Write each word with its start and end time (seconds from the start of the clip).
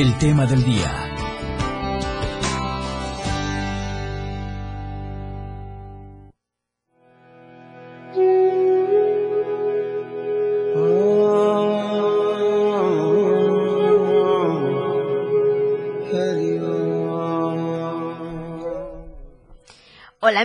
el 0.00 0.16
tema 0.16 0.46
del 0.46 0.62
día. 0.64 1.07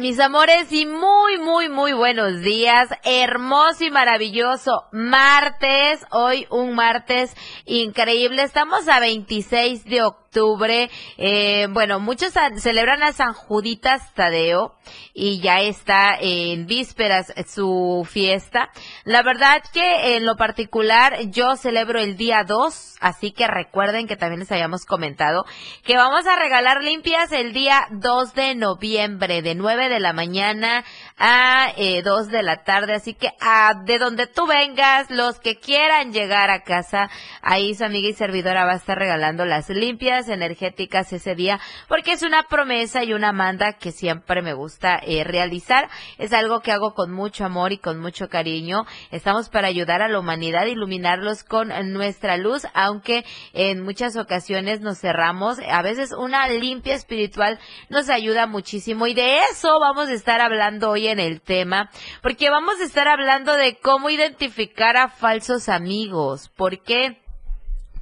Mis 0.02 0.20
amores 0.20 0.72
y 0.72 0.86
muy 0.86 1.38
muy 1.40 1.70
muy 1.70 1.94
buenos 1.94 2.42
días, 2.42 2.90
hermoso 3.04 3.84
y 3.84 3.92
maravilloso 3.92 4.86
martes, 4.92 6.06
hoy 6.10 6.48
un 6.50 6.74
martes 6.74 7.36
increíble, 7.66 8.44
estamos 8.44 8.88
a 8.88 9.00
26 9.00 9.86
de 9.86 10.04
octubre 10.04 10.24
octubre. 10.34 10.90
Eh, 11.18 11.68
bueno, 11.70 12.00
muchos 12.00 12.34
celebran 12.58 13.04
a 13.04 13.14
San 13.14 13.34
Juditas 13.34 14.14
Tadeo 14.16 14.74
y 15.14 15.40
ya 15.42 15.62
está 15.62 16.18
en 16.20 16.66
vísperas 16.66 17.32
su 17.48 18.06
fiesta. 18.10 18.70
La 19.06 19.22
verdad 19.22 19.62
que 19.72 20.18
en 20.18 20.26
lo 20.26 20.36
particular 20.36 21.30
yo 21.30 21.56
celebro 21.56 22.00
el 22.00 22.18
día 22.18 22.44
2, 22.44 22.96
así 23.00 23.32
que 23.32 23.48
recuerden 23.48 24.08
que 24.08 24.16
también 24.16 24.40
les 24.40 24.52
habíamos 24.52 24.86
comentado 24.86 25.46
que 25.84 25.98
vamos 25.98 26.26
a 26.26 26.36
regalar 26.36 26.82
limpias 26.82 27.32
el 27.32 27.54
día 27.54 27.88
2 27.92 28.34
de 28.34 28.56
noviembre 28.56 29.42
de 29.42 29.54
9 29.54 29.83
de 29.90 30.00
la 30.00 30.14
mañana 30.14 30.84
a 31.18 31.72
eh, 31.78 32.02
2 32.02 32.30
de 32.30 32.44
la 32.44 32.64
tarde, 32.64 32.94
así 32.94 33.14
que 33.14 33.30
a, 33.40 33.74
de 33.86 34.00
donde 34.00 34.28
tú 34.28 34.48
vengas, 34.48 35.10
los 35.10 35.40
que 35.40 35.60
quieran 35.60 36.12
llegar 36.12 36.50
a 36.50 36.64
casa, 36.64 37.10
ahí 37.42 37.76
su 37.76 37.86
amiga 37.86 38.10
y 38.10 38.14
servidora 38.14 38.66
va 38.66 38.74
a 38.74 38.78
estar 38.78 38.98
regalando 38.98 39.46
las 39.46 39.70
limpias 39.70 40.30
energéticas 40.30 41.14
ese 41.14 41.36
día, 41.36 41.60
porque 41.88 42.14
es 42.14 42.24
una 42.24 42.44
promesa 42.44 43.04
y 43.04 43.14
una 43.14 43.32
manda 43.32 43.74
que 43.74 43.92
siempre 43.92 44.42
me 44.42 44.54
gusta 44.54 45.00
eh, 45.06 45.24
realizar. 45.24 45.90
Es 46.18 46.34
algo 46.34 46.62
que 46.62 46.72
hago 46.72 46.94
con 46.94 47.12
mucho 47.12 47.46
amor 47.46 47.72
y 47.72 47.78
con 47.78 48.00
mucho 48.00 48.30
cariño. 48.30 48.86
Estamos 49.12 49.50
para 49.50 49.68
ayudar 49.68 50.02
a 50.02 50.08
la 50.08 50.20
humanidad, 50.20 50.66
iluminarlos 50.66 51.44
con 51.44 51.70
nuestra 51.94 52.38
luz, 52.38 52.66
aunque 52.74 53.26
en 53.54 53.82
muchas 53.82 54.16
ocasiones 54.18 54.82
nos 54.82 55.00
cerramos. 55.00 55.60
A 55.70 55.82
veces 55.82 56.12
una 56.12 56.48
limpia 56.48 56.96
espiritual 56.96 57.60
nos 57.90 58.10
ayuda 58.10 58.48
muchísimo 58.48 59.08
y 59.08 59.14
de 59.14 59.40
eso 59.52 59.73
vamos 59.80 60.10
a 60.10 60.14
estar 60.14 60.42
hablando 60.42 60.90
hoy 60.90 61.08
en 61.08 61.20
el 61.20 61.42
tema, 61.42 61.90
porque 62.22 62.50
vamos 62.50 62.80
a 62.80 62.84
estar 62.84 63.08
hablando 63.08 63.54
de 63.54 63.78
cómo 63.80 64.10
identificar 64.10 64.98
a 64.98 65.10
falsos 65.10 65.70
amigos. 65.70 66.50
¿Por 66.50 66.82
qué? 66.84 67.20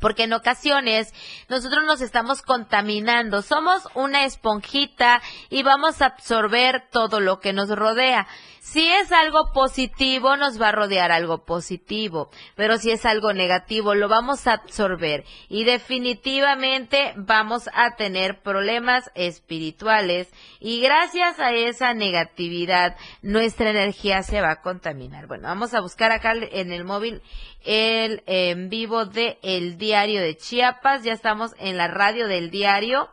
porque 0.02 0.24
en 0.24 0.34
ocasiones 0.34 1.14
nosotros 1.48 1.86
nos 1.86 2.02
estamos 2.02 2.42
contaminando, 2.42 3.44
somos 3.44 3.88
una 3.94 4.26
esponjita 4.26 5.22
y 5.50 5.64
vamos 5.64 6.02
a 6.02 6.08
absorber 6.08 6.84
todo 6.92 7.20
lo 7.22 7.40
que 7.40 7.54
nos 7.54 7.70
rodea. 7.70 8.28
Si 8.64 8.88
es 8.88 9.12
algo 9.12 9.52
positivo, 9.54 10.38
nos 10.38 10.62
va 10.62 10.70
a 10.70 10.72
rodear 10.72 11.12
algo 11.12 11.46
positivo, 11.46 12.30
pero 12.56 12.78
si 12.78 12.92
es 12.92 13.08
algo 13.08 13.34
negativo, 13.34 13.96
lo 13.96 14.08
vamos 14.08 14.46
a 14.46 14.54
absorber 14.54 15.24
y 15.50 15.64
definitivamente 15.64 17.14
vamos 17.18 17.68
a 17.74 17.96
tener 17.96 18.44
problemas 18.44 19.10
espirituales 19.16 20.32
y 20.60 20.80
gracias 20.80 21.40
a 21.40 21.52
esa 21.54 21.96
negatividad 21.96 22.96
nuestra 23.24 23.72
energía 23.72 24.22
se 24.22 24.42
va 24.42 24.52
a 24.52 24.62
contaminar. 24.62 25.26
Bueno, 25.26 25.48
vamos 25.48 25.74
a 25.74 25.82
buscar 25.82 26.12
acá 26.12 26.34
en 26.34 26.72
el 26.72 26.84
móvil 26.84 27.24
el 27.66 28.22
en 28.28 28.70
vivo 28.70 29.06
de 29.06 29.40
El 29.42 29.80
Diario 29.80 30.22
de 30.22 30.38
Chiapas, 30.38 31.04
ya 31.04 31.14
estamos 31.14 31.56
en 31.58 31.78
la 31.78 31.88
radio 31.88 32.28
del 32.28 32.52
diario. 32.52 33.10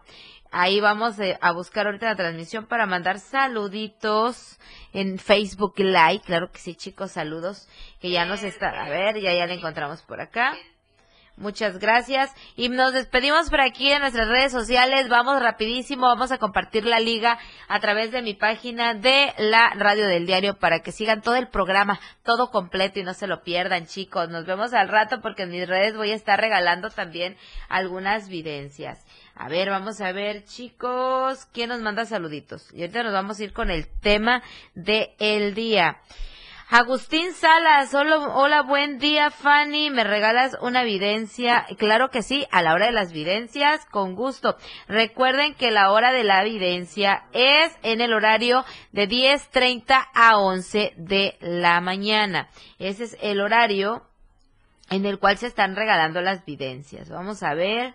Ahí 0.51 0.81
vamos 0.81 1.19
eh, 1.19 1.39
a 1.43 1.53
buscar 1.53 1.87
ahorita 1.87 2.07
la 2.07 2.17
transmisión 2.17 2.67
para 2.67 2.87
mandar 2.87 3.19
saluditos 3.19 4.59
en 4.93 5.19
Facebook 5.19 5.75
Live. 5.79 6.23
Claro 6.25 6.51
que 6.51 6.59
sí, 6.59 6.75
chicos, 6.75 7.13
saludos. 7.13 7.69
Que 8.01 8.11
ya 8.11 8.25
nos 8.25 8.43
está. 8.43 8.69
A 8.69 8.89
ver, 8.89 9.21
ya, 9.21 9.35
ya 9.35 9.47
la 9.47 9.55
encontramos 9.55 10.03
por 10.03 10.21
acá. 10.21 10.57
Muchas 11.39 11.79
gracias. 11.79 12.35
Y 12.57 12.69
nos 12.69 12.93
despedimos 12.93 13.49
por 13.49 13.61
aquí 13.61 13.93
en 13.93 14.01
nuestras 14.01 14.27
redes 14.27 14.51
sociales. 14.51 15.09
Vamos 15.09 15.41
rapidísimo. 15.41 16.07
Vamos 16.07 16.33
a 16.33 16.39
compartir 16.39 16.85
la 16.85 16.99
liga 16.99 17.39
a 17.69 17.79
través 17.79 18.11
de 18.11 18.23
mi 18.23 18.35
página 18.35 18.95
de 18.95 19.33
la 19.39 19.71
radio 19.77 20.09
del 20.09 20.27
diario 20.27 20.59
para 20.59 20.81
que 20.81 20.91
sigan 20.91 21.23
todo 21.23 21.37
el 21.37 21.47
programa, 21.47 22.01
todo 22.25 22.51
completo 22.51 22.99
y 22.99 23.05
no 23.05 23.15
se 23.15 23.29
lo 23.29 23.43
pierdan, 23.43 23.87
chicos. 23.87 24.29
Nos 24.31 24.47
vemos 24.47 24.75
al 24.75 24.89
rato 24.89 25.21
porque 25.21 25.45
en 25.45 25.51
mis 25.51 25.69
redes 25.69 25.97
voy 25.97 26.11
a 26.11 26.17
estar 26.17 26.41
regalando 26.41 26.91
también 26.91 27.37
algunas 27.69 28.29
videncias. 28.29 29.07
A 29.41 29.49
ver, 29.49 29.71
vamos 29.71 30.01
a 30.01 30.11
ver, 30.11 30.45
chicos, 30.47 31.47
¿quién 31.53 31.69
nos 31.69 31.81
manda 31.81 32.05
saluditos? 32.05 32.75
Y 32.75 32.81
ahorita 32.81 33.05
nos 33.05 33.13
vamos 33.13 33.39
a 33.39 33.45
ir 33.45 33.53
con 33.53 33.71
el 33.71 33.87
tema 33.87 34.43
de 34.75 35.15
el 35.21 35.55
día. 35.55 35.99
Agustín 36.69 37.33
Salas, 37.35 37.95
hola, 37.95 38.19
hola, 38.19 38.63
buen 38.63 38.99
día, 38.99 39.31
Fanny. 39.31 39.91
¿Me 39.91 40.03
regalas 40.03 40.57
una 40.61 40.83
evidencia? 40.83 41.67
Claro 41.79 42.11
que 42.11 42.23
sí, 42.23 42.49
a 42.51 42.63
la 42.63 42.75
hora 42.75 42.87
de 42.87 42.93
las 42.93 43.13
evidencias, 43.13 43.87
con 43.87 44.17
gusto. 44.17 44.57
Recuerden 44.89 45.55
que 45.55 45.71
la 45.71 45.93
hora 45.93 46.11
de 46.11 46.25
la 46.25 46.43
evidencia 46.43 47.23
es 47.33 47.79
en 47.85 48.01
el 48.01 48.13
horario 48.15 48.65
de 48.91 49.09
10.30 49.09 50.05
a 50.15 50.37
11 50.37 50.95
de 50.97 51.37
la 51.41 51.81
mañana. 51.81 52.49
Ese 52.81 53.05
es 53.05 53.17
el 53.23 53.41
horario 53.41 54.03
en 54.91 55.07
el 55.07 55.21
cual 55.21 55.39
se 55.39 55.47
están 55.47 55.77
regalando 55.77 56.21
las 56.23 56.43
evidencias. 56.43 57.09
Vamos 57.09 57.45
a 57.45 57.55
ver. 57.55 57.95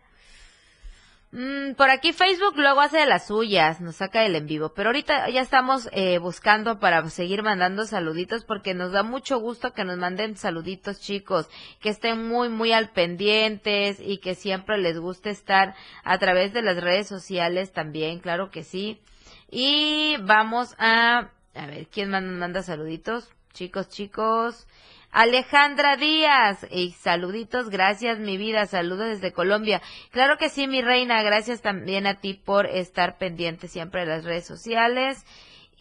Mm, 1.35 1.73
por 1.73 1.89
aquí 1.89 2.13
Facebook 2.13 2.53
luego 2.57 2.79
hace 2.81 2.99
de 2.99 3.07
las 3.07 3.25
suyas, 3.25 3.81
nos 3.81 3.95
saca 3.95 4.23
el 4.23 4.35
en 4.35 4.45
vivo, 4.45 4.71
pero 4.75 4.89
ahorita 4.89 5.27
ya 5.31 5.41
estamos 5.41 5.89
eh, 5.91 6.19
buscando 6.19 6.79
para 6.79 7.09
seguir 7.09 7.41
mandando 7.41 7.88
saluditos 7.88 8.45
porque 8.45 8.75
nos 8.75 8.91
da 8.91 9.01
mucho 9.01 9.39
gusto 9.39 9.73
que 9.73 9.83
nos 9.83 9.97
manden 9.97 10.38
saluditos 10.38 11.01
chicos, 11.01 11.49
que 11.79 11.89
estén 11.89 12.27
muy 12.27 12.49
muy 12.49 12.72
al 12.72 12.91
pendientes 12.91 13.99
y 13.99 14.19
que 14.19 14.35
siempre 14.35 14.77
les 14.77 14.99
guste 14.99 15.31
estar 15.31 15.73
a 16.03 16.19
través 16.19 16.53
de 16.53 16.61
las 16.61 16.79
redes 16.79 17.07
sociales 17.07 17.73
también, 17.73 18.19
claro 18.19 18.51
que 18.51 18.63
sí. 18.63 19.01
Y 19.49 20.17
vamos 20.22 20.75
a, 20.77 21.31
a 21.55 21.66
ver, 21.66 21.88
¿quién 21.88 22.11
manda 22.11 22.61
saluditos? 22.61 23.33
Chicos, 23.53 23.89
chicos. 23.89 24.67
Alejandra 25.13 25.96
Díaz, 25.96 26.66
y 26.72 26.94
saluditos, 26.94 27.69
gracias 27.69 28.18
mi 28.18 28.35
vida, 28.35 28.66
saludos 28.66 29.09
desde 29.09 29.31
Colombia. 29.31 29.79
Claro 30.09 30.40
que 30.40 30.50
sí, 30.50 30.68
mi 30.68 30.81
reina, 30.81 31.22
gracias 31.22 31.62
también 31.62 32.07
a 32.07 32.19
ti 32.19 32.34
por 32.34 32.66
estar 32.66 33.19
pendiente 33.19 33.68
siempre 33.68 34.02
de 34.02 34.07
las 34.07 34.23
redes 34.23 34.47
sociales. 34.47 35.23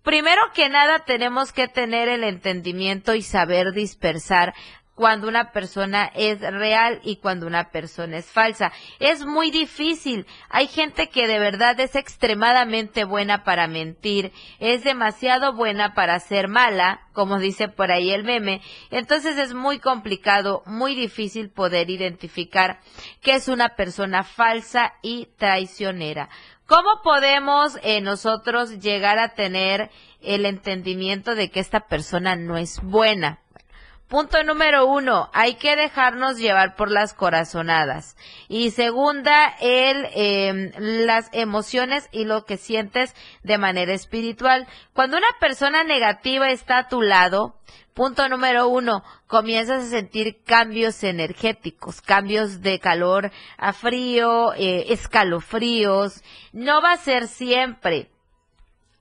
primero 0.03 0.41
que 0.53 0.69
nada 0.69 1.05
tenemos 1.05 1.53
que 1.53 1.69
tener 1.69 2.09
el 2.09 2.25
entendimiento 2.25 3.15
y 3.15 3.23
saber 3.23 3.73
dispersar 3.73 4.53
cuando 5.01 5.29
una 5.29 5.51
persona 5.51 6.13
es 6.15 6.43
real 6.43 7.01
y 7.03 7.17
cuando 7.17 7.47
una 7.47 7.71
persona 7.71 8.19
es 8.19 8.27
falsa. 8.27 8.71
Es 8.99 9.25
muy 9.25 9.51
difícil. 9.51 10.27
Hay 10.51 10.67
gente 10.67 11.09
que 11.09 11.27
de 11.27 11.39
verdad 11.39 11.81
es 11.81 11.97
extremadamente 11.97 13.05
buena 13.05 13.43
para 13.43 13.67
mentir, 13.67 14.31
es 14.59 14.85
demasiado 14.85 15.55
buena 15.55 15.95
para 15.95 16.21
ser 16.21 16.49
mala, 16.49 17.01
como 17.15 17.39
dice 17.39 17.69
por 17.69 17.91
ahí 17.91 18.11
el 18.11 18.25
meme. 18.25 18.61
Entonces 18.91 19.39
es 19.39 19.55
muy 19.55 19.79
complicado, 19.79 20.63
muy 20.67 20.95
difícil 20.95 21.49
poder 21.49 21.89
identificar 21.89 22.81
que 23.23 23.33
es 23.33 23.49
una 23.49 23.71
persona 23.71 24.23
falsa 24.23 24.93
y 25.01 25.29
traicionera. 25.39 26.29
¿Cómo 26.67 27.01
podemos 27.03 27.79
eh, 27.83 28.03
nosotros 28.03 28.81
llegar 28.81 29.19
a 29.19 29.31
tener 29.31 29.91
el 30.21 30.45
entendimiento 30.45 31.35
de 31.35 31.51
que 31.51 31.61
esta 31.61 31.89
persona 31.89 32.37
no 32.37 32.59
es 32.59 32.83
buena? 32.83 33.41
Punto 34.11 34.43
número 34.43 34.87
uno, 34.87 35.31
hay 35.33 35.55
que 35.55 35.77
dejarnos 35.77 36.37
llevar 36.37 36.75
por 36.75 36.91
las 36.91 37.15
corazonadas. 37.15 38.17
Y 38.49 38.73
segunda, 38.73 39.55
el, 39.61 40.05
em, 40.15 40.73
las 41.07 41.31
emociones 41.33 42.09
y 42.11 42.25
lo 42.25 42.45
que 42.45 42.57
sientes 42.57 43.15
de 43.45 43.57
manera 43.57 43.93
espiritual. 43.93 44.67
Cuando 44.95 45.17
una 45.17 45.29
persona 45.39 45.85
negativa 45.85 46.51
está 46.51 46.79
a 46.79 46.89
tu 46.89 47.03
lado, 47.03 47.55
punto 47.95 48.29
número 48.29 48.67
uno, 48.67 49.05
comienzas 49.29 49.85
a 49.85 49.91
sentir 49.91 50.43
cambios 50.43 51.05
energéticos, 51.05 52.01
cambios 52.01 52.63
de 52.63 52.81
calor 52.81 53.31
a 53.59 53.73
frío, 53.73 54.55
eh, 54.55 54.87
escalofríos. 54.93 56.25
No 56.53 56.83
va 56.83 56.95
a 56.95 56.97
ser 56.97 57.29
siempre 57.29 58.11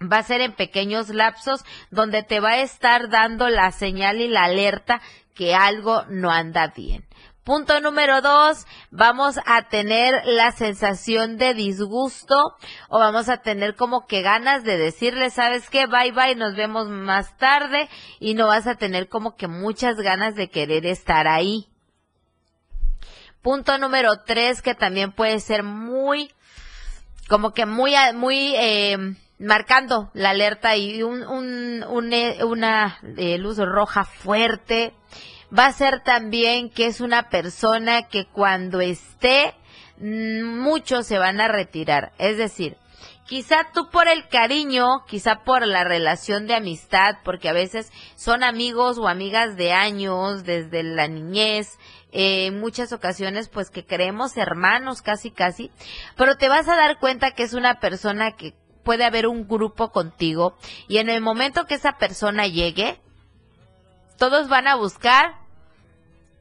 va 0.01 0.18
a 0.18 0.24
ser 0.24 0.42
en 0.42 0.54
pequeños 0.54 1.10
lapsos 1.10 1.63
donde 1.92 2.24
te 2.24 2.40
va 2.40 2.51
a 2.51 2.62
estar 2.62 3.10
dando 3.10 3.50
la 3.50 3.72
señal 3.72 4.22
y 4.22 4.28
la 4.28 4.46
alerta 4.46 5.01
que 5.36 5.56
algo 5.56 6.04
no 6.10 6.31
anda 6.31 6.68
bien. 6.68 7.06
Punto 7.44 7.80
número 7.80 8.22
dos, 8.22 8.68
vamos 8.92 9.40
a 9.46 9.69
tener 9.69 10.22
la 10.25 10.51
sensación 10.51 11.38
de 11.38 11.56
disgusto 11.56 12.56
o 12.90 13.00
vamos 13.00 13.28
a 13.28 13.38
tener 13.38 13.75
como 13.75 14.06
que 14.06 14.22
ganas 14.22 14.63
de 14.63 14.78
decirle, 14.78 15.31
sabes 15.31 15.68
qué, 15.69 15.88
bye 15.88 16.12
bye, 16.12 16.36
nos 16.36 16.56
vemos 16.56 16.90
más 16.90 17.36
tarde 17.38 17.90
y 18.19 18.36
no 18.36 18.48
vas 18.48 18.68
a 18.68 18.75
tener 18.75 19.10
como 19.10 19.36
que 19.36 19.48
muchas 19.48 19.95
ganas 19.95 20.36
de 20.36 20.50
querer 20.50 20.86
estar 20.86 21.28
ahí. 21.28 21.69
Punto 23.42 23.78
número 23.80 24.12
tres, 24.25 24.62
que 24.62 24.75
también 24.75 25.12
puede 25.12 25.40
ser 25.40 25.63
muy, 25.63 26.31
como 27.30 27.52
que 27.54 27.66
muy, 27.66 27.94
muy, 28.13 28.54
eh, 28.57 29.16
marcando 29.40 30.12
la 30.14 30.32
alerta 30.32 30.76
y 30.76 31.02
un, 31.02 31.24
un, 31.24 32.14
eh, 32.14 32.44
una 32.44 33.00
eh, 33.18 33.38
luz 33.38 33.58
roja 33.58 34.04
fuerte. 34.04 34.94
Va 35.58 35.66
a 35.66 35.74
ser 35.74 36.02
también 36.04 36.70
que 36.70 36.86
es 36.86 37.02
una 37.02 37.30
persona 37.30 38.04
que 38.04 38.26
cuando 38.26 38.82
esté, 38.82 39.56
mm, 39.98 40.44
muchos 40.44 41.08
se 41.08 41.18
van 41.18 41.42
a 41.42 41.48
retirar. 41.48 42.12
Es 42.20 42.38
decir, 42.38 42.78
quizá 43.26 43.68
tú 43.74 43.90
por 43.90 44.08
el 44.08 44.28
cariño, 44.28 45.06
quizá 45.08 45.44
por 45.44 45.66
la 45.66 45.84
relación 45.84 46.46
de 46.46 46.56
amistad, 46.56 47.18
porque 47.24 47.50
a 47.50 47.54
veces 47.54 47.92
son 48.16 48.44
amigos 48.44 48.98
o 49.00 49.08
amigas 49.08 49.56
de 49.56 49.72
años, 49.72 50.44
desde 50.44 50.84
la 50.84 51.08
niñez, 51.08 51.80
eh, 52.12 52.48
en 52.48 52.60
muchas 52.60 52.92
ocasiones 52.92 53.50
pues 53.50 53.70
que 53.70 53.86
creemos 53.86 54.36
hermanos 54.36 55.02
casi 55.02 55.32
casi, 55.32 55.72
pero 56.18 56.38
te 56.38 56.50
vas 56.50 56.68
a 56.68 56.76
dar 56.76 57.00
cuenta 57.00 57.32
que 57.32 57.44
es 57.44 57.54
una 57.54 57.80
persona 57.80 58.32
que 58.32 58.54
puede 58.90 59.06
haber 59.06 59.28
un 59.28 59.48
grupo 59.48 59.92
contigo 59.92 60.58
y 60.88 60.98
en 60.98 61.10
el 61.10 61.22
momento 61.22 61.68
que 61.68 61.76
esa 61.76 62.00
persona 62.00 62.48
llegue, 62.48 63.00
todos 64.18 64.50
van 64.50 64.68
a 64.68 64.74
buscar 64.74 65.36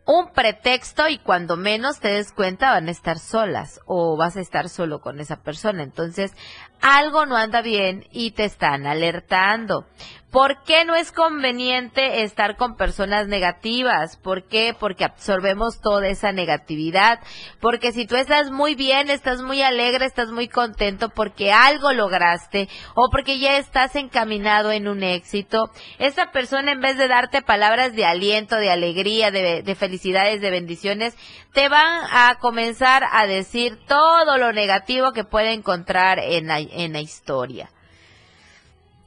un 0.07 0.33
pretexto 0.33 1.11
y 1.11 1.19
cuando 1.19 1.59
menos 1.59 2.01
te 2.01 2.09
des 2.09 2.33
cuenta 2.33 2.71
van 2.71 2.89
a 2.89 2.91
estar 2.91 3.19
solas 3.19 3.83
o 3.85 4.17
vas 4.17 4.39
a 4.39 4.41
estar 4.41 4.71
solo 4.71 5.03
con 5.03 5.21
esa 5.21 5.43
persona. 5.43 5.83
Entonces, 5.83 6.33
algo 6.81 7.27
no 7.27 7.37
anda 7.37 7.63
bien 7.63 8.07
y 8.13 8.33
te 8.33 8.45
están 8.45 8.87
alertando. 8.87 9.87
¿Por 10.31 10.63
qué 10.63 10.85
no 10.85 10.95
es 10.95 11.11
conveniente 11.11 12.23
estar 12.23 12.57
con 12.57 12.77
personas 12.77 13.29
negativas? 13.29 14.19
¿Por 14.19 14.47
qué? 14.47 14.77
Porque 14.79 15.05
absorbemos 15.05 15.81
toda 15.81 16.07
esa 16.09 16.33
negatividad. 16.33 17.21
Porque 17.61 17.93
si 17.93 18.07
tú 18.07 18.15
estás 18.15 18.51
muy 18.51 18.75
bien, 18.75 19.09
estás 19.09 19.41
muy 19.41 19.63
alegre, 19.63 20.05
estás 20.05 20.31
muy 20.31 20.47
contento 20.47 21.09
porque 21.09 21.51
algo 21.51 21.95
lograste 21.95 22.69
o 22.95 23.09
porque 23.11 23.39
ya 23.39 23.57
estás 23.57 23.97
encaminado 23.97 24.71
en 24.71 24.87
un 24.87 25.03
éxito, 25.03 25.71
esa 25.99 26.31
persona 26.31 26.73
en 26.73 26.83
vez 26.83 26.99
de 26.99 27.09
darte 27.09 27.41
palabras 27.41 27.95
de 27.95 28.05
aliento, 28.05 28.57
de 28.57 28.71
alegría, 28.71 29.31
de, 29.31 29.75
felicidades, 29.77 30.43
de 30.43 30.51
bendiciones, 30.51 31.17
te 31.59 31.69
van 31.69 32.05
a 32.13 32.37
comenzar 32.39 33.03
a 33.11 33.27
decir 33.27 33.81
todo 33.89 34.39
lo 34.39 34.53
negativo 34.53 35.11
que 35.11 35.25
puede 35.25 35.55
encontrar 35.55 36.21
en 36.21 36.49
en 36.53 36.93
la 36.93 37.01
historia. 37.01 37.69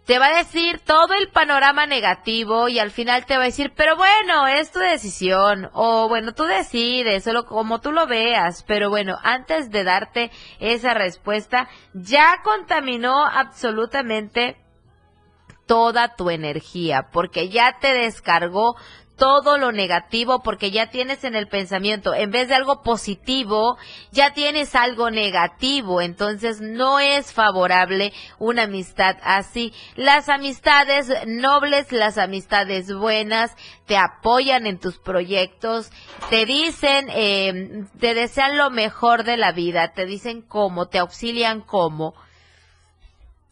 Te 0.05 0.19
va 0.19 0.25
a 0.25 0.35
decir 0.35 0.81
todo 0.81 1.13
el 1.13 1.29
panorama 1.29 1.85
negativo 1.85 2.67
y 2.67 2.77
al 2.77 2.91
final 2.91 3.25
te 3.25 3.37
va 3.37 3.43
a 3.43 3.45
decir, 3.45 3.71
pero 3.73 3.95
bueno, 3.95 4.47
es 4.47 4.69
tu 4.69 4.79
decisión 4.79 5.69
o 5.71 6.09
bueno, 6.09 6.33
tú 6.33 6.43
decides, 6.43 7.23
solo 7.23 7.45
como 7.45 7.79
tú 7.79 7.93
lo 7.93 8.05
veas, 8.05 8.65
pero 8.67 8.89
bueno, 8.89 9.17
antes 9.23 9.71
de 9.71 9.85
darte 9.85 10.29
esa 10.59 10.93
respuesta, 10.93 11.69
ya 11.93 12.41
contaminó 12.43 13.23
absolutamente 13.23 14.57
toda 15.71 16.17
tu 16.17 16.29
energía, 16.29 17.07
porque 17.13 17.47
ya 17.47 17.77
te 17.79 17.93
descargó 17.93 18.75
todo 19.21 19.59
lo 19.59 19.71
negativo 19.71 20.41
porque 20.41 20.71
ya 20.71 20.89
tienes 20.89 21.23
en 21.25 21.35
el 21.35 21.47
pensamiento, 21.47 22.15
en 22.15 22.31
vez 22.31 22.47
de 22.47 22.55
algo 22.55 22.81
positivo, 22.81 23.77
ya 24.11 24.33
tienes 24.33 24.73
algo 24.73 25.11
negativo. 25.11 26.01
Entonces 26.01 26.59
no 26.59 26.99
es 26.99 27.31
favorable 27.31 28.13
una 28.39 28.63
amistad 28.63 29.17
así. 29.21 29.75
Las 29.95 30.27
amistades 30.27 31.13
nobles, 31.27 31.91
las 31.91 32.17
amistades 32.17 32.91
buenas, 32.91 33.55
te 33.85 33.95
apoyan 33.95 34.65
en 34.65 34.79
tus 34.79 34.97
proyectos, 34.97 35.91
te 36.31 36.47
dicen, 36.47 37.05
eh, 37.11 37.83
te 37.99 38.15
desean 38.15 38.57
lo 38.57 38.71
mejor 38.71 39.23
de 39.23 39.37
la 39.37 39.51
vida, 39.51 39.93
te 39.93 40.07
dicen 40.07 40.41
cómo, 40.41 40.87
te 40.87 40.97
auxilian 40.97 41.61
cómo 41.61 42.15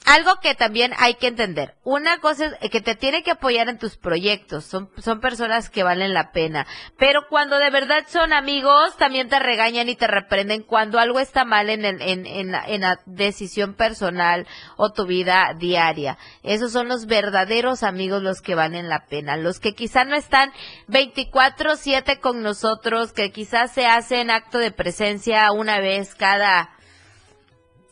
algo 0.06 0.40
que 0.42 0.56
también 0.56 0.94
hay 0.98 1.16
que 1.16 1.28
entender. 1.28 1.76
Una 1.84 2.20
cosa 2.20 2.58
es 2.62 2.70
que 2.72 2.82
te 2.82 2.96
tiene 2.96 3.22
que 3.22 3.32
apoyar 3.32 3.70
en 3.70 3.78
tus 3.78 3.98
proyectos. 3.98 4.66
Son, 4.66 4.90
son 4.98 5.20
personas 5.20 5.70
que 5.70 5.84
valen 5.84 6.14
la 6.14 6.32
pena. 6.32 6.66
Pero 6.98 7.28
cuando 7.30 7.58
de 7.58 7.70
verdad 7.70 8.06
son 8.08 8.34
amigos, 8.34 8.96
también 8.98 9.30
te 9.30 9.40
regañan 9.40 9.90
y 9.90 9.96
te 9.96 10.08
reprenden 10.08 10.64
cuando 10.64 11.00
algo 11.00 11.20
está 11.20 11.46
mal 11.46 11.70
en, 11.70 11.86
el, 11.86 12.02
en, 12.02 12.26
en, 12.26 12.56
en 12.56 12.82
la 12.82 13.00
decisión 13.06 13.74
personal 13.74 14.48
o 14.78 14.92
tu 14.92 15.06
vida 15.06 15.54
diaria. 15.58 16.18
Esos 16.44 16.72
son 16.72 16.88
los 16.88 17.06
verdaderos 17.06 17.84
amigos 17.84 18.24
los 18.24 18.42
que 18.42 18.56
valen 18.56 18.90
la 18.90 19.06
pena. 19.06 19.38
Los 19.38 19.60
que 19.60 19.76
quizá 19.76 20.06
no 20.06 20.16
están 20.16 20.52
24-7 20.88 22.20
con 22.20 22.42
nosotros, 22.42 23.12
que 23.12 23.32
quizás 23.32 23.74
se 23.74 23.86
hacen 23.86 24.32
acto 24.32 24.60
de 24.60 24.72
presencia 24.72 25.52
una 25.52 25.80
vez 25.80 26.16
cada, 26.16 26.72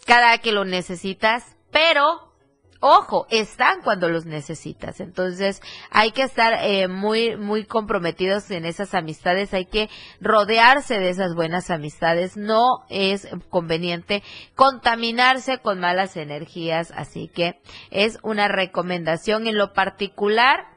cada 0.06 0.38
que 0.40 0.52
lo 0.52 0.64
necesitas 0.64 1.57
pero 1.78 2.34
ojo, 2.80 3.28
están 3.30 3.84
cuando 3.84 4.10
los 4.10 4.26
necesitas. 4.26 5.00
Entonces 5.00 5.62
hay 5.92 6.10
que 6.10 6.24
estar 6.24 6.54
eh, 6.64 6.88
muy, 6.88 7.38
muy 7.38 7.66
comprometidos 7.66 8.50
en 8.50 8.66
esas 8.66 8.96
amistades, 8.96 9.54
hay 9.54 9.66
que 9.66 9.88
rodearse 10.20 10.98
de 10.98 11.10
esas 11.10 11.36
buenas 11.36 11.70
amistades. 11.70 12.36
No 12.36 12.84
es 12.90 13.28
conveniente 13.50 14.24
contaminarse 14.56 15.60
con 15.60 15.80
malas 15.80 16.18
energías, 16.18 16.92
así 16.96 17.28
que 17.28 17.62
es 17.92 18.18
una 18.24 18.48
recomendación 18.48 19.46
en 19.46 19.56
lo 19.56 19.74
particular 19.74 20.77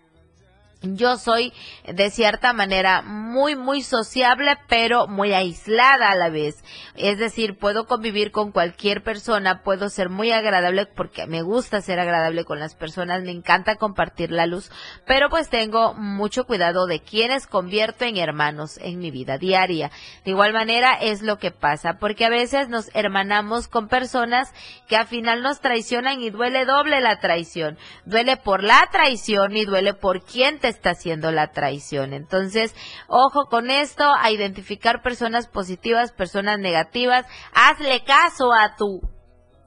yo 0.82 1.18
soy 1.18 1.52
de 1.84 2.10
cierta 2.10 2.52
manera 2.52 3.02
muy, 3.02 3.54
muy 3.54 3.82
sociable, 3.82 4.56
pero 4.66 5.06
muy 5.06 5.34
aislada 5.34 6.10
a 6.10 6.16
la 6.16 6.30
vez. 6.30 6.64
Es 6.96 7.18
decir, 7.18 7.58
puedo 7.58 7.86
convivir 7.86 8.30
con 8.30 8.50
cualquier 8.50 9.02
persona, 9.02 9.62
puedo 9.62 9.90
ser 9.90 10.08
muy 10.08 10.32
agradable 10.32 10.86
porque 10.86 11.26
me 11.26 11.42
gusta 11.42 11.82
ser 11.82 12.00
agradable 12.00 12.44
con 12.44 12.58
las 12.58 12.74
personas, 12.74 13.22
me 13.22 13.30
encanta 13.30 13.76
compartir 13.76 14.30
la 14.30 14.46
luz, 14.46 14.70
pero 15.06 15.28
pues 15.28 15.50
tengo 15.50 15.92
mucho 15.94 16.44
cuidado 16.44 16.86
de 16.86 17.00
quienes 17.00 17.46
convierto 17.46 18.04
en 18.04 18.16
hermanos 18.16 18.78
en 18.78 18.98
mi 19.00 19.10
vida 19.10 19.36
diaria. 19.36 19.90
De 20.24 20.30
igual 20.30 20.54
manera 20.54 20.94
es 20.94 21.20
lo 21.20 21.38
que 21.38 21.50
pasa, 21.50 21.98
porque 21.98 22.24
a 22.24 22.30
veces 22.30 22.68
nos 22.68 22.90
hermanamos 22.94 23.68
con 23.68 23.88
personas 23.88 24.52
que 24.88 24.96
al 24.96 25.06
final 25.06 25.42
nos 25.42 25.60
traicionan 25.60 26.20
y 26.20 26.30
duele 26.30 26.64
doble 26.64 27.00
la 27.00 27.20
traición. 27.20 27.76
Duele 28.06 28.38
por 28.38 28.62
la 28.62 28.88
traición 28.90 29.56
y 29.56 29.64
duele 29.64 29.92
por 29.92 30.24
quien 30.24 30.58
te 30.58 30.69
está 30.70 30.90
haciendo 30.90 31.30
la 31.30 31.52
traición. 31.52 32.12
Entonces, 32.12 32.74
ojo 33.06 33.46
con 33.50 33.70
esto, 33.70 34.04
a 34.18 34.30
identificar 34.30 35.02
personas 35.02 35.46
positivas, 35.46 36.12
personas 36.12 36.58
negativas, 36.58 37.26
hazle 37.52 38.02
caso 38.04 38.52
a 38.52 38.76
tu, 38.76 39.00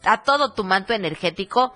a 0.03 0.23
todo 0.23 0.53
tu 0.53 0.63
manto 0.63 0.93
energético. 0.93 1.73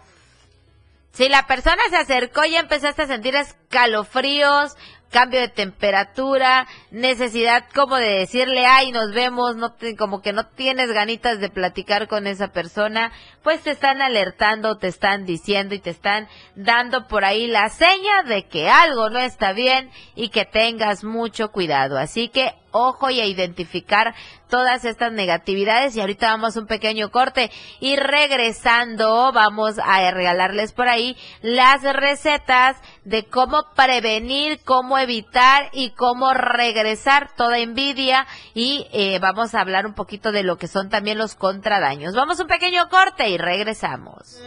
Si 1.11 1.29
la 1.29 1.47
persona 1.47 1.81
se 1.89 1.97
acercó 1.97 2.45
y 2.45 2.55
empezaste 2.55 3.03
a 3.03 3.07
sentir 3.07 3.35
escalofríos, 3.35 4.75
cambio 5.09 5.39
de 5.39 5.47
temperatura, 5.47 6.67
necesidad 6.91 7.65
como 7.73 7.95
de 7.95 8.19
decirle, 8.19 8.65
ay, 8.65 8.91
nos 8.91 9.13
vemos, 9.13 9.55
no 9.55 9.75
como 9.97 10.21
que 10.21 10.33
no 10.33 10.45
tienes 10.45 10.91
ganitas 10.91 11.39
de 11.39 11.49
platicar 11.49 12.07
con 12.07 12.27
esa 12.27 12.49
persona, 12.49 13.11
pues 13.43 13.61
te 13.61 13.71
están 13.71 14.01
alertando, 14.01 14.77
te 14.77 14.87
están 14.87 15.25
diciendo 15.25 15.75
y 15.75 15.79
te 15.79 15.89
están 15.89 16.27
dando 16.55 17.07
por 17.07 17.25
ahí 17.25 17.47
la 17.47 17.69
seña 17.69 18.23
de 18.23 18.47
que 18.47 18.69
algo 18.69 19.09
no 19.09 19.19
está 19.19 19.53
bien 19.53 19.89
y 20.15 20.29
que 20.29 20.45
tengas 20.45 21.03
mucho 21.03 21.51
cuidado. 21.51 21.97
Así 21.97 22.29
que 22.29 22.53
ojo 22.77 23.09
y 23.09 23.19
a 23.19 23.25
identificar 23.25 24.13
todas 24.49 24.85
estas 24.85 25.11
negatividades 25.11 25.95
y 25.95 26.01
ahorita 26.01 26.27
vamos 26.29 26.55
a 26.55 26.61
un 26.61 26.67
pequeño 26.67 27.11
corte 27.11 27.51
y 27.79 27.95
regresando 27.97 29.31
vamos 29.33 29.75
a 29.83 30.09
regalarles 30.11 30.71
por 30.71 30.87
ahí 30.87 31.17
las 31.41 31.83
recetas 31.83 32.77
de 33.03 33.25
cómo 33.25 33.65
prevenir, 33.75 34.59
cómo 34.63 34.97
evitar 34.97 35.69
y 35.73 35.91
cómo 35.91 36.33
regresar 36.33 37.29
toda 37.35 37.59
envidia 37.59 38.25
y 38.53 38.87
eh, 38.93 39.19
vamos 39.19 39.53
a 39.53 39.61
hablar 39.61 39.85
un 39.85 39.93
poquito 39.93 40.31
de 40.31 40.43
lo 40.43 40.57
que 40.57 40.67
son 40.67 40.89
también 40.89 41.17
los 41.17 41.35
contradaños. 41.35 42.15
Vamos 42.15 42.39
a 42.39 42.43
un 42.43 42.49
pequeño 42.49 42.87
corte 42.89 43.29
y 43.29 43.37
regresamos. 43.37 44.39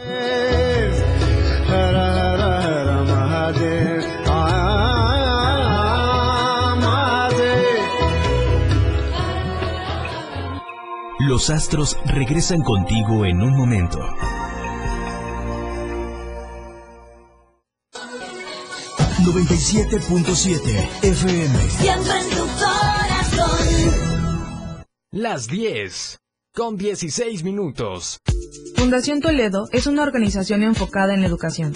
Los 11.27 11.51
astros 11.51 11.97
regresan 12.05 12.61
contigo 12.63 13.25
en 13.25 13.43
un 13.43 13.55
momento. 13.55 13.99
...97.7 19.19 21.03
FM. 21.03 21.69
Siempre 21.69 22.13
en 22.21 22.29
tu 22.31 22.47
corazón. 22.57 23.57
Las 25.11 25.45
10. 25.45 26.17
Con 26.55 26.77
16 26.77 27.43
minutos. 27.43 28.19
Fundación 28.75 29.19
Toledo 29.19 29.67
es 29.71 29.85
una 29.85 30.01
organización 30.01 30.63
enfocada 30.63 31.13
en 31.13 31.21
la 31.21 31.27
educación. 31.27 31.75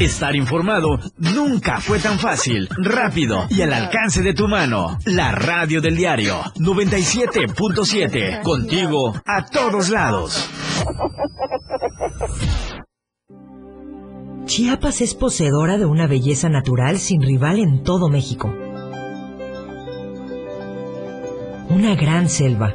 Estar 0.00 0.34
informado 0.34 0.98
nunca 1.18 1.80
fue 1.80 1.98
tan 1.98 2.18
fácil, 2.18 2.68
rápido 2.78 3.46
y 3.48 3.62
al 3.62 3.72
alcance 3.72 4.22
de 4.22 4.34
tu 4.34 4.48
mano. 4.48 4.98
La 5.04 5.32
radio 5.32 5.80
del 5.80 5.96
diario 5.96 6.42
97.7. 6.56 8.42
Contigo 8.42 9.14
a 9.24 9.46
todos 9.46 9.88
lados. 9.90 10.50
Chiapas 14.46 15.00
es 15.00 15.14
poseedora 15.14 15.78
de 15.78 15.86
una 15.86 16.06
belleza 16.06 16.48
natural 16.48 16.98
sin 16.98 17.22
rival 17.22 17.58
en 17.58 17.82
todo 17.82 18.08
México. 18.08 18.52
Una 21.68 21.94
gran 21.94 22.28
selva, 22.28 22.74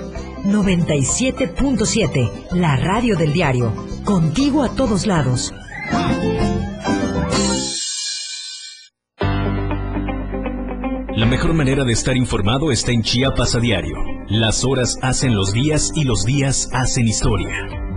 97.7, 0.45 2.51
la 2.51 2.75
radio 2.75 3.15
del 3.15 3.33
diario, 3.33 3.73
contigo 4.03 4.63
a 4.63 4.75
todos 4.75 5.05
lados. 5.05 5.53
La 11.15 11.27
mejor 11.27 11.53
manera 11.53 11.83
de 11.83 11.93
estar 11.93 12.17
informado 12.17 12.71
está 12.71 12.91
en 12.91 13.03
Chiapas 13.03 13.55
a 13.55 13.59
diario. 13.59 13.95
Las 14.27 14.65
horas 14.65 14.97
hacen 15.01 15.35
los 15.35 15.53
días 15.53 15.91
y 15.95 16.03
los 16.03 16.25
días 16.25 16.69
hacen 16.73 17.07
historia. 17.07 17.80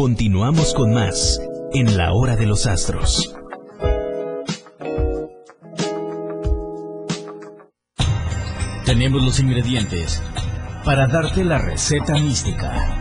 Continuamos 0.00 0.72
con 0.72 0.94
más 0.94 1.38
en 1.74 1.98
la 1.98 2.14
hora 2.14 2.34
de 2.34 2.46
los 2.46 2.64
astros. 2.64 3.34
Tenemos 8.86 9.22
los 9.22 9.38
ingredientes 9.40 10.22
para 10.86 11.06
darte 11.06 11.44
la 11.44 11.58
receta 11.58 12.14
mística. 12.14 12.99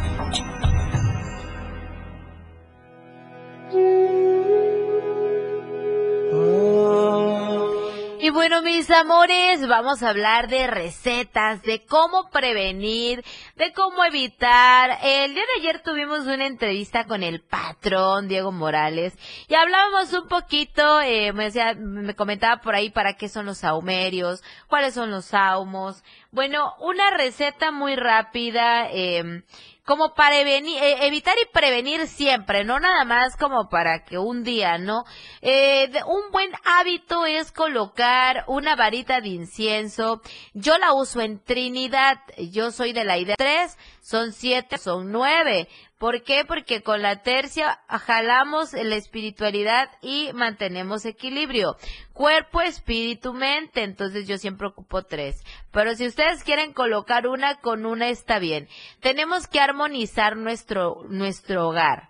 Y 8.29 8.31
bueno, 8.31 8.61
mis 8.61 8.91
amores, 8.91 9.67
vamos 9.67 10.03
a 10.03 10.09
hablar 10.09 10.49
de 10.49 10.67
recetas, 10.67 11.63
de 11.63 11.83
cómo 11.83 12.29
prevenir, 12.29 13.25
de 13.55 13.73
cómo 13.73 14.05
evitar. 14.05 14.99
El 15.01 15.33
día 15.33 15.41
de 15.41 15.61
ayer 15.61 15.81
tuvimos 15.81 16.27
una 16.27 16.45
entrevista 16.45 17.05
con 17.05 17.23
el 17.23 17.41
patrón 17.41 18.27
Diego 18.27 18.51
Morales 18.51 19.17
y 19.47 19.55
hablábamos 19.55 20.13
un 20.13 20.27
poquito, 20.27 21.01
eh, 21.01 21.33
me, 21.33 21.45
decía, 21.45 21.73
me 21.73 22.13
comentaba 22.13 22.61
por 22.61 22.75
ahí 22.75 22.91
para 22.91 23.15
qué 23.15 23.29
son 23.29 23.47
los 23.47 23.57
saumerios, 23.57 24.43
cuáles 24.67 24.93
son 24.93 25.09
los 25.09 25.25
saumos. 25.25 26.03
Bueno, 26.29 26.75
una 26.81 27.09
receta 27.09 27.71
muy 27.71 27.95
rápida, 27.95 28.91
eh, 28.91 29.41
como 29.89 30.13
para 30.13 30.39
eh, 30.39 31.07
evitar 31.07 31.33
y 31.41 31.51
prevenir 31.51 32.05
siempre, 32.05 32.63
no 32.63 32.79
nada 32.79 33.05
más 33.05 33.35
como 33.35 33.69
para 33.69 34.03
que 34.03 34.19
un 34.19 34.43
día, 34.43 34.77
¿no? 34.77 35.03
Eh, 35.41 35.89
un 36.05 36.29
buen 36.31 36.51
hábito 36.63 37.25
es 37.25 37.51
colocar 37.51 38.43
una 38.45 38.75
varita 38.75 39.19
de 39.19 39.29
incienso. 39.29 40.21
Yo 40.53 40.77
la 40.77 40.93
uso 40.93 41.21
en 41.21 41.43
Trinidad, 41.43 42.19
yo 42.37 42.69
soy 42.69 42.93
de 42.93 43.03
la 43.03 43.17
idea 43.17 43.35
tres, 43.35 43.79
son 44.09 44.33
siete, 44.33 44.77
son 44.77 45.11
nueve, 45.11 45.67
¿Por 45.99 46.23
qué? 46.23 46.45
Porque 46.47 46.81
con 46.81 47.01
la 47.01 47.23
tercia 47.23 47.81
jalamos 47.89 48.71
la 48.71 48.95
espiritualidad 48.95 49.89
y 50.01 50.31
mantenemos 50.33 51.03
equilibrio. 51.03 51.75
Cuerpo, 52.13 52.61
espíritu, 52.61 53.33
mente. 53.33 53.83
Entonces 53.83 54.25
yo 54.25 54.37
siempre 54.37 54.67
ocupo 54.67 55.03
tres. 55.03 55.43
Pero 55.71 55.93
si 55.95 56.07
ustedes 56.07 56.45
quieren 56.45 56.71
colocar 56.71 57.27
una, 57.27 57.59
con 57.59 57.85
una 57.85 58.07
está 58.07 58.39
bien. 58.39 58.69
Tenemos 59.01 59.47
que 59.47 59.59
armonizar 59.59 60.37
nuestro, 60.37 61.03
nuestro 61.09 61.67
hogar. 61.67 62.07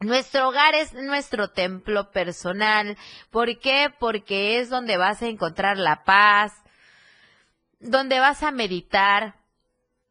Nuestro 0.00 0.48
hogar 0.48 0.74
es 0.74 0.92
nuestro 0.92 1.52
templo 1.52 2.10
personal. 2.10 2.98
¿Por 3.30 3.60
qué? 3.60 3.94
Porque 4.00 4.58
es 4.58 4.70
donde 4.70 4.96
vas 4.96 5.22
a 5.22 5.28
encontrar 5.28 5.78
la 5.78 6.02
paz, 6.02 6.52
donde 7.78 8.18
vas 8.18 8.42
a 8.42 8.50
meditar, 8.50 9.36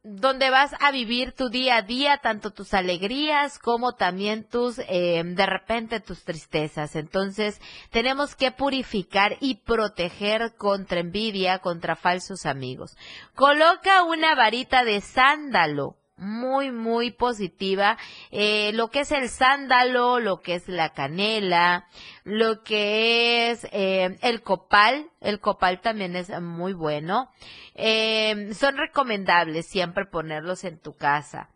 donde 0.04 0.50
vas 0.50 0.72
a 0.80 0.92
vivir 0.92 1.34
tu 1.34 1.50
día 1.50 1.78
a 1.78 1.82
día, 1.84 2.18
tanto 2.18 2.50
tus 2.50 2.74
alegrías 2.74 3.60
como 3.60 3.94
también 3.94 4.44
tus, 4.44 4.80
eh, 4.80 5.22
de 5.24 5.46
repente 5.46 6.00
tus 6.00 6.24
tristezas. 6.24 6.96
Entonces, 6.96 7.62
tenemos 7.92 8.36
que 8.36 8.52
purificar 8.52 9.38
y 9.40 9.56
proteger 9.56 10.56
contra 10.58 11.00
envidia, 11.00 11.60
contra 11.60 11.96
falsos 11.96 12.48
amigos. 12.48 12.98
Coloca 13.36 14.04
una 14.04 14.34
varita 14.34 14.84
de 14.84 15.02
sándalo 15.02 15.98
muy, 16.22 16.72
muy 16.72 17.12
positiva. 17.12 17.98
Eh, 18.30 18.72
lo 18.74 18.90
que 18.90 19.02
es 19.02 19.12
el 19.12 19.28
sándalo, 19.28 20.20
lo 20.20 20.40
que 20.40 20.56
es 20.56 20.68
la 20.68 20.94
canela, 20.94 21.88
lo 22.24 22.64
que 22.64 23.50
es 23.50 23.68
eh, 23.72 24.18
el 24.22 24.44
copal. 24.44 25.10
El 25.20 25.40
copal 25.40 25.82
también 25.82 26.16
es 26.16 26.30
muy 26.40 26.74
bueno. 26.74 27.32
Eh, 27.74 28.54
son 28.54 28.78
recomendables 28.78 29.66
siempre 29.66 30.06
ponerlos 30.06 30.64
en 30.64 30.80
tu 30.80 30.96
casa. 30.96 31.50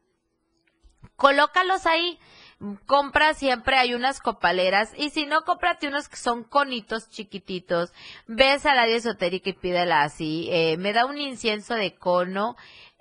Colócalos 1.15 1.85
ahí 1.85 2.19
compra 2.85 3.33
siempre 3.33 3.77
hay 3.77 3.93
unas 3.93 4.21
copaleras 4.21 4.93
y 4.97 5.09
si 5.09 5.25
no 5.25 5.43
cómprate 5.43 5.89
unos 5.89 6.07
que 6.07 6.15
son 6.15 6.45
conitos 6.45 7.09
chiquititos 7.09 7.91
ves 8.27 8.65
a 8.65 8.73
la 8.73 8.87
esotérica 8.87 9.49
y 9.49 9.53
pídela 9.53 10.03
así 10.03 10.49
me 10.79 10.93
da 10.93 11.05
un 11.05 11.17
incienso 11.17 11.75
de 11.75 11.95
cono 11.95 12.55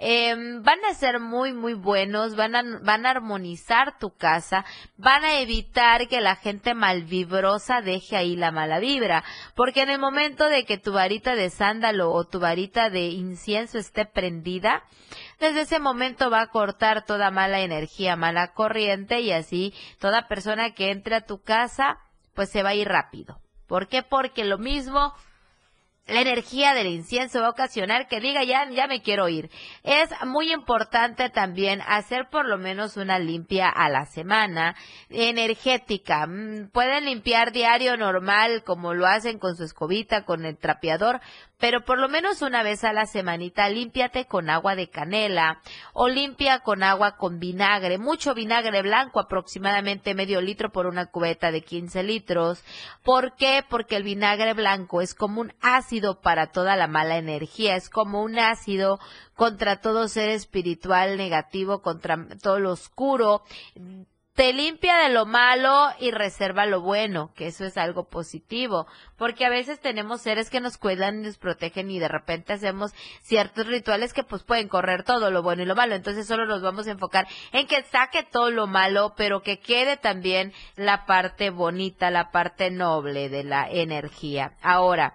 eh, 0.07 0.35
van 0.61 0.85
a 0.85 0.93
ser 0.93 1.19
muy, 1.19 1.55
muy 1.55 1.73
buenos, 1.73 2.37
van 2.37 2.55
a, 2.55 2.63
van 2.83 3.07
a 3.07 3.11
armonizar 3.11 3.99
tu 3.99 4.15
casa, 4.15 4.67
van 4.99 5.25
a 5.25 5.41
evitar 5.41 6.09
que 6.09 6.21
la 6.21 6.37
gente 6.37 6.75
malvibrosa 6.75 7.81
deje 7.81 8.15
ahí 8.15 8.37
la 8.37 8.51
mala 8.51 8.81
vibra, 8.81 9.25
porque 9.55 9.81
en 9.81 9.89
el 9.89 9.99
momento 9.99 10.51
de 10.51 10.67
que 10.67 10.77
tu 10.77 10.93
varita 10.93 11.35
de 11.35 11.49
sándalo 11.49 12.13
o 12.13 12.25
tu 12.25 12.39
varita 12.39 12.91
de 12.91 13.07
incienso 13.07 13.79
esté 13.79 14.05
prendida, 14.05 14.83
desde 15.41 15.63
ese 15.63 15.79
momento 15.79 16.29
va 16.29 16.43
a 16.43 16.51
cortar 16.51 17.07
toda 17.07 17.31
mala 17.31 17.61
energía, 17.61 18.15
mala 18.15 18.53
corriente 18.53 19.23
y 19.23 19.33
así 19.33 19.73
toda 20.01 20.29
persona 20.29 20.75
que 20.75 20.91
entre 20.91 21.15
a 21.15 21.25
tu 21.25 21.41
casa, 21.41 21.99
pues 22.35 22.51
se 22.51 22.63
va 22.63 22.71
a 22.71 22.75
ir 22.75 22.89
rápido. 22.89 23.41
¿Por 23.67 23.89
qué? 23.89 24.03
Porque 24.03 24.45
lo 24.45 24.59
mismo 24.59 25.15
la 26.07 26.21
energía 26.21 26.75
del 26.75 26.89
incienso 26.89 27.41
va 27.41 27.47
a 27.47 27.51
ocasionar 27.51 28.09
que 28.09 28.21
diga 28.21 28.45
ya, 28.45 28.69
ya 28.71 28.87
me 28.87 29.01
quiero 29.01 29.29
ir. 29.29 29.51
Es 29.83 30.11
muy 30.27 30.53
importante 30.53 31.31
también 31.31 31.81
hacer 31.87 32.29
por 32.29 32.47
lo 32.47 32.59
menos 32.59 32.99
una 32.99 33.19
limpia 33.19 33.71
a 33.71 33.89
la 33.89 34.05
semana, 34.05 34.77
energética. 35.09 36.27
Mm, 36.27 36.69
pueden 36.73 37.07
limpiar 37.07 37.53
diario 37.53 37.97
normal 37.97 38.65
como 38.65 38.93
lo 38.93 39.07
hacen 39.07 39.39
con 39.39 39.57
su 39.57 39.65
escobita, 39.65 40.25
con 40.27 40.45
el 40.45 40.59
trapeador, 40.59 41.21
pero 41.64 41.83
por 41.83 41.99
lo 41.99 42.11
menos 42.11 42.42
una 42.42 42.62
vez 42.62 42.85
a 42.85 42.92
la 42.92 43.06
semanita 43.06 43.71
límpiate 43.71 44.26
con 44.26 44.50
agua 44.50 44.76
de 44.76 44.90
canela 44.90 45.62
o 45.94 46.09
limpia 46.09 46.59
con 46.59 46.83
agua 46.83 47.16
con 47.16 47.40
vinagre, 47.40 47.97
mucho 47.97 48.35
vinagre 48.35 48.83
blanco, 48.83 49.18
aproximadamente 49.18 50.14
medio 50.14 50.42
litro 50.42 50.71
por 50.71 50.85
una 50.85 51.06
cubeta 51.06 51.50
de 51.50 51.62
15 51.62 52.02
litros. 52.02 52.62
¿Por 53.02 53.35
qué? 53.37 53.64
Porque 53.66 53.97
el 53.97 54.02
vinagre 54.02 54.52
blanco 54.52 55.00
es 55.00 55.14
como 55.14 55.40
un 55.40 55.54
ácido 55.62 56.21
para 56.21 56.49
toda 56.49 56.76
la 56.76 56.87
mala 56.87 57.16
energía, 57.16 57.77
es 57.77 57.88
como 57.88 58.22
un 58.22 58.38
ácido 58.38 59.00
contra 59.35 59.81
todo 59.81 60.07
ser 60.09 60.29
espiritual 60.29 61.16
negativo, 61.16 61.81
contra 61.81 62.29
todo 62.42 62.61
lo 62.61 62.72
oscuro 62.72 63.40
te 64.35 64.53
limpia 64.53 64.97
de 64.99 65.11
lo 65.11 65.27
malo 65.27 65.90
y 66.01 66.11
reserva 66.11 66.66
lo 66.66 66.81
bueno, 66.81 67.33
que 67.37 67.47
eso 67.47 67.64
es 67.64 67.77
algo 67.77 68.09
positivo, 68.09 68.87
porque 69.16 69.47
a 69.47 69.49
veces 69.49 69.81
tenemos 69.81 70.23
seres 70.23 70.51
que 70.51 70.61
nos 70.61 70.77
cuidan 70.77 71.20
y 71.20 71.27
nos 71.27 71.38
protegen 71.38 71.88
y 71.88 72.01
de 72.01 72.09
repente 72.09 72.53
hacemos 72.53 72.92
ciertos 73.23 73.66
rituales 73.66 74.12
que 74.12 74.25
pues 74.25 74.42
pueden 74.42 74.68
correr 74.68 75.05
todo 75.05 75.31
lo 75.31 75.42
bueno 75.42 75.62
y 75.62 75.66
lo 75.66 75.77
malo, 75.77 75.94
entonces 75.94 76.27
solo 76.27 76.47
nos 76.47 76.62
vamos 76.62 76.88
a 76.88 76.90
enfocar 76.90 77.29
en 77.53 77.68
que 77.68 77.83
saque 77.85 78.25
todo 78.25 78.51
lo 78.51 78.66
malo, 78.66 79.14
pero 79.16 79.42
que 79.42 79.61
quede 79.61 79.97
también 79.97 80.53
la 80.75 81.07
parte 81.07 81.51
bonita, 81.51 82.11
la 82.11 82.33
parte 82.33 82.70
noble 82.70 83.29
de 83.29 83.44
la 83.44 83.70
energía. 83.70 84.55
Ahora, 84.62 85.14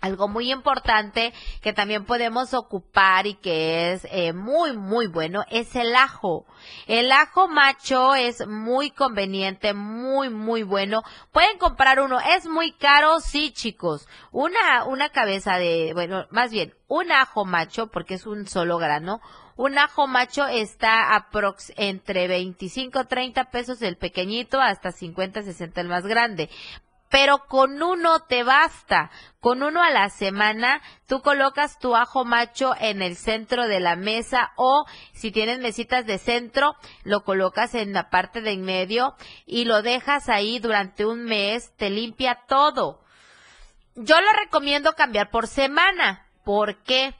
algo 0.00 0.28
muy 0.28 0.52
importante 0.52 1.32
que 1.62 1.72
también 1.72 2.04
podemos 2.04 2.54
ocupar 2.54 3.26
y 3.26 3.34
que 3.34 3.92
es 3.92 4.06
eh, 4.10 4.32
muy, 4.32 4.76
muy 4.76 5.06
bueno 5.06 5.44
es 5.50 5.74
el 5.74 5.94
ajo. 5.96 6.46
El 6.86 7.10
ajo 7.12 7.48
macho 7.48 8.14
es 8.14 8.46
muy 8.46 8.90
conveniente, 8.90 9.74
muy, 9.74 10.28
muy 10.28 10.62
bueno. 10.62 11.02
Pueden 11.32 11.58
comprar 11.58 12.00
uno. 12.00 12.18
Es 12.20 12.46
muy 12.46 12.72
caro, 12.72 13.20
sí, 13.20 13.52
chicos. 13.52 14.06
Una, 14.32 14.84
una 14.84 15.08
cabeza 15.08 15.56
de, 15.56 15.92
bueno, 15.94 16.26
más 16.30 16.50
bien, 16.50 16.74
un 16.88 17.10
ajo 17.10 17.44
macho, 17.44 17.88
porque 17.88 18.14
es 18.14 18.26
un 18.26 18.46
solo 18.46 18.78
grano. 18.78 19.20
Un 19.56 19.78
ajo 19.78 20.06
macho 20.06 20.46
está 20.46 21.16
aprox 21.16 21.72
entre 21.76 22.28
25, 22.28 23.06
30 23.06 23.44
pesos 23.50 23.80
el 23.80 23.96
pequeñito 23.96 24.60
hasta 24.60 24.92
50, 24.92 25.42
60 25.42 25.80
el 25.80 25.88
más 25.88 26.06
grande 26.06 26.50
pero 27.10 27.46
con 27.48 27.82
uno 27.82 28.20
te 28.20 28.42
basta. 28.42 29.10
Con 29.40 29.62
uno 29.62 29.82
a 29.82 29.90
la 29.90 30.08
semana, 30.08 30.82
tú 31.06 31.20
colocas 31.22 31.78
tu 31.78 31.94
ajo 31.94 32.24
macho 32.24 32.74
en 32.80 33.00
el 33.00 33.16
centro 33.16 33.68
de 33.68 33.80
la 33.80 33.94
mesa 33.94 34.52
o 34.56 34.86
si 35.12 35.30
tienes 35.30 35.60
mesitas 35.60 36.04
de 36.04 36.18
centro, 36.18 36.74
lo 37.04 37.22
colocas 37.22 37.74
en 37.74 37.92
la 37.92 38.10
parte 38.10 38.40
de 38.40 38.52
en 38.52 38.62
medio 38.62 39.14
y 39.46 39.64
lo 39.64 39.82
dejas 39.82 40.28
ahí 40.28 40.58
durante 40.58 41.06
un 41.06 41.24
mes, 41.24 41.72
te 41.76 41.90
limpia 41.90 42.40
todo. 42.48 43.00
Yo 43.94 44.20
le 44.20 44.44
recomiendo 44.44 44.92
cambiar 44.92 45.30
por 45.30 45.46
semana. 45.46 46.26
¿Por 46.44 46.82
qué? 46.82 47.14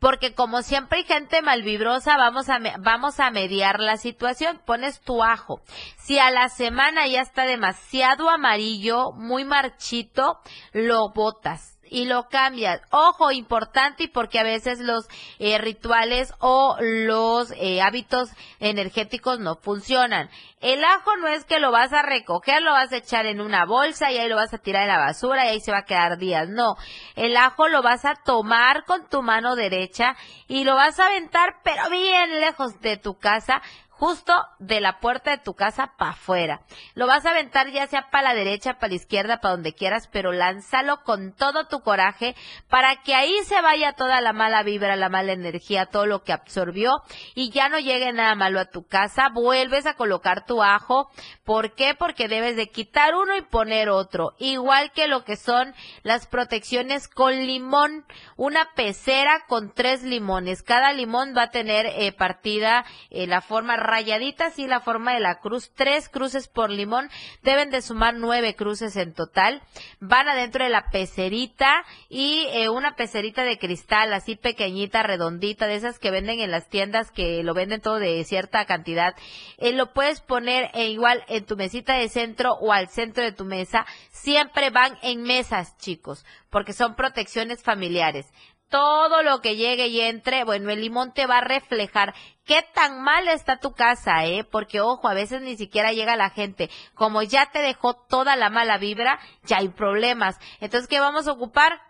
Porque 0.00 0.34
como 0.34 0.62
siempre 0.62 0.98
hay 0.98 1.04
gente 1.04 1.42
malvibrosa, 1.42 2.16
vamos 2.16 2.48
a, 2.48 2.58
vamos 2.78 3.20
a 3.20 3.30
mediar 3.30 3.80
la 3.80 3.96
situación. 3.96 4.60
Pones 4.64 5.00
tu 5.00 5.22
ajo. 5.22 5.60
Si 5.96 6.18
a 6.18 6.30
la 6.30 6.48
semana 6.48 7.06
ya 7.06 7.20
está 7.20 7.44
demasiado 7.44 8.28
amarillo, 8.28 9.12
muy 9.12 9.44
marchito, 9.44 10.40
lo 10.72 11.10
botas 11.12 11.77
y 11.90 12.04
lo 12.04 12.28
cambias. 12.28 12.80
Ojo, 12.90 13.30
importante 13.30 14.08
porque 14.12 14.38
a 14.38 14.44
veces 14.44 14.80
los 14.80 15.06
eh, 15.38 15.58
rituales 15.58 16.32
o 16.40 16.76
los 16.80 17.52
eh, 17.52 17.80
hábitos 17.82 18.30
energéticos 18.60 19.38
no 19.38 19.56
funcionan. 19.56 20.30
El 20.60 20.84
ajo 20.84 21.16
no 21.16 21.28
es 21.28 21.44
que 21.44 21.60
lo 21.60 21.70
vas 21.70 21.92
a 21.92 22.02
recoger, 22.02 22.62
lo 22.62 22.72
vas 22.72 22.92
a 22.92 22.96
echar 22.96 23.26
en 23.26 23.40
una 23.40 23.64
bolsa 23.64 24.10
y 24.10 24.18
ahí 24.18 24.28
lo 24.28 24.36
vas 24.36 24.52
a 24.52 24.58
tirar 24.58 24.82
en 24.82 24.88
la 24.88 24.98
basura 24.98 25.44
y 25.44 25.48
ahí 25.48 25.60
se 25.60 25.70
va 25.70 25.78
a 25.78 25.84
quedar 25.84 26.18
días. 26.18 26.48
No, 26.48 26.74
el 27.14 27.36
ajo 27.36 27.68
lo 27.68 27.82
vas 27.82 28.04
a 28.04 28.14
tomar 28.14 28.84
con 28.84 29.08
tu 29.08 29.22
mano 29.22 29.54
derecha 29.54 30.16
y 30.48 30.64
lo 30.64 30.74
vas 30.74 30.98
a 30.98 31.06
aventar 31.06 31.56
pero 31.62 31.88
bien 31.90 32.40
lejos 32.40 32.80
de 32.80 32.96
tu 32.96 33.14
casa 33.18 33.62
justo 33.98 34.32
de 34.60 34.80
la 34.80 35.00
puerta 35.00 35.32
de 35.32 35.38
tu 35.38 35.54
casa 35.54 35.94
para 35.98 36.12
afuera. 36.12 36.60
Lo 36.94 37.08
vas 37.08 37.26
a 37.26 37.30
aventar 37.30 37.68
ya 37.70 37.86
sea 37.88 38.10
para 38.10 38.28
la 38.28 38.34
derecha, 38.34 38.74
para 38.74 38.90
la 38.90 38.94
izquierda, 38.94 39.40
para 39.40 39.54
donde 39.54 39.74
quieras, 39.74 40.08
pero 40.12 40.30
lánzalo 40.32 41.02
con 41.02 41.32
todo 41.32 41.66
tu 41.66 41.80
coraje 41.80 42.36
para 42.68 43.02
que 43.02 43.14
ahí 43.14 43.34
se 43.44 43.60
vaya 43.60 43.94
toda 43.94 44.20
la 44.20 44.32
mala 44.32 44.62
vibra, 44.62 44.94
la 44.94 45.08
mala 45.08 45.32
energía, 45.32 45.86
todo 45.86 46.06
lo 46.06 46.22
que 46.22 46.32
absorbió 46.32 47.02
y 47.34 47.50
ya 47.50 47.68
no 47.68 47.80
llegue 47.80 48.12
nada 48.12 48.36
malo 48.36 48.60
a 48.60 48.70
tu 48.70 48.86
casa. 48.86 49.30
Vuelves 49.32 49.86
a 49.86 49.94
colocar 49.94 50.46
tu 50.46 50.62
ajo. 50.62 51.10
¿Por 51.44 51.74
qué? 51.74 51.94
Porque 51.98 52.28
debes 52.28 52.56
de 52.56 52.68
quitar 52.68 53.16
uno 53.16 53.36
y 53.36 53.42
poner 53.42 53.88
otro. 53.88 54.34
Igual 54.38 54.92
que 54.92 55.08
lo 55.08 55.24
que 55.24 55.36
son 55.36 55.74
las 56.02 56.26
protecciones 56.26 57.08
con 57.08 57.32
limón. 57.34 58.04
Una 58.36 58.68
pecera 58.74 59.44
con 59.48 59.72
tres 59.74 60.04
limones. 60.04 60.62
Cada 60.62 60.92
limón 60.92 61.34
va 61.36 61.44
a 61.44 61.50
tener 61.50 61.86
eh, 61.86 62.12
partida 62.12 62.84
eh, 63.10 63.26
la 63.26 63.40
forma 63.40 63.76
rayaditas 63.88 64.58
y 64.58 64.66
la 64.66 64.80
forma 64.80 65.14
de 65.14 65.20
la 65.20 65.40
cruz, 65.40 65.72
tres 65.74 66.08
cruces 66.08 66.46
por 66.46 66.70
limón, 66.70 67.08
deben 67.42 67.70
de 67.70 67.82
sumar 67.82 68.14
nueve 68.14 68.54
cruces 68.54 68.96
en 68.96 69.14
total, 69.14 69.62
van 70.00 70.28
adentro 70.28 70.64
de 70.64 70.70
la 70.70 70.90
pecerita 70.90 71.84
y 72.08 72.46
eh, 72.52 72.68
una 72.68 72.94
pecerita 72.94 73.42
de 73.42 73.58
cristal 73.58 74.12
así 74.12 74.36
pequeñita, 74.36 75.02
redondita, 75.02 75.66
de 75.66 75.76
esas 75.76 75.98
que 75.98 76.10
venden 76.10 76.40
en 76.40 76.50
las 76.50 76.68
tiendas 76.68 77.10
que 77.10 77.42
lo 77.42 77.54
venden 77.54 77.80
todo 77.80 77.98
de 77.98 78.22
cierta 78.24 78.64
cantidad, 78.66 79.14
eh, 79.56 79.72
lo 79.72 79.92
puedes 79.92 80.20
poner 80.20 80.70
eh, 80.74 80.88
igual 80.88 81.24
en 81.28 81.44
tu 81.44 81.56
mesita 81.56 81.94
de 81.94 82.08
centro 82.08 82.52
o 82.60 82.72
al 82.72 82.88
centro 82.88 83.24
de 83.24 83.32
tu 83.32 83.44
mesa, 83.44 83.86
siempre 84.10 84.70
van 84.70 84.98
en 85.02 85.22
mesas 85.22 85.76
chicos, 85.78 86.24
porque 86.50 86.72
son 86.72 86.94
protecciones 86.94 87.62
familiares 87.62 88.26
todo 88.68 89.22
lo 89.22 89.40
que 89.40 89.56
llegue 89.56 89.88
y 89.88 90.00
entre, 90.00 90.44
bueno, 90.44 90.70
el 90.70 90.80
limón 90.80 91.12
te 91.12 91.26
va 91.26 91.38
a 91.38 91.44
reflejar 91.44 92.14
qué 92.44 92.64
tan 92.74 93.02
mal 93.02 93.28
está 93.28 93.58
tu 93.58 93.72
casa, 93.72 94.24
¿eh? 94.24 94.44
Porque 94.44 94.80
ojo, 94.80 95.08
a 95.08 95.14
veces 95.14 95.42
ni 95.42 95.56
siquiera 95.56 95.92
llega 95.92 96.16
la 96.16 96.30
gente. 96.30 96.70
Como 96.94 97.22
ya 97.22 97.46
te 97.50 97.60
dejó 97.60 97.94
toda 97.94 98.36
la 98.36 98.50
mala 98.50 98.78
vibra, 98.78 99.18
ya 99.44 99.58
hay 99.58 99.68
problemas. 99.68 100.38
Entonces, 100.60 100.88
¿qué 100.88 101.00
vamos 101.00 101.28
a 101.28 101.32
ocupar? 101.32 101.80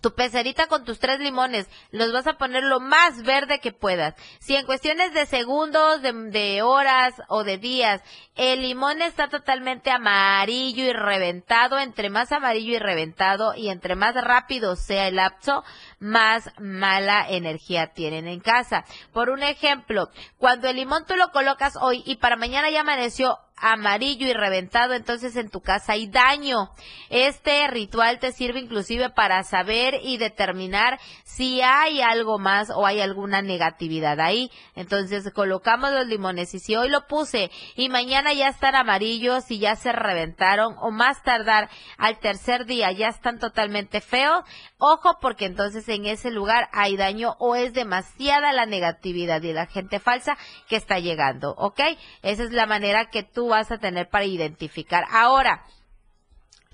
Tu 0.00 0.14
pecerita 0.14 0.66
con 0.66 0.84
tus 0.84 0.98
tres 0.98 1.20
limones, 1.20 1.68
los 1.90 2.12
vas 2.12 2.26
a 2.26 2.38
poner 2.38 2.62
lo 2.62 2.80
más 2.80 3.22
verde 3.22 3.60
que 3.60 3.72
puedas. 3.72 4.14
Si 4.38 4.56
en 4.56 4.66
cuestiones 4.66 5.12
de 5.14 5.26
segundos, 5.26 6.02
de, 6.02 6.62
horas 6.62 7.14
o 7.28 7.44
de 7.44 7.58
días, 7.58 8.02
el 8.34 8.62
limón 8.62 9.02
está 9.02 9.28
totalmente 9.28 9.90
amarillo 9.90 10.84
y 10.84 10.92
reventado, 10.92 11.78
entre 11.78 12.10
más 12.10 12.32
amarillo 12.32 12.74
y 12.74 12.78
reventado 12.78 13.54
y 13.54 13.68
entre 13.68 13.96
más 13.96 14.14
rápido 14.14 14.76
sea 14.76 15.08
el 15.08 15.16
lapso, 15.16 15.64
más 15.98 16.50
mala 16.58 17.26
energía 17.28 17.88
tienen 17.88 18.28
en 18.28 18.40
casa. 18.40 18.84
Por 19.12 19.30
un 19.30 19.42
ejemplo, 19.42 20.10
cuando 20.38 20.68
el 20.68 20.76
limón 20.76 21.04
tú 21.06 21.16
lo 21.16 21.30
colocas 21.30 21.76
hoy 21.80 22.02
y 22.06 22.16
para 22.16 22.36
mañana 22.36 22.70
ya 22.70 22.80
amaneció 22.82 23.38
amarillo 23.56 24.26
y 24.26 24.32
reventado, 24.32 24.94
entonces 24.94 25.34
en 25.36 25.48
tu 25.48 25.60
casa 25.60 25.94
hay 25.94 26.08
daño. 26.08 26.70
Este 27.08 27.66
ritual 27.68 28.18
te 28.18 28.32
sirve 28.32 28.60
inclusive 28.60 29.10
para 29.10 29.42
saber 29.44 29.94
y 30.02 30.18
determinar 30.18 31.00
si 31.24 31.62
hay 31.62 32.02
algo 32.02 32.38
más 32.38 32.70
o 32.70 32.86
hay 32.86 33.00
alguna 33.00 33.42
negatividad 33.42 34.20
ahí. 34.20 34.50
Entonces 34.74 35.30
colocamos 35.32 35.90
los 35.90 36.06
limones 36.06 36.54
y 36.54 36.58
si 36.58 36.76
hoy 36.76 36.90
lo 36.90 37.06
puse 37.06 37.50
y 37.76 37.88
mañana 37.88 38.32
ya 38.34 38.48
están 38.48 38.74
amarillos 38.74 39.50
y 39.50 39.58
ya 39.58 39.74
se 39.76 39.92
reventaron 39.92 40.76
o 40.80 40.90
más 40.90 41.22
tardar 41.22 41.70
al 41.96 42.18
tercer 42.18 42.66
día 42.66 42.92
ya 42.92 43.08
están 43.08 43.38
totalmente 43.38 44.00
feos, 44.00 44.44
ojo 44.78 45.18
porque 45.20 45.46
entonces 45.46 45.88
en 45.88 46.06
ese 46.06 46.30
lugar 46.30 46.68
hay 46.72 46.96
daño 46.96 47.36
o 47.38 47.54
es 47.54 47.72
demasiada 47.72 48.52
la 48.52 48.66
negatividad 48.66 49.42
y 49.42 49.52
la 49.52 49.66
gente 49.66 50.00
falsa 50.00 50.36
que 50.68 50.76
está 50.76 50.98
llegando, 50.98 51.54
¿ok? 51.56 51.80
Esa 52.22 52.42
es 52.44 52.52
la 52.52 52.66
manera 52.66 53.10
que 53.10 53.22
tú 53.22 53.48
vas 53.48 53.70
a 53.70 53.78
tener 53.78 54.08
para 54.08 54.24
identificar. 54.24 55.04
Ahora, 55.10 55.64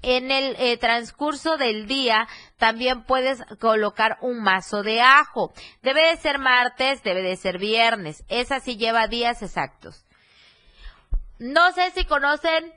en 0.03 0.33
el 0.33 0.57
eh, 0.59 0.77
transcurso 0.79 1.57
del 1.57 1.87
día 1.87 2.29
también 2.59 3.05
puedes 3.05 3.41
colocar 3.61 4.19
un 4.21 4.43
mazo 4.43 4.83
de 4.83 5.01
ajo. 5.01 5.53
Debe 5.81 6.09
de 6.09 6.17
ser 6.17 6.39
martes, 6.39 7.03
debe 7.05 7.23
de 7.23 7.37
ser 7.37 7.59
viernes. 7.59 8.25
Esa 8.29 8.59
sí 8.59 8.77
lleva 8.77 9.07
días 9.07 9.43
exactos. 9.43 10.05
No 11.39 11.73
sé 11.73 11.91
si 11.93 12.05
conocen 12.05 12.73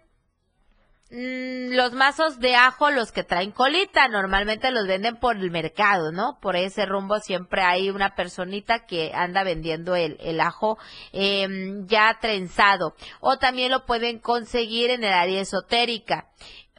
los 1.12 1.94
mazos 1.94 2.40
de 2.40 2.56
ajo, 2.56 2.90
los 2.90 3.12
que 3.12 3.24
traen 3.24 3.52
colita, 3.52 4.08
normalmente 4.08 4.72
los 4.72 4.88
venden 4.88 5.18
por 5.18 5.38
el 5.38 5.52
mercado, 5.52 6.12
¿no? 6.12 6.40
Por 6.42 6.56
ese 6.56 6.86
rumbo 6.86 7.20
siempre 7.20 7.62
hay 7.62 7.92
una 7.92 8.16
personita 8.16 8.86
que 8.86 9.12
anda 9.14 9.44
vendiendo 9.44 9.96
el, 9.96 10.18
el 10.20 10.42
ajo 10.42 10.80
em, 11.14 11.86
ya 11.86 12.18
trenzado. 12.20 12.96
O 13.20 13.38
también 13.38 13.72
lo 13.72 13.86
pueden 13.86 14.18
conseguir 14.18 14.90
en 14.90 15.04
el 15.04 15.14
área 15.14 15.42
esotérica. 15.42 16.28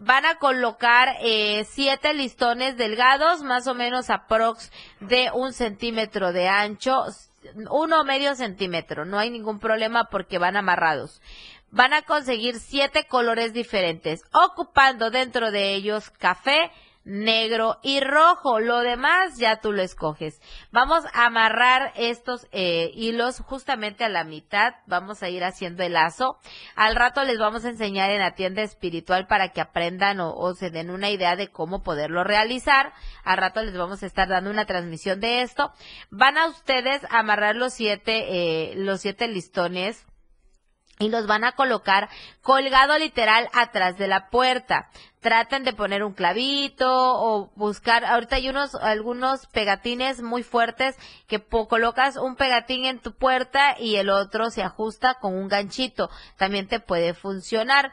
Van 0.01 0.27
a 0.27 0.39
colocar 0.39 1.17
eh, 1.23 1.65
siete 1.71 2.13
listones 2.13 2.77
delgados, 2.77 3.43
más 3.43 3.67
o 3.69 3.75
menos 3.75 4.11
aprox 4.11 4.73
de 5.01 5.31
un 5.33 5.53
centímetro 5.53 6.33
de 6.33 6.49
ancho, 6.49 7.05
uno 7.71 8.03
medio 8.03 8.35
centímetro, 8.35 9.05
no 9.05 9.19
hay 9.19 9.31
ningún 9.31 9.61
problema 9.61 10.09
porque 10.11 10.37
van 10.37 10.57
amarrados 10.57 11.23
van 11.77 11.93
a 11.93 12.03
conseguir 12.03 12.59
siete 12.59 13.05
colores 13.07 13.53
diferentes, 13.53 14.23
ocupando 14.33 15.11
dentro 15.11 15.51
de 15.51 15.75
ellos 15.75 16.09
café, 16.09 16.71
negro 17.05 17.79
y 17.83 18.01
rojo. 18.01 18.61
Lo 18.61 18.79
demás 18.79 19.37
ya 19.37 19.61
tú 19.61 19.73
lo 19.73 19.83
escoges. 19.83 20.41
Vamos 20.73 21.05
a 21.13 21.27
amarrar 21.27 21.93
estos 21.95 22.49
eh, 22.51 22.91
hilos 22.95 23.41
justamente 23.41 24.05
a 24.05 24.09
la 24.09 24.25
mitad. 24.25 24.73
Vamos 24.87 25.23
a 25.23 25.29
ir 25.29 25.45
haciendo 25.45 25.83
el 25.83 25.93
lazo. 25.93 26.39
Al 26.77 26.97
rato 26.97 27.23
les 27.25 27.39
vamos 27.39 27.67
a 27.67 27.69
enseñar 27.69 28.11
en 28.11 28.21
la 28.21 28.35
tienda 28.35 28.63
espiritual 28.63 29.27
para 29.27 29.51
que 29.51 29.61
aprendan 29.61 30.19
o, 30.21 30.55
se 30.55 30.71
den 30.71 30.89
una 30.89 31.11
idea 31.11 31.37
de 31.37 31.49
cómo 31.49 31.83
poderlo 31.83 32.25
realizar. 32.25 32.95
Al 33.23 33.37
rato 33.37 33.63
les 33.63 33.77
vamos 33.77 34.03
a 34.03 34.07
estar 34.07 34.29
dando 34.29 34.49
una 34.49 34.65
transmisión 34.65 35.21
de 35.21 35.43
esto. 35.43 35.73
Van 36.11 36.39
a 36.39 36.49
ustedes 36.49 37.03
amarrar 37.11 37.55
los 37.55 37.75
siete, 37.75 38.71
eh, 38.71 38.75
los 38.77 39.03
siete 39.03 39.29
listones 39.29 40.07
y 40.99 41.09
los 41.09 41.27
van 41.27 41.45
a 41.45 41.53
colocar 41.53 42.09
colgado 42.43 42.97
literal 42.99 43.49
atrás 43.53 43.99
de 43.99 44.09
la 44.09 44.31
puerta. 44.31 44.89
Traten 45.21 45.65
de 45.65 45.73
poner 45.73 46.05
un 46.05 46.13
clavito 46.13 46.89
o 46.89 47.51
buscar, 47.57 48.05
ahorita 48.05 48.37
hay 48.37 48.49
unos, 48.49 48.75
algunos 48.77 49.47
pegatines 49.49 50.23
muy 50.23 50.43
fuertes 50.45 50.97
que 51.27 51.43
colocas 51.43 52.17
un 52.17 52.37
pegatín 52.37 52.85
en 52.85 53.01
tu 53.01 53.13
puerta 53.13 53.77
y 53.79 53.97
el 53.97 54.09
otro 54.09 54.51
se 54.51 54.63
ajusta 54.63 55.15
con 55.15 55.35
un 55.35 55.49
ganchito. 55.49 56.11
También 56.37 56.69
te 56.69 56.79
puede 56.79 57.13
funcionar 57.13 57.93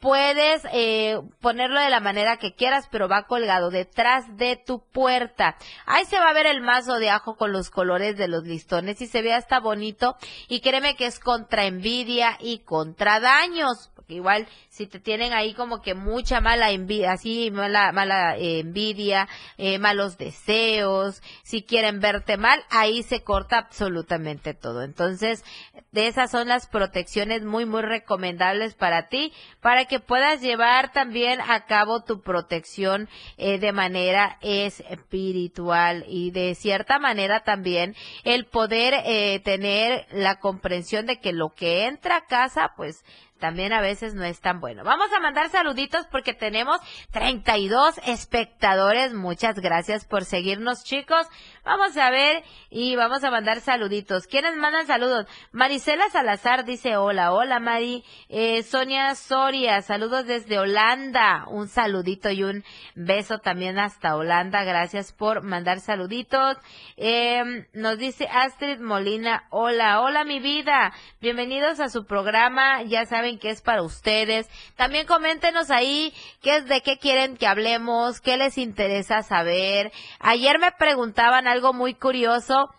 puedes 0.00 0.62
eh, 0.72 1.20
ponerlo 1.40 1.78
de 1.80 1.90
la 1.90 2.00
manera 2.00 2.38
que 2.38 2.54
quieras, 2.54 2.88
pero 2.90 3.08
va 3.08 3.26
colgado 3.26 3.70
detrás 3.70 4.36
de 4.36 4.56
tu 4.56 4.80
puerta. 4.80 5.56
Ahí 5.86 6.04
se 6.06 6.18
va 6.18 6.30
a 6.30 6.34
ver 6.34 6.46
el 6.46 6.62
mazo 6.62 6.98
de 6.98 7.10
ajo 7.10 7.36
con 7.36 7.52
los 7.52 7.70
colores 7.70 8.16
de 8.16 8.28
los 8.28 8.44
listones 8.44 9.00
y 9.02 9.06
se 9.06 9.22
ve 9.22 9.34
hasta 9.34 9.60
bonito. 9.60 10.16
Y 10.48 10.60
créeme 10.60 10.96
que 10.96 11.06
es 11.06 11.20
contra 11.20 11.66
envidia 11.66 12.36
y 12.40 12.60
contra 12.60 13.20
daños. 13.20 13.90
Igual 14.14 14.46
si 14.68 14.86
te 14.86 15.00
tienen 15.00 15.32
ahí 15.32 15.54
como 15.54 15.82
que 15.82 15.94
mucha 15.94 16.40
mala 16.40 16.70
envidia, 16.70 17.12
así 17.12 17.50
mala, 17.50 17.92
mala 17.92 18.36
eh, 18.36 18.60
envidia, 18.60 19.28
eh, 19.58 19.78
malos 19.78 20.16
deseos, 20.16 21.22
si 21.42 21.62
quieren 21.62 22.00
verte 22.00 22.36
mal, 22.36 22.64
ahí 22.70 23.02
se 23.02 23.22
corta 23.22 23.58
absolutamente 23.58 24.54
todo. 24.54 24.82
Entonces, 24.82 25.44
de 25.92 26.06
esas 26.06 26.30
son 26.30 26.48
las 26.48 26.66
protecciones 26.66 27.42
muy, 27.42 27.66
muy 27.66 27.82
recomendables 27.82 28.74
para 28.74 29.08
ti, 29.08 29.32
para 29.60 29.84
que 29.86 30.00
puedas 30.00 30.40
llevar 30.40 30.92
también 30.92 31.40
a 31.40 31.66
cabo 31.66 32.02
tu 32.02 32.22
protección 32.22 33.08
eh, 33.36 33.58
de 33.58 33.72
manera 33.72 34.38
espiritual 34.40 36.04
y 36.08 36.30
de 36.30 36.54
cierta 36.54 36.98
manera 36.98 37.40
también 37.40 37.94
el 38.24 38.46
poder 38.46 39.40
tener 39.42 40.06
la 40.12 40.38
comprensión 40.38 41.06
de 41.06 41.18
que 41.18 41.32
lo 41.32 41.50
que 41.50 41.86
entra 41.86 42.16
a 42.16 42.26
casa, 42.26 42.72
pues 42.76 43.04
también 43.40 43.72
a 43.72 43.80
veces 43.80 44.14
no 44.14 44.24
es 44.24 44.40
tan 44.40 44.60
bueno. 44.60 44.84
Vamos 44.84 45.08
a 45.12 45.20
mandar 45.20 45.48
saluditos 45.48 46.06
porque 46.06 46.34
tenemos 46.34 46.78
32 47.10 47.98
espectadores. 48.06 49.12
Muchas 49.14 49.58
gracias 49.58 50.04
por 50.04 50.24
seguirnos, 50.24 50.84
chicos. 50.84 51.26
Vamos 51.64 51.96
a 51.96 52.10
ver 52.10 52.42
y 52.70 52.96
vamos 52.96 53.24
a 53.24 53.30
mandar 53.30 53.60
saluditos. 53.60 54.26
¿Quiénes 54.26 54.56
mandan 54.56 54.86
saludos? 54.86 55.26
Marisela 55.52 56.08
Salazar 56.10 56.64
dice 56.64 56.96
hola, 56.96 57.32
hola 57.32 57.58
Mari. 57.60 58.04
Eh, 58.28 58.62
Sonia 58.62 59.14
Soria, 59.14 59.82
saludos 59.82 60.26
desde 60.26 60.58
Holanda. 60.58 61.46
Un 61.48 61.68
saludito 61.68 62.30
y 62.30 62.44
un 62.44 62.64
beso 62.94 63.38
también 63.38 63.78
hasta 63.78 64.16
Holanda. 64.16 64.64
Gracias 64.64 65.12
por 65.12 65.42
mandar 65.42 65.80
saluditos. 65.80 66.56
Eh, 66.96 67.66
nos 67.72 67.98
dice 67.98 68.28
Astrid 68.30 68.80
Molina, 68.80 69.44
hola, 69.50 70.00
hola 70.00 70.24
mi 70.24 70.40
vida. 70.40 70.92
Bienvenidos 71.20 71.80
a 71.80 71.88
su 71.88 72.04
programa. 72.04 72.82
Ya 72.82 73.04
saben 73.06 73.29
que 73.38 73.50
es 73.50 73.62
para 73.62 73.82
ustedes. 73.82 74.48
También 74.76 75.06
coméntenos 75.06 75.70
ahí 75.70 76.12
qué 76.42 76.56
es 76.56 76.66
de 76.66 76.80
qué 76.82 76.98
quieren 76.98 77.36
que 77.36 77.46
hablemos, 77.46 78.20
qué 78.20 78.36
les 78.36 78.58
interesa 78.58 79.22
saber. 79.22 79.92
Ayer 80.18 80.58
me 80.58 80.72
preguntaban 80.72 81.46
algo 81.46 81.72
muy 81.72 81.94
curioso. 81.94 82.70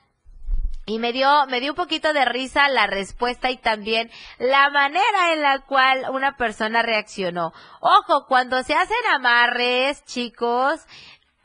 Y 0.88 0.98
me 0.98 1.14
dio, 1.14 1.46
me 1.48 1.60
dio 1.60 1.72
un 1.72 1.76
poquito 1.76 2.12
de 2.12 2.26
risa 2.26 2.68
la 2.68 2.88
respuesta 2.88 3.52
y 3.52 3.58
también 3.58 4.10
la 4.40 4.70
manera 4.72 5.32
en 5.32 5.42
la 5.42 5.60
cual 5.60 6.06
una 6.12 6.36
persona 6.38 6.82
reaccionó. 6.82 7.54
Ojo, 7.80 8.26
cuando 8.28 8.62
se 8.64 8.74
hacen 8.74 8.98
amarres, 9.14 10.04
chicos, 10.06 10.82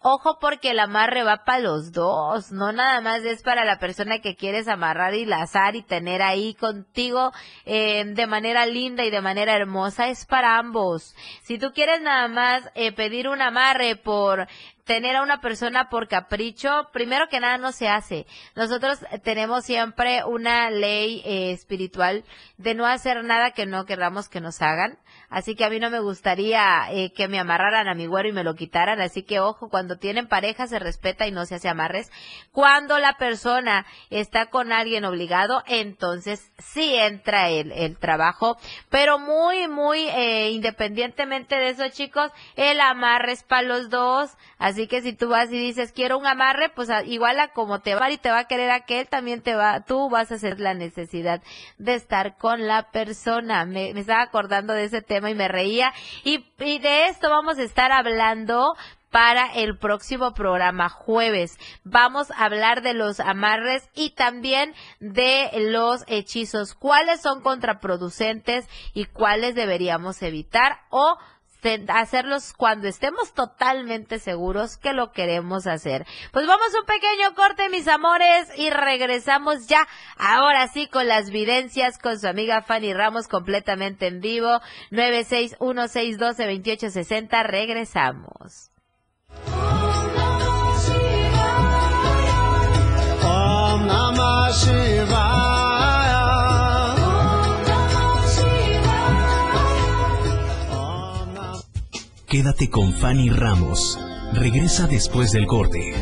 Ojo 0.01 0.39
porque 0.39 0.71
el 0.71 0.79
amarre 0.79 1.25
va 1.25 1.45
para 1.45 1.59
los 1.59 1.91
dos, 1.91 2.53
no 2.53 2.71
nada 2.71 3.01
más 3.01 3.25
es 3.25 3.43
para 3.43 3.65
la 3.65 3.79
persona 3.79 4.21
que 4.21 4.37
quieres 4.37 4.69
amarrar 4.69 5.15
y 5.15 5.25
lazar 5.25 5.75
y 5.75 5.83
tener 5.83 6.23
ahí 6.23 6.55
contigo 6.55 7.33
eh, 7.65 8.05
de 8.05 8.27
manera 8.27 8.67
linda 8.67 9.05
y 9.05 9.11
de 9.11 9.23
manera 9.23 9.57
hermosa, 9.57 10.09
es 10.09 10.27
para 10.27 10.59
ambos. 10.59 11.17
Si 11.43 11.59
tú 11.59 11.73
quieres 11.73 12.03
nada 12.03 12.29
más 12.29 12.71
eh, 12.75 12.93
pedir 12.93 13.27
un 13.27 13.41
amarre 13.41 13.97
por 13.97 14.47
tener 14.85 15.17
a 15.17 15.23
una 15.23 15.41
persona 15.41 15.89
por 15.89 16.09
capricho, 16.09 16.89
primero 16.93 17.27
que 17.29 17.41
nada 17.41 17.59
no 17.59 17.73
se 17.73 17.89
hace. 17.89 18.27
Nosotros 18.55 19.01
tenemos 19.25 19.65
siempre 19.65 20.23
una 20.25 20.71
ley 20.71 21.23
eh, 21.25 21.51
espiritual 21.51 22.25
de 22.57 22.75
no 22.75 22.87
hacer 22.87 23.25
nada 23.25 23.51
que 23.51 23.67
no 23.67 23.85
queramos 23.85 24.29
que 24.29 24.41
nos 24.41 24.63
hagan. 24.63 24.99
Así 25.29 25.55
que 25.57 25.65
a 25.65 25.71
mí 25.71 25.81
no 25.81 25.91
me 25.91 26.01
gustaría 26.01 26.91
eh, 26.93 27.13
que 27.13 27.29
me 27.29 27.39
amarraran 27.39 27.89
a 27.89 27.95
mi 27.95 28.07
güero 28.07 28.29
y 28.29 28.33
me 28.33 28.45
lo 28.45 28.55
quitaran. 28.55 29.01
Así 29.01 29.23
que 29.23 29.41
ojo, 29.41 29.69
cuando 29.69 29.97
tienen 29.99 30.29
pareja 30.29 30.67
se 30.67 30.79
respeta 30.79 31.27
y 31.27 31.33
no 31.33 31.47
se 31.47 31.57
hace 31.57 31.69
amarres. 31.69 32.11
Cuando 32.53 32.99
la 32.99 33.15
persona 33.19 33.87
está 34.11 34.47
con 34.47 34.73
alguien 34.73 35.05
obligado, 35.05 35.63
entonces 35.67 36.51
sí 36.59 36.95
entra 36.95 37.49
el, 37.49 37.73
el 37.73 37.99
trabajo. 37.99 38.57
Pero 38.89 39.19
muy, 39.19 39.69
muy 39.69 40.09
eh, 40.09 40.51
independientemente 40.51 41.57
de 41.57 41.71
eso, 41.71 41.89
chicos, 41.89 42.31
el 42.55 42.81
amarre 42.81 43.33
es 43.33 43.43
para 43.43 43.63
los 43.63 43.91
dos. 43.91 44.31
Así 44.59 44.87
que 44.87 45.03
si 45.03 45.13
tú 45.13 45.29
vas 45.29 45.51
y 45.53 45.59
dices, 45.59 45.93
quiero 45.93 46.19
un 46.19 46.27
amarre, 46.27 46.69
pues 46.71 46.89
a- 46.89 47.03
igual 47.03 47.41
a 47.41 47.49
como 47.49 47.81
te 47.81 47.95
va 47.95 48.11
y 48.11 48.19
te 48.19 48.31
va 48.31 48.41
a 48.41 48.45
querer 48.47 48.71
aquel, 48.71 49.07
también 49.09 49.43
te 49.43 49.55
va, 49.55 49.81
tú 49.85 50.09
vas 50.09 50.31
a 50.31 50.37
hacer 50.37 50.61
la 50.61 50.73
necesidad 50.75 51.43
de 51.79 51.95
estar 51.95 52.37
con 52.37 52.67
la 52.67 52.91
persona. 52.91 53.65
Me, 53.67 53.93
me 53.93 54.01
estaba 54.01 54.23
acordando 54.23 54.73
de 54.73 54.85
ese 54.85 55.03
tema 55.03 55.16
y 55.31 55.35
me 55.35 55.49
reía. 55.49 55.93
Y, 56.25 56.47
y 56.59 56.79
de 56.79 57.07
esto 57.07 57.31
vamos 57.31 57.59
a 57.59 57.63
estar 57.63 57.93
hablando 57.93 58.75
para 59.11 59.47
el 59.55 59.79
próximo 59.79 60.35
programa 60.35 60.89
jueves. 60.89 61.59
Vamos 61.85 62.31
a 62.31 62.45
hablar 62.45 62.83
de 62.83 62.93
los 62.93 63.19
amarres 63.19 63.89
y 63.95 64.11
también 64.11 64.75
de 65.01 65.51
los 65.71 66.05
hechizos. 66.07 66.75
¿Cuáles 66.75 67.23
son 67.23 67.41
contraproducentes 67.41 68.69
y 68.93 69.07
cuáles 69.07 69.55
deberíamos 69.55 70.21
evitar 70.23 70.81
o 70.91 71.17
te- 71.67 71.85
hacerlos 71.93 72.53
cuando 72.53 72.87
estemos 72.87 73.33
totalmente 73.35 74.21
seguros 74.21 74.77
que 74.77 74.93
lo 74.93 75.11
queremos 75.11 75.67
hacer. 75.67 76.07
Pues 76.33 76.47
vamos 76.47 76.73
a 76.73 76.79
un 76.81 76.87
pequeño 76.87 77.35
corte, 77.35 77.69
mis 77.71 77.89
amores, 77.89 78.47
y 78.57 78.71
regresamos 78.71 79.67
ya, 79.67 79.89
ahora 80.17 80.69
sí, 80.69 80.87
con 80.87 81.09
las 81.09 81.31
videncias 81.31 81.99
con 81.99 82.21
su 82.21 82.29
amiga 82.29 82.63
Fanny 82.63 82.95
Ramos 82.95 83.27
completamente 83.27 84.07
en 84.07 84.21
vivo. 84.21 84.61
961-612-2860, 84.93 87.43
regresamos. 87.45 88.71
Om 93.25 93.87
Namah 93.87 94.51
Shivaya. 94.53 95.66
Quédate 102.37 102.69
con 102.69 102.93
Fanny 102.93 103.31
Ramos. 103.31 103.99
Regresa 104.35 104.87
después 104.87 105.33
del 105.33 105.47
corte. 105.47 105.95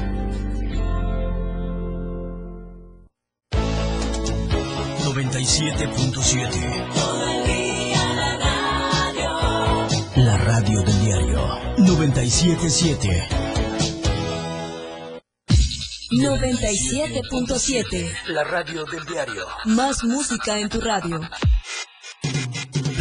La 10.17 10.37
radio 10.39 10.83
del 10.83 11.05
diario 11.05 11.39
977. 11.79 13.29
97.7. 16.11 18.13
La 18.27 18.43
radio 18.43 18.85
del 18.87 19.07
diario. 19.07 19.47
Más 19.67 20.03
música 20.03 20.59
en 20.59 20.69
tu 20.69 20.81
radio. 20.81 21.21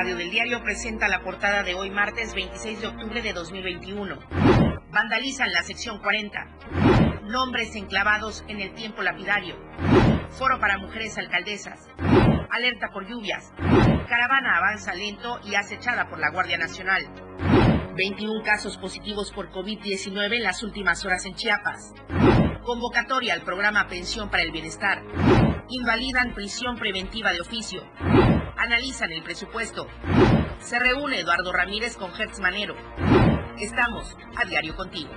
Radio 0.00 0.16
del 0.16 0.30
diario 0.30 0.62
presenta 0.62 1.08
la 1.08 1.20
portada 1.20 1.62
de 1.62 1.74
hoy 1.74 1.90
martes 1.90 2.34
26 2.34 2.80
de 2.80 2.86
octubre 2.86 3.20
de 3.20 3.34
2021. 3.34 4.18
Vandalizan 4.90 5.52
la 5.52 5.62
sección 5.62 5.98
40. 5.98 6.46
Nombres 7.24 7.76
enclavados 7.76 8.42
en 8.48 8.62
el 8.62 8.72
tiempo 8.72 9.02
lapidario. 9.02 9.56
Foro 10.30 10.58
para 10.58 10.78
mujeres 10.78 11.18
alcaldesas. 11.18 11.86
Alerta 12.50 12.88
por 12.94 13.06
lluvias. 13.06 13.52
Caravana 14.08 14.56
avanza 14.56 14.94
lento 14.94 15.38
y 15.44 15.54
acechada 15.54 16.08
por 16.08 16.18
la 16.18 16.30
Guardia 16.30 16.56
Nacional. 16.56 17.02
21 17.94 18.42
casos 18.42 18.78
positivos 18.78 19.30
por 19.32 19.50
COVID-19 19.50 20.36
en 20.36 20.44
las 20.44 20.62
últimas 20.62 21.04
horas 21.04 21.26
en 21.26 21.34
Chiapas. 21.34 21.92
Convocatoria 22.62 23.34
al 23.34 23.42
programa 23.42 23.86
Pensión 23.86 24.30
para 24.30 24.44
el 24.44 24.50
Bienestar. 24.50 25.02
Invalidan 25.68 26.32
prisión 26.32 26.76
preventiva 26.76 27.34
de 27.34 27.42
oficio. 27.42 27.82
Analizan 28.60 29.10
el 29.10 29.22
presupuesto. 29.22 29.86
Se 30.60 30.78
reúne 30.78 31.20
Eduardo 31.20 31.50
Ramírez 31.50 31.96
con 31.96 32.10
Hertz 32.12 32.40
Manero. 32.40 32.74
Estamos 33.58 34.14
a 34.36 34.44
diario 34.44 34.76
contigo. 34.76 35.08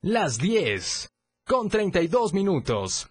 Las 0.00 0.38
10 0.38 1.08
con 1.44 1.68
32 1.68 2.34
minutos. 2.34 3.10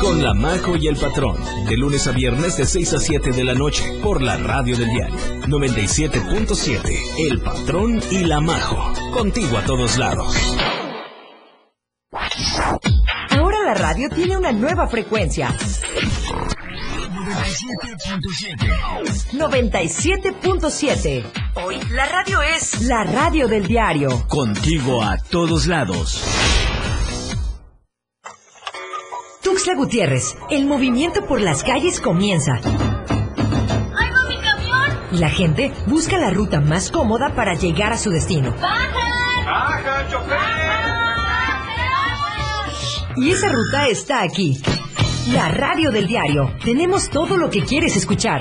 con 0.00 0.22
La 0.22 0.34
Majo 0.34 0.76
y 0.76 0.88
el 0.88 0.96
Patrón, 0.96 1.36
de 1.68 1.76
lunes 1.76 2.06
a 2.06 2.12
viernes 2.12 2.56
de 2.56 2.66
6 2.66 2.94
a 2.94 3.00
7 3.00 3.30
de 3.30 3.44
la 3.44 3.54
noche, 3.54 3.82
por 4.02 4.22
la 4.22 4.36
radio 4.36 4.76
del 4.76 4.90
diario 4.90 5.16
97.7, 5.46 7.30
El 7.30 7.40
Patrón 7.40 8.00
y 8.10 8.24
La 8.24 8.40
Majo, 8.40 8.92
contigo 9.12 9.58
a 9.58 9.64
todos 9.64 9.96
lados. 9.96 10.34
Ahora 13.30 13.64
la 13.64 13.74
radio 13.74 14.08
tiene 14.10 14.36
una 14.36 14.52
nueva 14.52 14.86
frecuencia. 14.88 15.54
97.7. 19.32 21.24
Hoy 21.54 21.80
la 21.90 22.06
radio 22.06 22.42
es 22.42 22.82
la 22.82 23.04
radio 23.04 23.48
del 23.48 23.66
diario. 23.66 24.26
Contigo 24.28 25.02
a 25.02 25.18
todos 25.18 25.66
lados. 25.66 26.22
Tuxtla 29.68 29.84
Gutiérrez, 29.84 30.34
el 30.48 30.64
movimiento 30.64 31.26
por 31.26 31.42
las 31.42 31.62
calles 31.62 32.00
comienza. 32.00 32.58
Y 35.12 35.18
la 35.18 35.28
gente 35.28 35.72
busca 35.86 36.16
la 36.16 36.30
ruta 36.30 36.60
más 36.60 36.90
cómoda 36.90 37.34
para 37.34 37.52
llegar 37.52 37.92
a 37.92 37.98
su 37.98 38.08
destino. 38.08 38.54
Y 43.16 43.30
esa 43.30 43.50
ruta 43.50 43.88
está 43.88 44.22
aquí. 44.22 44.58
La 45.32 45.50
radio 45.50 45.90
del 45.90 46.06
diario. 46.06 46.50
Tenemos 46.64 47.10
todo 47.10 47.36
lo 47.36 47.50
que 47.50 47.62
quieres 47.62 47.94
escuchar. 47.94 48.40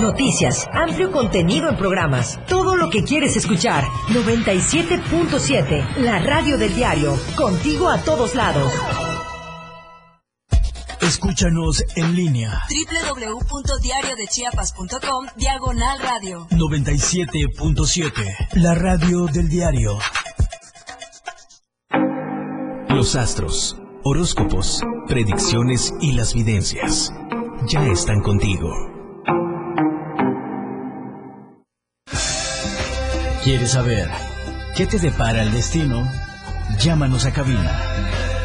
Noticias, 0.00 0.68
amplio 0.72 1.10
contenido 1.10 1.68
en 1.68 1.76
programas. 1.76 2.38
Todo 2.46 2.76
lo 2.76 2.90
que 2.90 3.02
quieres 3.02 3.36
escuchar. 3.36 3.82
97.7. 4.10 5.96
La 5.96 6.20
radio 6.20 6.58
del 6.58 6.72
diario. 6.76 7.18
Contigo 7.34 7.88
a 7.88 7.98
todos 8.02 8.36
lados. 8.36 8.72
Escúchanos 11.10 11.82
en 11.96 12.14
línea 12.14 12.62
www.diariodechiapas.com 12.70 15.26
Diagonal 15.34 15.98
Radio. 15.98 16.46
97.7. 16.50 18.54
La 18.54 18.76
radio 18.76 19.26
del 19.26 19.48
diario. 19.48 19.98
Los 22.90 23.16
astros, 23.16 23.76
horóscopos, 24.04 24.82
predicciones 25.08 25.92
y 26.00 26.12
las 26.12 26.32
videncias 26.32 27.12
ya 27.66 27.84
están 27.86 28.22
contigo. 28.22 28.70
¿Quieres 33.42 33.72
saber 33.72 34.08
qué 34.76 34.86
te 34.86 35.00
depara 35.00 35.42
el 35.42 35.50
destino? 35.50 36.08
Llámanos 36.78 37.26
a 37.26 37.32
cabina. 37.32 38.39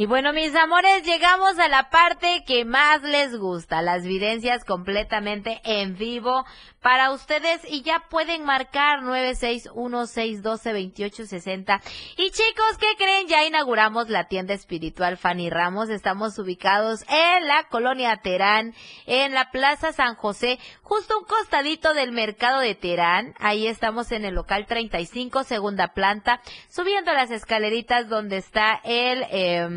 Y 0.00 0.06
bueno, 0.06 0.32
mis 0.32 0.54
amores, 0.54 1.02
llegamos 1.02 1.58
a 1.58 1.66
la 1.66 1.90
parte 1.90 2.44
que 2.46 2.64
más 2.64 3.02
les 3.02 3.36
gusta, 3.36 3.82
las 3.82 4.04
videncias 4.04 4.64
completamente 4.64 5.60
en 5.64 5.96
vivo 5.96 6.46
para 6.80 7.10
ustedes 7.10 7.60
y 7.68 7.82
ya 7.82 8.04
pueden 8.08 8.44
marcar 8.44 9.00
961-612-2860. 9.00 11.80
Y 12.16 12.30
chicos, 12.30 12.78
¿qué 12.78 12.94
creen? 12.96 13.26
Ya 13.26 13.44
inauguramos 13.44 14.08
la 14.08 14.28
tienda 14.28 14.54
espiritual 14.54 15.16
Fanny 15.16 15.50
Ramos. 15.50 15.90
Estamos 15.90 16.38
ubicados 16.38 17.04
en 17.08 17.48
la 17.48 17.64
colonia 17.64 18.18
Terán, 18.18 18.76
en 19.06 19.34
la 19.34 19.50
Plaza 19.50 19.92
San 19.92 20.14
José, 20.14 20.60
justo 20.88 21.18
un 21.18 21.24
costadito 21.24 21.92
del 21.92 22.12
mercado 22.12 22.60
de 22.60 22.74
Terán. 22.74 23.34
Ahí 23.38 23.66
estamos 23.66 24.10
en 24.10 24.24
el 24.24 24.34
local 24.34 24.66
35, 24.66 25.44
segunda 25.44 25.88
planta, 25.88 26.40
subiendo 26.68 27.12
las 27.12 27.30
escaleritas 27.30 28.08
donde 28.08 28.38
está 28.38 28.80
el... 28.84 29.24
Eh, 29.30 29.68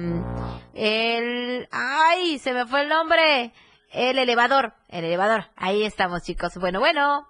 el, 0.74 1.68
ay, 1.72 2.40
se 2.40 2.54
me 2.54 2.66
fue 2.66 2.84
el 2.84 2.90
nombre, 2.90 3.52
el 3.92 4.18
elevador, 4.18 4.74
el 4.88 5.04
elevador, 5.04 5.48
ahí 5.58 5.84
estamos 5.84 6.22
chicos, 6.24 6.58
bueno, 6.58 6.80
bueno. 6.80 7.28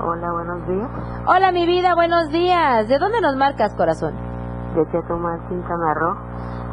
Hola, 0.00 0.30
buenos 0.32 0.68
días. 0.68 0.88
Hola 1.26 1.50
mi 1.50 1.66
vida, 1.66 1.96
buenos 1.96 2.30
días, 2.30 2.86
¿de 2.86 2.98
dónde 2.98 3.20
nos 3.20 3.34
marcas 3.34 3.74
corazón? 3.74 4.14
De 4.76 4.84
Chetumal, 4.92 5.40
Quintana 5.48 5.94
Roo. 5.94 6.14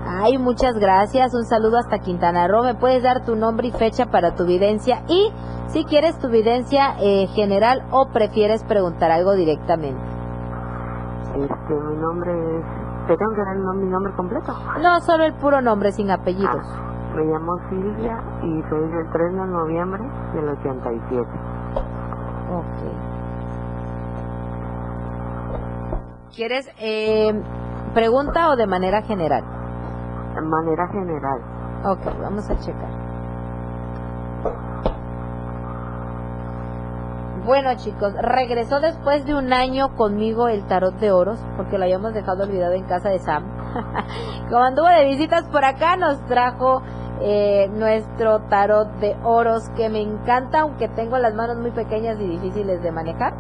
Ay, 0.08 0.38
muchas 0.38 0.76
gracias, 0.76 1.34
un 1.34 1.46
saludo 1.46 1.78
hasta 1.78 2.00
Quintana 2.00 2.48
Roo, 2.48 2.64
¿me 2.64 2.76
puedes 2.76 3.04
dar 3.04 3.24
tu 3.26 3.36
nombre 3.36 3.68
y 3.68 3.72
fecha 3.72 4.08
para 4.08 4.36
tu 4.36 4.46
videncia? 4.46 5.04
Y 5.08 5.32
si 5.68 5.86
quieres 5.86 6.20
tu 6.20 6.30
videncia 6.30 6.96
eh, 7.00 7.28
general 7.28 7.84
o 7.92 8.10
prefieres 8.12 8.64
preguntar 8.64 9.12
algo 9.12 9.34
directamente. 9.34 10.02
Este, 11.36 11.74
mi 11.74 11.96
nombre 11.96 12.32
es 12.32 12.66
¿Te 13.08 13.18
tengo 13.18 13.32
que 13.34 13.42
dar 13.42 13.58
mi 13.76 13.90
nombre 13.90 14.14
completo? 14.14 14.54
No, 14.82 15.00
solo 15.02 15.24
el 15.24 15.34
puro 15.34 15.60
nombre, 15.62 15.92
sin 15.92 16.12
apellidos. 16.12 16.66
Ah, 16.66 17.14
me 17.16 17.26
llamo 17.26 17.58
Silvia 17.70 18.24
y 18.44 18.62
soy 18.70 18.90
del 18.90 19.12
3 19.12 19.34
de 19.34 19.48
noviembre 19.48 20.04
del 20.34 20.50
87. 20.50 21.22
Ok. 22.54 22.66
¿Quieres 26.36 26.70
eh, 26.80 27.34
pregunta 27.94 28.50
o 28.52 28.56
de 28.56 28.68
manera 28.68 29.02
general? 29.02 29.44
De 30.36 30.42
manera 30.42 30.88
general. 30.88 31.42
Ok, 31.86 32.06
vamos 32.22 32.50
a 32.50 32.58
checar. 32.58 32.90
Bueno 37.46 37.74
chicos, 37.76 38.14
regresó 38.22 38.80
después 38.80 39.26
de 39.26 39.34
un 39.34 39.52
año 39.52 39.96
conmigo 39.96 40.48
el 40.48 40.64
tarot 40.68 40.94
de 41.00 41.12
oros, 41.12 41.44
porque 41.58 41.80
lo 41.80 41.86
habíamos 41.86 42.14
dejado 42.14 42.44
olvidado 42.44 42.74
en 42.74 42.84
casa 42.84 43.10
de 43.10 43.18
Sam. 43.18 43.44
Como 44.50 44.64
anduvo 44.64 44.88
de 44.88 45.06
visitas 45.06 45.46
por 45.46 45.66
acá, 45.66 45.98
nos 45.98 46.24
trajo 46.28 46.84
eh, 47.20 47.68
nuestro 47.74 48.42
tarot 48.42 48.90
de 49.00 49.18
oros, 49.24 49.70
que 49.72 49.90
me 49.90 50.02
encanta, 50.02 50.62
aunque 50.62 50.88
tengo 50.90 51.18
las 51.18 51.34
manos 51.34 51.58
muy 51.58 51.72
pequeñas 51.72 52.20
y 52.20 52.28
difíciles 52.28 52.84
de 52.84 52.92
manejar 52.92 53.34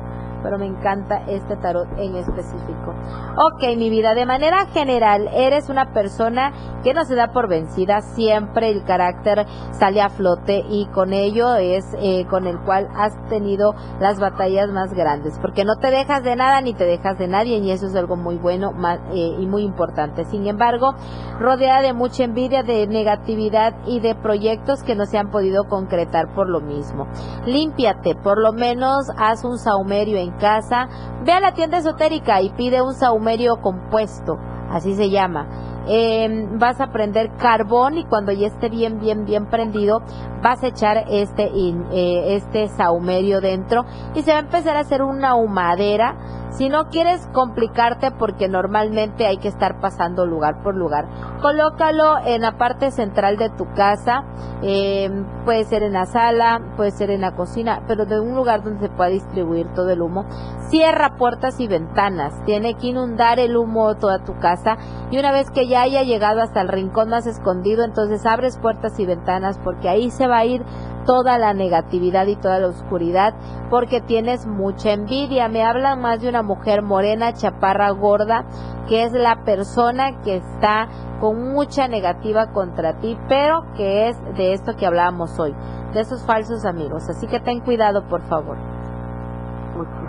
pero 0.43 0.57
me 0.57 0.65
encanta 0.65 1.23
este 1.27 1.55
tarot 1.57 1.87
en 1.97 2.15
específico. 2.15 2.93
Ok, 3.37 3.77
mi 3.77 3.89
vida, 3.89 4.13
de 4.13 4.25
manera 4.25 4.65
general, 4.67 5.29
eres 5.33 5.69
una 5.69 5.93
persona 5.93 6.51
que 6.83 6.93
no 6.93 7.05
se 7.05 7.15
da 7.15 7.31
por 7.31 7.47
vencida, 7.47 8.01
siempre 8.01 8.69
el 8.69 8.83
carácter 8.83 9.45
sale 9.71 10.01
a 10.01 10.09
flote 10.09 10.63
y 10.69 10.87
con 10.87 11.13
ello 11.13 11.55
es 11.55 11.85
eh, 11.99 12.25
con 12.29 12.47
el 12.47 12.59
cual 12.59 12.89
has 12.95 13.13
tenido 13.29 13.73
las 13.99 14.19
batallas 14.19 14.69
más 14.71 14.93
grandes, 14.93 15.37
porque 15.39 15.65
no 15.65 15.75
te 15.75 15.91
dejas 15.91 16.23
de 16.23 16.35
nada 16.35 16.61
ni 16.61 16.73
te 16.73 16.85
dejas 16.85 17.17
de 17.17 17.27
nadie 17.27 17.57
y 17.57 17.71
eso 17.71 17.87
es 17.87 17.95
algo 17.95 18.15
muy 18.15 18.37
bueno 18.37 18.73
eh, 19.13 19.35
y 19.39 19.45
muy 19.45 19.63
importante. 19.63 20.25
Sin 20.25 20.47
embargo, 20.47 20.95
rodeada 21.39 21.81
de 21.81 21.93
mucha 21.93 22.23
envidia, 22.23 22.63
de 22.63 22.87
negatividad 22.87 23.73
y 23.85 23.99
de 23.99 24.15
proyectos 24.15 24.83
que 24.83 24.95
no 24.95 25.05
se 25.05 25.17
han 25.17 25.31
podido 25.31 25.65
concretar 25.65 26.33
por 26.33 26.49
lo 26.49 26.61
mismo. 26.61 27.07
Límpiate, 27.45 28.15
por 28.15 28.39
lo 28.39 28.53
menos 28.53 29.07
haz 29.17 29.43
un 29.43 29.57
saumerio 29.57 30.17
en 30.17 30.30
casa, 30.39 30.87
ve 31.23 31.31
a 31.31 31.39
la 31.39 31.53
tienda 31.53 31.77
esotérica 31.77 32.41
y 32.41 32.49
pide 32.51 32.81
un 32.81 32.93
saumerio 32.93 33.61
compuesto, 33.61 34.37
así 34.69 34.95
se 34.95 35.09
llama. 35.09 35.47
Em, 35.87 36.59
vas 36.59 36.79
a 36.79 36.91
prender 36.91 37.31
carbón 37.37 37.97
y 37.97 38.05
cuando 38.05 38.31
ya 38.31 38.47
esté 38.47 38.69
bien, 38.69 38.99
bien, 38.99 39.25
bien 39.25 39.47
prendido, 39.47 40.01
vas 40.43 40.61
a 40.63 40.67
echar 40.67 41.05
este, 41.09 41.49
eh, 41.53 42.35
este 42.35 42.67
saumerio 42.67 43.41
dentro 43.41 43.85
y 44.13 44.21
se 44.21 44.31
va 44.31 44.37
a 44.37 44.41
empezar 44.41 44.77
a 44.77 44.81
hacer 44.81 45.01
una 45.01 45.35
humadera. 45.35 46.15
Si 46.51 46.67
no 46.67 46.89
quieres 46.89 47.25
complicarte 47.33 48.11
porque 48.11 48.49
normalmente 48.49 49.25
hay 49.25 49.37
que 49.37 49.47
estar 49.47 49.79
pasando 49.79 50.25
lugar 50.25 50.61
por 50.61 50.75
lugar, 50.75 51.07
colócalo 51.41 52.17
en 52.25 52.41
la 52.41 52.57
parte 52.57 52.91
central 52.91 53.37
de 53.37 53.49
tu 53.49 53.65
casa, 53.73 54.25
eh, 54.61 55.09
puede 55.45 55.63
ser 55.63 55.81
en 55.81 55.93
la 55.93 56.05
sala, 56.05 56.61
puede 56.75 56.91
ser 56.91 57.09
en 57.09 57.21
la 57.21 57.35
cocina, 57.35 57.83
pero 57.87 58.05
de 58.05 58.19
un 58.19 58.35
lugar 58.35 58.63
donde 58.63 58.87
se 58.87 58.93
pueda 58.93 59.09
distribuir 59.09 59.73
todo 59.73 59.89
el 59.91 60.01
humo. 60.01 60.25
Cierra 60.69 61.15
puertas 61.17 61.59
y 61.61 61.67
ventanas, 61.67 62.33
tiene 62.45 62.75
que 62.75 62.87
inundar 62.87 63.39
el 63.39 63.55
humo 63.55 63.95
toda 63.95 64.19
tu 64.19 64.37
casa 64.37 64.77
y 65.09 65.17
una 65.17 65.31
vez 65.31 65.49
que 65.51 65.67
ya 65.71 65.83
haya 65.83 66.03
llegado 66.03 66.41
hasta 66.41 66.61
el 66.61 66.67
rincón 66.67 67.09
más 67.09 67.25
escondido, 67.25 67.83
entonces 67.85 68.25
abres 68.25 68.57
puertas 68.57 68.99
y 68.99 69.05
ventanas 69.05 69.57
porque 69.63 69.87
ahí 69.87 70.11
se 70.11 70.27
va 70.27 70.39
a 70.39 70.45
ir 70.45 70.63
toda 71.05 71.37
la 71.37 71.53
negatividad 71.53 72.27
y 72.27 72.35
toda 72.35 72.59
la 72.59 72.67
oscuridad 72.67 73.33
porque 73.69 74.01
tienes 74.01 74.45
mucha 74.45 74.91
envidia. 74.91 75.47
Me 75.47 75.63
hablan 75.63 76.01
más 76.01 76.21
de 76.21 76.29
una 76.29 76.43
mujer 76.43 76.81
morena, 76.81 77.33
chaparra, 77.33 77.89
gorda, 77.91 78.45
que 78.87 79.03
es 79.03 79.13
la 79.13 79.43
persona 79.45 80.21
que 80.21 80.37
está 80.37 80.89
con 81.19 81.53
mucha 81.53 81.87
negativa 81.87 82.51
contra 82.51 82.99
ti, 82.99 83.17
pero 83.29 83.63
que 83.75 84.09
es 84.09 84.17
de 84.35 84.53
esto 84.53 84.75
que 84.75 84.85
hablábamos 84.85 85.39
hoy, 85.39 85.55
de 85.93 86.01
esos 86.01 86.23
falsos 86.25 86.65
amigos. 86.65 87.09
Así 87.09 87.27
que 87.27 87.39
ten 87.39 87.61
cuidado, 87.61 88.07
por 88.09 88.21
favor. 88.23 88.80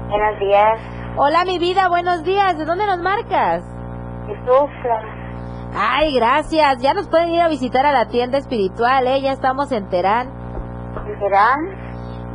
Buenos 0.10 0.40
días. 0.42 0.82
Hola, 1.16 1.46
mi 1.46 1.60
vida, 1.60 1.88
buenos 1.88 2.26
días. 2.26 2.58
¿De 2.58 2.66
dónde 2.66 2.86
nos 2.86 3.00
marcas? 3.00 3.64
Ay, 5.76 6.14
gracias. 6.16 6.82
Ya 6.82 6.94
nos 6.94 7.08
pueden 7.08 7.30
ir 7.30 7.42
a 7.42 7.48
visitar 7.48 7.86
a 7.86 7.92
la 7.92 8.08
tienda 8.08 8.38
espiritual, 8.38 9.08
¿eh? 9.08 9.22
Ya 9.22 9.32
estamos 9.32 9.72
en 9.72 9.90
Terán. 9.90 10.30
¿En 11.08 11.20
Terán? 11.20 11.88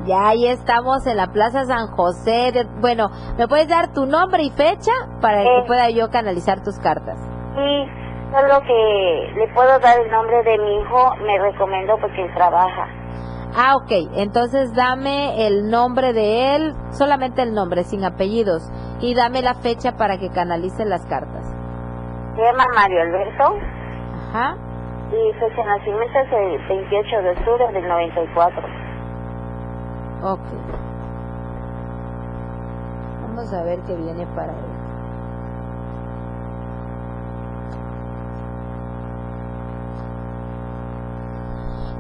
Ya 0.07 0.29
ahí 0.29 0.47
estamos 0.47 1.07
en 1.07 1.16
la 1.16 1.29
Plaza 1.29 1.64
San 1.64 1.88
José. 1.88 2.53
De... 2.53 2.64
Bueno, 2.81 3.11
¿me 3.38 3.47
puedes 3.49 3.68
dar 3.68 3.92
tu 3.92 4.07
nombre 4.07 4.42
y 4.42 4.51
fecha 4.51 4.92
para 5.21 5.42
que 5.42 5.64
pueda 5.66 5.90
yo 5.90 6.11
canalizar 6.11 6.62
tus 6.62 6.79
cartas? 6.79 7.18
Sí, 7.55 7.87
solo 8.33 8.61
que 8.62 9.33
le 9.37 9.49
puedo 9.55 9.79
dar 9.79 10.01
el 10.01 10.11
nombre 10.11 10.42
de 10.42 10.59
mi 10.59 10.81
hijo, 10.81 11.16
me 11.16 11.38
recomiendo 11.38 11.97
porque 12.01 12.25
él 12.25 12.35
trabaja. 12.35 12.88
Ah, 13.55 13.77
ok. 13.77 13.90
Entonces 14.16 14.75
dame 14.75 15.47
el 15.47 15.71
nombre 15.71 16.12
de 16.12 16.57
él, 16.57 16.75
solamente 16.90 17.42
el 17.42 17.55
nombre, 17.55 17.85
sin 17.85 18.05
apellidos. 18.05 18.62
Y 19.01 19.14
dame 19.14 19.42
la 19.42 19.55
fecha 19.55 19.97
para 19.97 20.18
que 20.18 20.31
canalice 20.31 20.85
las 20.85 21.05
cartas. 21.07 21.47
Se 22.35 22.42
llama 22.42 22.64
Mario 22.75 23.03
Alberto. 23.03 23.59
Ajá. 24.31 24.57
Y 25.11 25.33
fecha 25.35 25.57
de 25.57 25.65
nacimiento 25.65 26.19
es 26.19 26.33
el 26.33 26.69
28 26.69 27.23
de 27.23 27.31
octubre 27.31 27.73
del 27.73 27.88
94. 27.88 28.63
Ok. 30.23 30.40
Vamos 33.23 33.52
a 33.52 33.63
ver 33.65 33.81
qué 33.87 33.94
viene 33.96 34.27
para 34.35 34.52
él. 34.52 34.71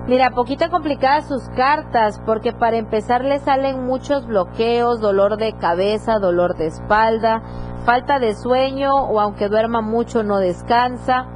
Mira, 0.08 0.30
poquito 0.30 0.68
complicadas 0.68 1.28
sus 1.28 1.48
cartas, 1.50 2.20
porque 2.26 2.52
para 2.52 2.76
empezar 2.76 3.24
le 3.24 3.38
salen 3.38 3.86
muchos 3.86 4.26
bloqueos, 4.26 5.00
dolor 5.00 5.36
de 5.36 5.52
cabeza, 5.52 6.18
dolor 6.18 6.56
de 6.56 6.66
espalda, 6.66 7.40
falta 7.84 8.18
de 8.18 8.34
sueño 8.34 8.96
o 8.96 9.20
aunque 9.20 9.48
duerma 9.48 9.80
mucho 9.80 10.24
no 10.24 10.38
descansa. 10.38 11.28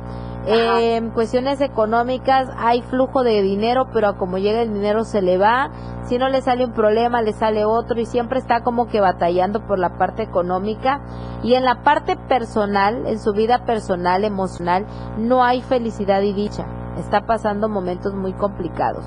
Eh, 0.48 0.96
en 0.96 1.10
cuestiones 1.10 1.60
económicas 1.60 2.48
hay 2.56 2.82
flujo 2.82 3.22
de 3.22 3.40
dinero, 3.40 3.86
pero 3.92 4.08
a 4.08 4.16
como 4.16 4.38
llega 4.38 4.62
el 4.62 4.74
dinero 4.74 5.04
se 5.04 5.22
le 5.22 5.38
va. 5.38 5.70
Si 6.06 6.18
no 6.18 6.28
le 6.28 6.42
sale 6.42 6.64
un 6.64 6.72
problema, 6.72 7.22
le 7.22 7.34
sale 7.34 7.64
otro 7.64 8.00
y 8.00 8.06
siempre 8.06 8.40
está 8.40 8.64
como 8.64 8.88
que 8.88 9.00
batallando 9.00 9.64
por 9.64 9.78
la 9.78 9.96
parte 9.96 10.24
económica. 10.24 11.00
Y 11.44 11.54
en 11.54 11.64
la 11.64 11.84
parte 11.84 12.16
personal, 12.16 13.06
en 13.06 13.20
su 13.20 13.32
vida 13.32 13.64
personal, 13.64 14.24
emocional, 14.24 14.86
no 15.18 15.44
hay 15.44 15.62
felicidad 15.62 16.22
y 16.22 16.32
dicha. 16.32 16.66
Está 16.96 17.26
pasando 17.26 17.68
momentos 17.68 18.14
muy 18.14 18.32
complicados. 18.32 19.04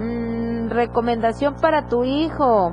Mm, 0.00 0.70
recomendación 0.70 1.54
para 1.60 1.88
tu 1.88 2.04
hijo. 2.04 2.72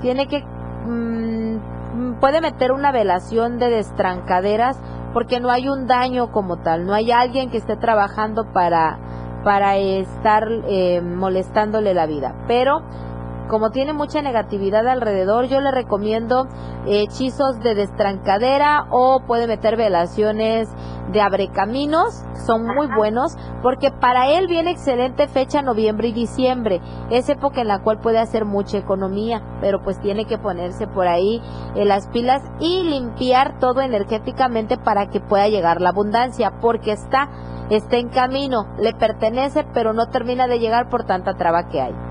Tiene 0.00 0.28
que 0.28 0.44
mm, 0.86 2.16
puede 2.20 2.40
meter 2.40 2.72
una 2.72 2.92
velación 2.92 3.58
de 3.58 3.70
destrancaderas 3.70 4.78
porque 5.12 5.40
no 5.40 5.50
hay 5.50 5.68
un 5.68 5.86
daño 5.86 6.30
como 6.30 6.58
tal, 6.58 6.86
no 6.86 6.92
hay 6.92 7.10
alguien 7.10 7.50
que 7.50 7.56
esté 7.56 7.76
trabajando 7.76 8.52
para 8.52 8.98
para 9.42 9.76
estar 9.76 10.48
eh, 10.66 11.00
molestándole 11.00 11.94
la 11.94 12.06
vida, 12.06 12.34
pero 12.48 12.82
como 13.48 13.70
tiene 13.70 13.92
mucha 13.92 14.22
negatividad 14.22 14.86
alrededor, 14.86 15.46
yo 15.46 15.60
le 15.60 15.70
recomiendo 15.70 16.46
hechizos 16.86 17.58
de 17.60 17.74
destrancadera 17.74 18.86
o 18.90 19.22
puede 19.26 19.46
meter 19.46 19.76
velaciones 19.76 20.68
de 21.12 21.20
abrecaminos, 21.20 22.24
son 22.46 22.64
muy 22.64 22.88
buenos 22.88 23.36
porque 23.62 23.90
para 23.90 24.28
él 24.30 24.48
viene 24.48 24.72
excelente 24.72 25.28
fecha 25.28 25.62
noviembre 25.62 26.08
y 26.08 26.12
diciembre, 26.12 26.80
es 27.10 27.28
época 27.28 27.60
en 27.60 27.68
la 27.68 27.82
cual 27.82 28.00
puede 28.00 28.18
hacer 28.18 28.44
mucha 28.44 28.78
economía, 28.78 29.42
pero 29.60 29.82
pues 29.82 30.00
tiene 30.00 30.24
que 30.24 30.38
ponerse 30.38 30.86
por 30.86 31.06
ahí 31.06 31.40
en 31.74 31.88
las 31.88 32.08
pilas 32.08 32.42
y 32.58 32.82
limpiar 32.82 33.58
todo 33.58 33.80
energéticamente 33.80 34.76
para 34.76 35.06
que 35.06 35.20
pueda 35.20 35.48
llegar 35.48 35.80
la 35.80 35.90
abundancia, 35.90 36.54
porque 36.60 36.92
está 36.92 37.28
está 37.70 37.96
en 37.96 38.08
camino, 38.08 38.68
le 38.78 38.94
pertenece, 38.94 39.64
pero 39.74 39.92
no 39.92 40.06
termina 40.06 40.46
de 40.46 40.58
llegar 40.58 40.88
por 40.88 41.04
tanta 41.04 41.34
traba 41.34 41.68
que 41.68 41.80
hay. 41.80 42.05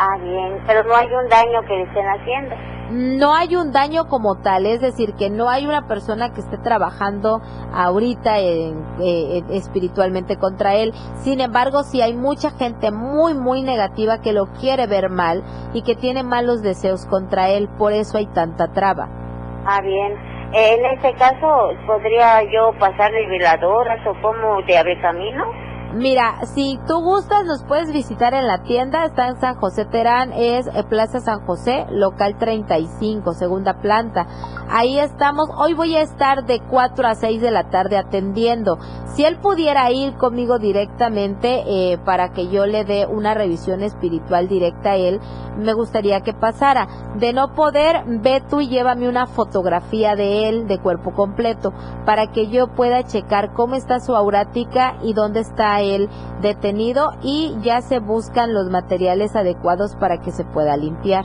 Ah, 0.00 0.16
bien, 0.22 0.62
pero 0.66 0.84
no 0.84 0.94
hay 0.94 1.08
un 1.12 1.28
daño 1.28 1.60
que 1.66 1.74
le 1.76 1.82
estén 1.82 2.06
haciendo. 2.06 2.54
No 2.90 3.34
hay 3.34 3.54
un 3.56 3.72
daño 3.72 4.06
como 4.08 4.36
tal, 4.40 4.64
es 4.64 4.80
decir, 4.80 5.12
que 5.14 5.28
no 5.28 5.48
hay 5.50 5.66
una 5.66 5.88
persona 5.88 6.32
que 6.32 6.40
esté 6.40 6.56
trabajando 6.56 7.42
ahorita 7.74 8.38
en- 8.38 8.82
eh, 9.00 9.42
espiritualmente 9.50 10.36
contra 10.38 10.74
él. 10.76 10.92
Sin 11.16 11.40
embargo, 11.40 11.82
sí 11.82 12.00
hay 12.00 12.14
mucha 12.14 12.50
gente 12.50 12.90
muy, 12.92 13.34
muy 13.34 13.62
negativa 13.62 14.20
que 14.22 14.32
lo 14.32 14.46
quiere 14.60 14.86
ver 14.86 15.10
mal 15.10 15.42
y 15.74 15.82
que 15.82 15.96
tiene 15.96 16.22
malos 16.22 16.62
deseos 16.62 17.04
contra 17.06 17.50
él, 17.50 17.68
por 17.76 17.92
eso 17.92 18.16
hay 18.18 18.26
tanta 18.26 18.68
traba. 18.72 19.08
Ah, 19.66 19.80
bien. 19.82 20.14
En 20.54 20.86
este 20.96 21.12
caso, 21.14 21.68
¿podría 21.86 22.42
yo 22.44 22.70
pasarle 22.78 23.26
veladoras 23.28 23.98
o 24.06 24.14
como 24.22 24.62
de 24.62 24.78
abre 24.78 24.98
camino? 25.02 25.44
Mira, 25.94 26.44
si 26.54 26.78
tú 26.86 27.00
gustas, 27.00 27.46
nos 27.46 27.64
puedes 27.64 27.90
visitar 27.90 28.34
en 28.34 28.46
la 28.46 28.62
tienda. 28.62 29.06
Está 29.06 29.28
en 29.28 29.40
San 29.40 29.54
José 29.54 29.86
Terán, 29.86 30.34
es 30.34 30.66
eh, 30.66 30.84
Plaza 30.86 31.20
San 31.20 31.46
José, 31.46 31.86
local 31.90 32.36
35, 32.38 33.32
segunda 33.32 33.80
planta. 33.80 34.26
Ahí 34.68 34.98
estamos. 34.98 35.48
Hoy 35.56 35.72
voy 35.72 35.96
a 35.96 36.02
estar 36.02 36.44
de 36.44 36.60
4 36.60 37.08
a 37.08 37.14
6 37.14 37.40
de 37.40 37.50
la 37.50 37.70
tarde 37.70 37.96
atendiendo. 37.96 38.78
Si 39.06 39.24
él 39.24 39.38
pudiera 39.38 39.90
ir 39.90 40.14
conmigo 40.14 40.58
directamente 40.58 41.64
eh, 41.66 41.98
para 42.04 42.32
que 42.32 42.48
yo 42.48 42.66
le 42.66 42.84
dé 42.84 43.06
una 43.06 43.32
revisión 43.32 43.82
espiritual 43.82 44.46
directa 44.46 44.90
a 44.90 44.96
él, 44.96 45.20
me 45.56 45.72
gustaría 45.72 46.20
que 46.20 46.34
pasara. 46.34 46.86
De 47.16 47.32
no 47.32 47.54
poder, 47.54 48.04
ve 48.06 48.42
tú 48.48 48.60
y 48.60 48.68
llévame 48.68 49.08
una 49.08 49.26
fotografía 49.26 50.14
de 50.16 50.50
él 50.50 50.68
de 50.68 50.78
cuerpo 50.78 51.14
completo 51.14 51.72
para 52.04 52.26
que 52.30 52.48
yo 52.48 52.68
pueda 52.68 53.02
checar 53.04 53.54
cómo 53.54 53.74
está 53.74 54.00
su 54.00 54.14
aurática 54.14 54.96
y 55.02 55.14
dónde 55.14 55.40
está 55.40 55.77
él 55.80 56.08
detenido 56.40 57.10
y 57.22 57.56
ya 57.60 57.80
se 57.80 57.98
buscan 58.00 58.52
los 58.54 58.70
materiales 58.70 59.34
adecuados 59.36 59.96
para 59.96 60.18
que 60.18 60.30
se 60.32 60.44
pueda 60.44 60.76
limpiar. 60.76 61.24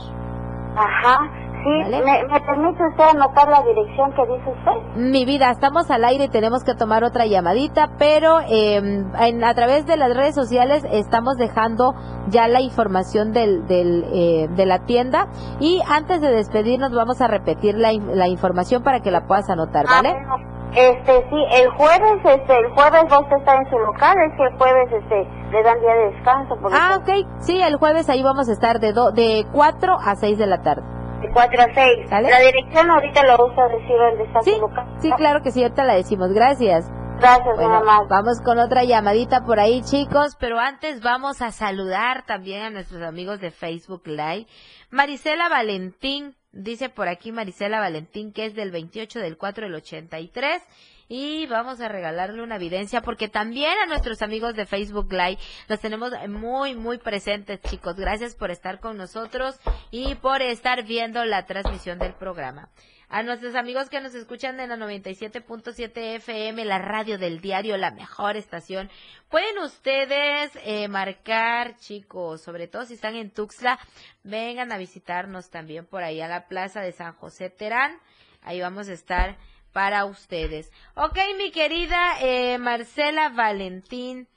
Ajá. 0.76 1.18
Sí, 1.64 1.70
¿Vale? 1.82 2.02
¿Me, 2.04 2.24
¿me 2.30 2.40
permite 2.42 2.86
usted 2.90 3.04
anotar 3.04 3.48
la 3.48 3.62
dirección 3.62 4.12
que 4.12 4.22
dice 4.26 4.50
usted? 4.50 5.00
Mi 5.00 5.24
vida, 5.24 5.50
estamos 5.50 5.90
al 5.90 6.04
aire 6.04 6.24
y 6.24 6.28
tenemos 6.28 6.62
que 6.62 6.74
tomar 6.74 7.04
otra 7.04 7.24
llamadita, 7.24 7.92
pero 7.98 8.40
eh, 8.40 8.76
en, 9.18 9.42
a 9.44 9.54
través 9.54 9.86
de 9.86 9.96
las 9.96 10.14
redes 10.14 10.34
sociales 10.34 10.84
estamos 10.92 11.36
dejando 11.38 11.94
ya 12.28 12.48
la 12.48 12.60
información 12.60 13.32
del, 13.32 13.66
del, 13.66 14.04
eh, 14.12 14.48
de 14.54 14.66
la 14.66 14.80
tienda 14.80 15.28
y 15.58 15.80
antes 15.88 16.20
de 16.20 16.32
despedirnos 16.32 16.92
vamos 16.92 17.22
a 17.22 17.28
repetir 17.28 17.76
la, 17.78 17.92
in- 17.94 18.14
la 18.18 18.28
información 18.28 18.82
para 18.82 19.00
que 19.00 19.10
la 19.10 19.26
puedas 19.26 19.48
anotar, 19.48 19.86
¿vale? 19.86 20.10
Ah, 20.10 20.36
bueno. 20.36 20.53
Este, 20.76 21.24
sí, 21.30 21.36
el 21.52 21.68
jueves, 21.70 22.18
este, 22.24 22.58
el 22.58 22.68
jueves 22.72 23.04
va 23.10 23.20
usted 23.20 23.36
a 23.36 23.38
estar 23.38 23.58
en 23.62 23.70
su 23.70 23.78
local, 23.78 24.16
es 24.26 24.36
que 24.36 24.42
el 24.44 24.58
jueves, 24.58 24.92
este, 24.92 25.28
le 25.52 25.62
dan 25.62 25.80
día 25.80 25.94
de 25.94 26.10
descanso. 26.12 26.56
Ah, 26.72 26.98
ok, 27.00 27.10
sí, 27.40 27.60
el 27.62 27.76
jueves 27.76 28.08
ahí 28.10 28.22
vamos 28.22 28.48
a 28.48 28.52
estar 28.52 28.80
de, 28.80 28.92
do, 28.92 29.12
de 29.12 29.46
4 29.52 29.96
a 30.04 30.16
6 30.16 30.36
de 30.38 30.46
la 30.46 30.62
tarde. 30.62 30.82
De 31.20 31.30
4 31.32 31.62
a 31.62 31.74
6. 31.74 32.08
¿Sale? 32.10 32.28
La 32.30 32.40
dirección 32.40 32.90
ahorita 32.90 33.22
la 33.24 33.36
usa 33.36 33.68
decir 33.68 33.96
dónde 33.96 34.24
está 34.24 34.40
Sí, 34.42 34.52
su 34.54 34.60
local. 34.62 34.86
sí, 34.98 35.12
claro 35.12 35.42
que 35.42 35.50
sí, 35.52 35.62
ahorita 35.62 35.84
la 35.84 35.94
decimos, 35.94 36.30
gracias. 36.32 36.90
Gracias, 37.20 37.54
Bueno, 37.54 37.70
nada 37.80 37.84
más. 37.84 38.08
vamos 38.08 38.40
con 38.40 38.58
otra 38.58 38.82
llamadita 38.82 39.42
por 39.46 39.60
ahí, 39.60 39.82
chicos, 39.82 40.36
pero 40.40 40.58
antes 40.58 41.00
vamos 41.00 41.40
a 41.42 41.52
saludar 41.52 42.24
también 42.26 42.62
a 42.64 42.70
nuestros 42.70 43.00
amigos 43.02 43.40
de 43.40 43.52
Facebook 43.52 44.02
Live. 44.06 44.46
Marisela 44.90 45.48
Valentín, 45.48 46.34
dice 46.54 46.88
por 46.88 47.08
aquí 47.08 47.32
Marisela 47.32 47.80
Valentín, 47.80 48.32
que 48.32 48.46
es 48.46 48.54
del 48.54 48.70
28 48.70 49.18
del 49.18 49.36
4 49.36 49.66
del 49.66 49.74
83. 49.74 50.62
Y 51.06 51.46
vamos 51.46 51.80
a 51.82 51.88
regalarle 51.88 52.42
una 52.42 52.56
evidencia 52.56 53.02
porque 53.02 53.28
también 53.28 53.76
a 53.82 53.86
nuestros 53.86 54.22
amigos 54.22 54.54
de 54.54 54.64
Facebook 54.64 55.12
Live 55.12 55.38
los 55.68 55.78
tenemos 55.80 56.12
muy, 56.28 56.74
muy 56.74 56.98
presentes, 56.98 57.60
chicos. 57.60 57.96
Gracias 57.96 58.34
por 58.34 58.50
estar 58.50 58.80
con 58.80 58.96
nosotros 58.96 59.60
y 59.90 60.14
por 60.14 60.40
estar 60.40 60.82
viendo 60.84 61.24
la 61.26 61.44
transmisión 61.44 61.98
del 61.98 62.14
programa. 62.14 62.70
A 63.08 63.22
nuestros 63.22 63.54
amigos 63.54 63.88
que 63.90 64.00
nos 64.00 64.14
escuchan 64.14 64.58
en 64.60 64.70
la 64.70 64.76
97.7 64.76 66.16
FM, 66.16 66.64
la 66.64 66.78
radio 66.78 67.18
del 67.18 67.40
diario, 67.40 67.76
la 67.76 67.90
mejor 67.90 68.36
estación, 68.36 68.90
pueden 69.28 69.58
ustedes 69.58 70.50
eh, 70.64 70.88
marcar, 70.88 71.76
chicos, 71.76 72.42
sobre 72.42 72.66
todo 72.66 72.86
si 72.86 72.94
están 72.94 73.14
en 73.16 73.30
Tuxtla, 73.30 73.78
vengan 74.22 74.72
a 74.72 74.78
visitarnos 74.78 75.50
también 75.50 75.86
por 75.86 76.02
ahí 76.02 76.20
a 76.20 76.28
la 76.28 76.48
plaza 76.48 76.80
de 76.80 76.92
San 76.92 77.12
José 77.12 77.50
Terán. 77.50 77.98
Ahí 78.42 78.60
vamos 78.60 78.88
a 78.88 78.92
estar 78.92 79.36
para 79.72 80.04
ustedes. 80.04 80.70
Ok, 80.94 81.18
mi 81.36 81.50
querida 81.50 82.16
eh, 82.20 82.58
Marcela 82.58 83.28
Valentín. 83.30 84.28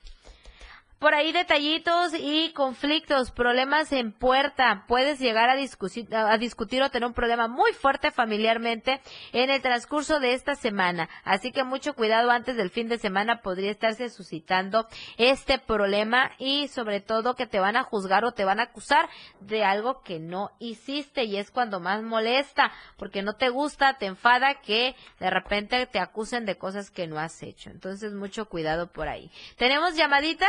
Por 0.98 1.14
ahí 1.14 1.30
detallitos 1.30 2.12
y 2.18 2.52
conflictos, 2.54 3.30
problemas 3.30 3.92
en 3.92 4.10
puerta. 4.10 4.84
Puedes 4.88 5.20
llegar 5.20 5.48
a 5.48 5.54
discutir, 5.54 6.12
a 6.12 6.36
discutir 6.38 6.82
o 6.82 6.90
tener 6.90 7.06
un 7.06 7.14
problema 7.14 7.46
muy 7.46 7.72
fuerte 7.72 8.10
familiarmente 8.10 9.00
en 9.32 9.48
el 9.48 9.62
transcurso 9.62 10.18
de 10.18 10.32
esta 10.32 10.56
semana. 10.56 11.08
Así 11.22 11.52
que 11.52 11.62
mucho 11.62 11.94
cuidado 11.94 12.32
antes 12.32 12.56
del 12.56 12.70
fin 12.70 12.88
de 12.88 12.98
semana 12.98 13.42
podría 13.42 13.70
estarse 13.70 14.08
suscitando 14.08 14.88
este 15.18 15.60
problema 15.60 16.32
y 16.36 16.66
sobre 16.66 17.00
todo 17.00 17.36
que 17.36 17.46
te 17.46 17.60
van 17.60 17.76
a 17.76 17.84
juzgar 17.84 18.24
o 18.24 18.32
te 18.32 18.44
van 18.44 18.58
a 18.58 18.64
acusar 18.64 19.08
de 19.38 19.64
algo 19.64 20.02
que 20.02 20.18
no 20.18 20.50
hiciste 20.58 21.22
y 21.22 21.36
es 21.36 21.52
cuando 21.52 21.78
más 21.78 22.02
molesta 22.02 22.72
porque 22.96 23.22
no 23.22 23.34
te 23.34 23.50
gusta, 23.50 23.98
te 23.98 24.06
enfada 24.06 24.60
que 24.62 24.96
de 25.20 25.30
repente 25.30 25.86
te 25.86 26.00
acusen 26.00 26.44
de 26.44 26.58
cosas 26.58 26.90
que 26.90 27.06
no 27.06 27.20
has 27.20 27.40
hecho. 27.44 27.70
Entonces 27.70 28.14
mucho 28.14 28.48
cuidado 28.48 28.90
por 28.90 29.06
ahí. 29.06 29.30
¿Tenemos 29.56 29.94
llamadita? 29.94 30.48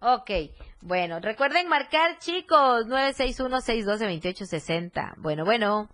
Ok, 0.00 0.30
bueno, 0.82 1.18
recuerden 1.20 1.68
marcar 1.68 2.18
chicos, 2.18 2.86
961-612-2860. 2.86 5.14
Bueno, 5.16 5.44
bueno. 5.44 5.88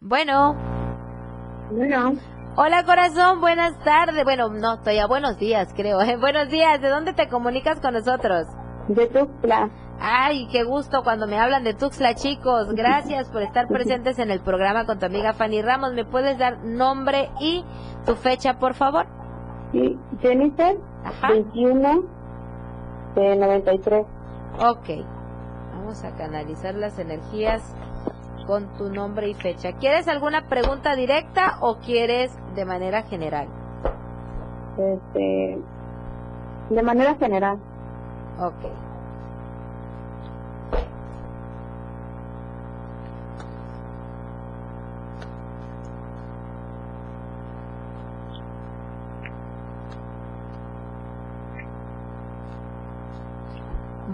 Bueno. 0.00 0.54
Bueno. 1.70 2.14
Hola 2.56 2.84
corazón, 2.84 3.40
buenas 3.40 3.78
tardes. 3.84 4.24
Bueno, 4.24 4.48
no, 4.48 4.78
todavía 4.78 5.06
buenos 5.06 5.38
días 5.38 5.72
creo. 5.76 6.00
¿eh? 6.00 6.16
Buenos 6.16 6.48
días, 6.48 6.80
¿de 6.80 6.88
dónde 6.88 7.12
te 7.12 7.28
comunicas 7.28 7.80
con 7.80 7.94
nosotros? 7.94 8.46
De 8.88 9.06
Tuxtla. 9.06 9.70
Ay, 10.00 10.48
qué 10.50 10.62
gusto 10.64 11.02
cuando 11.02 11.26
me 11.26 11.38
hablan 11.38 11.64
de 11.64 11.74
Tuxtla, 11.74 12.14
chicos. 12.14 12.68
Gracias 12.72 13.28
por 13.30 13.42
estar 13.42 13.68
presentes 13.68 14.18
en 14.18 14.30
el 14.30 14.40
programa 14.40 14.86
con 14.86 14.98
tu 14.98 15.06
amiga 15.06 15.34
Fanny 15.34 15.60
Ramos. 15.60 15.92
¿Me 15.92 16.04
puedes 16.04 16.38
dar 16.38 16.64
nombre 16.64 17.30
y 17.40 17.64
tu 18.06 18.14
fecha, 18.14 18.58
por 18.58 18.74
favor? 18.74 19.06
Sí, 19.72 19.98
Jennifer, 20.20 20.78
21 21.28 22.02
de 23.14 23.36
93. 23.36 24.06
Ok. 24.60 24.88
Vamos 25.74 26.04
a 26.04 26.14
canalizar 26.16 26.74
las 26.74 26.98
energías 26.98 27.62
con 28.46 28.66
tu 28.76 28.90
nombre 28.90 29.28
y 29.28 29.34
fecha. 29.34 29.72
¿Quieres 29.72 30.08
alguna 30.08 30.48
pregunta 30.48 30.94
directa 30.94 31.58
o 31.60 31.78
quieres 31.78 32.36
de 32.54 32.64
manera 32.64 33.02
general? 33.02 33.48
Este, 34.78 35.58
de 36.70 36.82
manera 36.82 37.14
general. 37.16 37.58
Ok. 38.40 38.87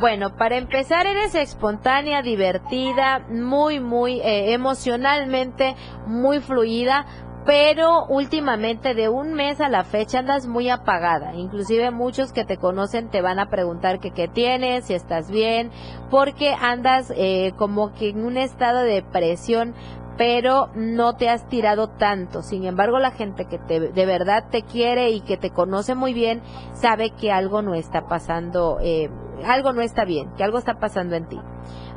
Bueno, 0.04 0.36
para 0.36 0.58
empezar 0.58 1.06
eres 1.06 1.34
espontánea, 1.34 2.20
divertida, 2.20 3.20
muy, 3.30 3.80
muy 3.80 4.20
eh, 4.20 4.52
emocionalmente, 4.52 5.76
muy 6.06 6.40
fluida, 6.40 7.06
pero 7.46 8.04
últimamente 8.10 8.92
de 8.92 9.08
un 9.08 9.32
mes 9.32 9.62
a 9.62 9.70
la 9.70 9.82
fecha 9.82 10.18
andas 10.18 10.46
muy 10.46 10.68
apagada. 10.68 11.34
Inclusive 11.34 11.90
muchos 11.90 12.34
que 12.34 12.44
te 12.44 12.58
conocen 12.58 13.08
te 13.08 13.22
van 13.22 13.38
a 13.38 13.48
preguntar 13.48 13.98
que 13.98 14.10
qué 14.10 14.28
tienes, 14.28 14.84
si 14.84 14.92
estás 14.92 15.30
bien, 15.30 15.70
porque 16.10 16.52
andas 16.52 17.10
eh, 17.16 17.52
como 17.56 17.94
que 17.94 18.10
en 18.10 18.26
un 18.26 18.36
estado 18.36 18.80
de 18.80 18.96
depresión 18.96 19.74
pero 20.16 20.68
no 20.74 21.16
te 21.16 21.28
has 21.28 21.48
tirado 21.48 21.88
tanto. 21.88 22.42
Sin 22.42 22.64
embargo, 22.64 22.98
la 22.98 23.10
gente 23.10 23.46
que 23.46 23.58
te, 23.58 23.80
de 23.80 24.06
verdad 24.06 24.44
te 24.50 24.62
quiere 24.62 25.10
y 25.10 25.20
que 25.20 25.36
te 25.36 25.50
conoce 25.50 25.94
muy 25.94 26.12
bien 26.12 26.42
sabe 26.72 27.10
que 27.10 27.32
algo 27.32 27.62
no 27.62 27.74
está 27.74 28.06
pasando, 28.06 28.78
eh, 28.80 29.10
algo 29.44 29.72
no 29.72 29.80
está 29.82 30.04
bien, 30.04 30.30
que 30.36 30.44
algo 30.44 30.58
está 30.58 30.74
pasando 30.78 31.16
en 31.16 31.26
ti. 31.28 31.40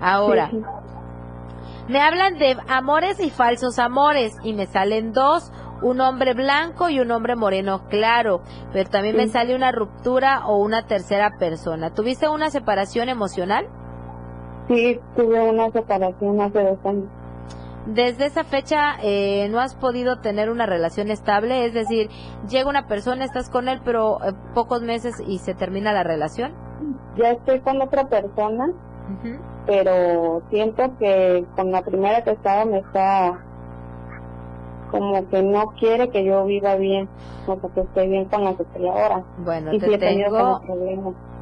Ahora, 0.02 0.52
me 1.88 2.02
hablan 2.02 2.38
de 2.38 2.58
amores 2.68 3.20
y 3.20 3.30
falsos 3.30 3.80
amores 3.80 4.36
y 4.44 4.54
me 4.54 4.66
salen 4.66 5.14
dos, 5.14 5.52
un 5.82 6.02
hombre 6.02 6.34
blanco 6.34 6.90
y 6.90 7.00
un 7.00 7.12
hombre 7.12 7.36
moreno 7.36 7.88
claro, 7.88 8.42
pero 8.74 8.90
también 8.90 9.16
me 9.16 9.28
sale 9.28 9.56
una 9.56 9.72
ruptura 9.72 10.48
o 10.48 10.58
una 10.58 10.88
tercera 10.88 11.38
persona. 11.38 11.94
¿Tuviste 11.94 12.28
una 12.28 12.50
separación 12.50 13.10
emocional? 13.10 13.68
Sí, 14.68 15.00
tuve 15.16 15.50
una 15.50 15.72
separación 15.72 16.42
hace 16.42 16.64
dos 16.64 16.80
años. 16.84 17.06
Desde 17.88 18.26
esa 18.26 18.44
fecha 18.44 18.98
eh, 19.02 19.48
no 19.50 19.60
has 19.60 19.76
podido 19.76 20.18
tener 20.20 20.50
una 20.50 20.66
relación 20.66 21.10
estable, 21.10 21.66
es 21.66 21.74
decir, 21.74 22.10
llega 22.50 22.70
una 22.70 22.86
persona, 22.86 23.24
estás 23.24 23.50
con 23.50 23.70
él, 23.70 23.80
pero 23.84 24.18
eh, 24.24 24.34
pocos 24.54 24.82
meses 24.82 25.24
y 25.26 25.38
se 25.40 25.54
termina 25.54 25.94
la 25.94 26.04
relación. 26.04 26.54
Ya 27.16 27.32
estoy 27.32 27.62
con 27.62 27.82
otra 27.82 28.10
persona, 28.10 28.74
pero 29.66 30.42
siento 30.50 30.98
que 31.00 31.46
con 31.56 31.72
la 31.72 31.82
primera 31.82 32.24
que 32.24 32.32
estaba 32.32 32.66
me 32.66 32.80
está 32.80 33.44
como 34.92 35.28
que 35.30 35.44
no 35.44 35.68
quiere 35.80 36.10
que 36.10 36.26
yo 36.26 36.46
viva 36.46 36.76
bien, 36.76 37.10
como 37.46 37.74
que 37.74 37.82
esté 37.82 38.08
bien 38.08 38.26
con 38.26 38.44
la 38.44 38.56
que 38.56 38.64
estoy 38.64 38.88
ahora. 38.88 39.24
Bueno, 39.40 39.74
y 39.74 39.80
te 39.80 39.98
tengo, 39.98 40.62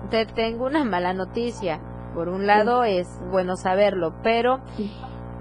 te 0.09 0.25
tengo 0.27 0.65
una 0.65 0.83
mala 0.83 1.13
noticia. 1.13 1.79
Por 2.13 2.29
un 2.29 2.47
lado 2.47 2.83
es 2.83 3.07
bueno 3.29 3.57
saberlo, 3.57 4.13
pero 4.23 4.61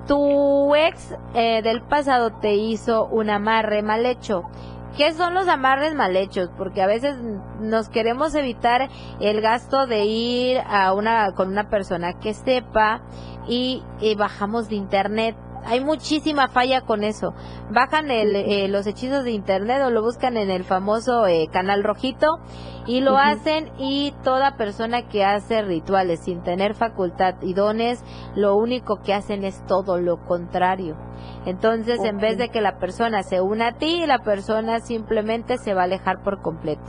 tu 0.07 0.75
ex 0.75 1.15
eh, 1.35 1.63
del 1.63 1.83
pasado 1.83 2.33
te 2.41 2.55
hizo 2.55 3.07
un 3.07 3.31
amarre 3.31 3.83
mal 3.83 4.07
hecho. 4.07 4.45
¿Qué 4.97 5.13
son 5.13 5.35
los 5.35 5.49
amarres 5.49 5.95
mal 5.95 6.17
hechos? 6.17 6.51
Porque 6.57 6.81
a 6.81 6.87
veces 6.87 7.17
nos 7.61 7.89
queremos 7.89 8.35
evitar 8.37 8.89
el 9.21 9.41
gasto 9.41 9.87
de 9.89 10.05
ir 10.05 10.59
a 10.69 10.93
una 10.95 11.33
con 11.33 11.49
una 11.49 11.69
persona 11.69 12.13
que 12.21 12.33
sepa 12.33 13.03
y, 13.49 13.83
y 14.01 14.15
bajamos 14.15 14.69
de 14.69 14.77
internet. 14.77 15.37
Hay 15.67 15.85
muchísima 15.85 16.49
falla 16.49 16.83
con 16.83 17.05
eso. 17.05 17.35
Bajan 17.71 18.11
el, 18.11 18.37
eh, 18.37 18.69
los 18.69 18.87
hechizos 18.87 19.25
de 19.25 19.33
internet 19.33 19.83
o 19.85 19.91
lo 19.91 20.03
buscan 20.03 20.37
en 20.37 20.51
el 20.51 20.65
famoso 20.65 21.27
eh, 21.27 21.49
canal 21.53 21.83
rojito 21.83 22.39
y 22.87 23.01
lo 23.01 23.17
hacen 23.17 23.71
y 23.79 24.13
toda 24.23 24.57
persona 24.57 25.09
que 25.09 25.25
hace 25.25 25.63
rituales 25.63 26.21
sin 26.21 26.43
tener 26.43 26.75
facultad 26.75 27.37
y 27.41 27.55
dones, 27.55 28.05
lo 28.35 28.57
único 28.57 29.01
que 29.03 29.15
hacen 29.15 29.45
es 29.45 29.65
todo 29.67 29.99
lo 29.99 30.25
contrario. 30.27 30.97
Entonces, 31.47 32.01
en 32.05 32.19
vez 32.19 32.39
de 32.39 32.49
que 32.49 32.61
la 32.61 32.79
persona 32.79 33.23
se 33.23 33.41
una 33.41 33.69
a 33.69 33.73
ti, 33.73 34.05
la 34.07 34.19
persona 34.19 34.81
simplemente 34.81 35.59
se 35.59 35.75
va 35.75 35.83
a 35.83 35.85
alejar 35.85 36.23
por 36.23 36.43
completo. 36.43 36.85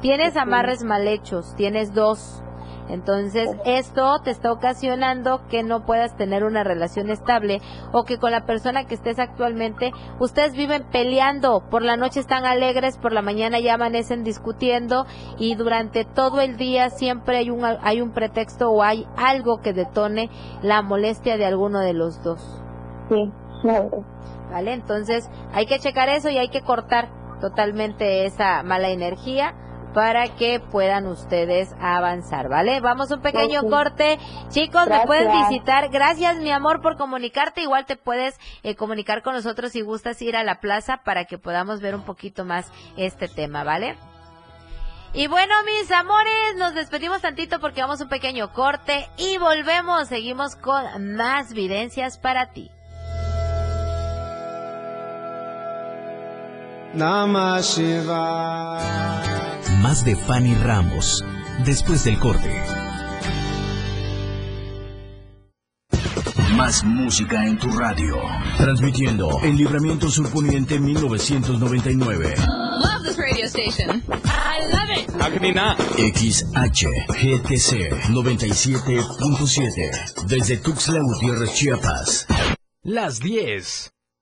Tienes 0.00 0.36
amarres 0.36 0.84
mal 0.84 1.06
hechos, 1.08 1.54
tienes 1.56 1.94
dos. 1.94 2.43
Entonces, 2.88 3.48
esto 3.64 4.18
te 4.22 4.30
está 4.30 4.52
ocasionando 4.52 5.46
que 5.48 5.62
no 5.62 5.86
puedas 5.86 6.16
tener 6.16 6.44
una 6.44 6.64
relación 6.64 7.08
estable 7.08 7.60
o 7.92 8.04
que 8.04 8.18
con 8.18 8.30
la 8.30 8.44
persona 8.44 8.84
que 8.84 8.94
estés 8.94 9.18
actualmente, 9.18 9.92
ustedes 10.20 10.54
viven 10.54 10.84
peleando, 10.92 11.64
por 11.70 11.82
la 11.82 11.96
noche 11.96 12.20
están 12.20 12.44
alegres, 12.44 12.98
por 12.98 13.12
la 13.12 13.22
mañana 13.22 13.58
ya 13.58 13.74
amanecen 13.74 14.22
discutiendo 14.22 15.06
y 15.38 15.54
durante 15.54 16.04
todo 16.04 16.40
el 16.40 16.56
día 16.56 16.90
siempre 16.90 17.38
hay 17.38 17.50
un, 17.50 17.64
hay 17.64 18.00
un 18.00 18.12
pretexto 18.12 18.70
o 18.70 18.82
hay 18.82 19.06
algo 19.16 19.60
que 19.62 19.72
detone 19.72 20.28
la 20.62 20.82
molestia 20.82 21.36
de 21.38 21.46
alguno 21.46 21.80
de 21.80 21.94
los 21.94 22.22
dos. 22.22 22.62
Sí, 23.08 23.32
claro. 23.62 24.04
¿Vale? 24.50 24.74
Entonces, 24.74 25.30
hay 25.52 25.66
que 25.66 25.78
checar 25.78 26.08
eso 26.10 26.28
y 26.28 26.36
hay 26.36 26.48
que 26.48 26.60
cortar 26.60 27.08
totalmente 27.40 28.26
esa 28.26 28.62
mala 28.62 28.90
energía 28.90 29.54
para 29.94 30.34
que 30.34 30.60
puedan 30.60 31.06
ustedes 31.06 31.72
avanzar, 31.80 32.48
¿vale? 32.48 32.80
Vamos 32.80 33.10
a 33.10 33.14
un 33.14 33.22
pequeño 33.22 33.62
corte. 33.62 34.18
Chicos, 34.50 34.88
me 34.88 35.06
pueden 35.06 35.30
visitar. 35.48 35.88
Gracias, 35.88 36.36
mi 36.38 36.50
amor, 36.50 36.82
por 36.82 36.96
comunicarte. 36.96 37.62
Igual 37.62 37.86
te 37.86 37.96
puedes 37.96 38.38
eh, 38.64 38.74
comunicar 38.74 39.22
con 39.22 39.34
nosotros 39.34 39.72
si 39.72 39.82
gustas 39.82 40.20
ir 40.20 40.36
a 40.36 40.42
la 40.42 40.60
plaza 40.60 40.98
para 41.04 41.24
que 41.26 41.38
podamos 41.38 41.80
ver 41.80 41.94
un 41.94 42.02
poquito 42.02 42.44
más 42.44 42.70
este 42.96 43.28
tema, 43.28 43.62
¿vale? 43.62 43.96
Y 45.14 45.28
bueno, 45.28 45.54
mis 45.64 45.88
amores, 45.92 46.56
nos 46.58 46.74
despedimos 46.74 47.20
tantito 47.20 47.60
porque 47.60 47.80
vamos 47.80 48.00
a 48.00 48.04
un 48.04 48.10
pequeño 48.10 48.52
corte 48.52 49.08
y 49.16 49.38
volvemos. 49.38 50.08
Seguimos 50.08 50.56
con 50.56 51.14
más 51.14 51.52
videncias 51.52 52.18
para 52.18 52.50
ti. 52.50 52.68
Namah 56.94 57.60
Shivaya. 57.60 59.43
Más 59.84 60.02
de 60.02 60.16
Fanny 60.16 60.54
Ramos, 60.54 61.22
después 61.66 62.02
del 62.04 62.18
corte. 62.18 62.50
Más 66.56 66.82
música 66.84 67.46
en 67.46 67.58
tu 67.58 67.68
radio. 67.68 68.16
Transmitiendo 68.56 69.28
en 69.42 69.56
Libramiento 69.56 70.08
Surponiente 70.08 70.80
1999. 70.80 72.34
Love 72.38 73.02
this 73.04 73.18
radio 73.18 73.44
station. 73.44 74.02
I 74.24 74.62
love 74.72 74.88
it. 74.88 75.10
XHGTC 76.16 77.90
97.7. 78.08 80.24
Desde 80.26 80.56
Tuxtla 80.56 81.00
Gutiérrez, 81.02 81.52
Chiapas. 81.52 82.26
Las 82.84 83.20
10 83.20 83.93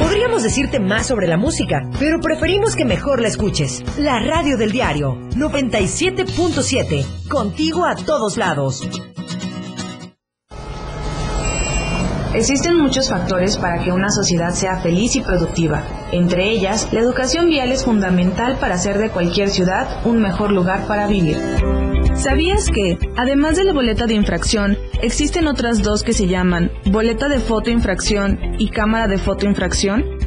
Podríamos 0.00 0.42
decirte 0.42 0.80
más 0.80 1.06
sobre 1.06 1.26
la 1.26 1.36
música, 1.36 1.88
pero 1.98 2.20
preferimos 2.20 2.76
que 2.76 2.84
mejor 2.84 3.20
la 3.20 3.28
escuches. 3.28 3.82
La 3.98 4.20
radio 4.20 4.56
del 4.56 4.72
diario 4.72 5.16
97.7, 5.36 7.28
contigo 7.28 7.84
a 7.84 7.94
todos 7.94 8.36
lados. 8.36 8.88
Existen 12.34 12.78
muchos 12.78 13.08
factores 13.08 13.56
para 13.56 13.82
que 13.82 13.90
una 13.90 14.10
sociedad 14.10 14.50
sea 14.50 14.78
feliz 14.78 15.16
y 15.16 15.22
productiva. 15.22 15.82
Entre 16.12 16.50
ellas, 16.50 16.92
la 16.92 17.00
educación 17.00 17.48
vial 17.48 17.72
es 17.72 17.84
fundamental 17.84 18.58
para 18.60 18.74
hacer 18.74 18.98
de 18.98 19.10
cualquier 19.10 19.48
ciudad 19.48 20.06
un 20.06 20.20
mejor 20.20 20.52
lugar 20.52 20.86
para 20.86 21.06
vivir. 21.06 21.36
¿Sabías 22.18 22.68
que, 22.68 22.98
además 23.16 23.56
de 23.56 23.62
la 23.62 23.72
boleta 23.72 24.06
de 24.06 24.14
infracción, 24.14 24.76
existen 25.02 25.46
otras 25.46 25.84
dos 25.84 26.02
que 26.02 26.12
se 26.12 26.26
llaman 26.26 26.72
boleta 26.86 27.28
de 27.28 27.38
fotoinfracción 27.38 28.56
y 28.58 28.70
cámara 28.70 29.06
de 29.06 29.18
fotoinfracción? 29.18 30.17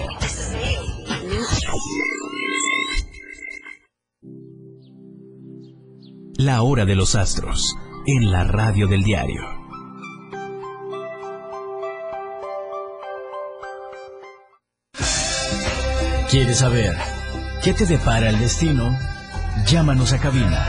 La 6.37 6.62
hora 6.62 6.85
de 6.85 6.97
los 6.97 7.14
astros 7.14 7.77
en 8.07 8.33
la 8.33 8.43
radio 8.45 8.89
del 8.89 9.05
diario 9.05 9.58
¿Quieres 16.31 16.59
saber 16.59 16.95
qué 17.62 17.72
te 17.72 17.87
depara 17.87 18.29
el 18.29 18.39
destino? 18.39 18.99
Llámanos 19.66 20.12
a 20.12 20.18
cabina. 20.18 20.62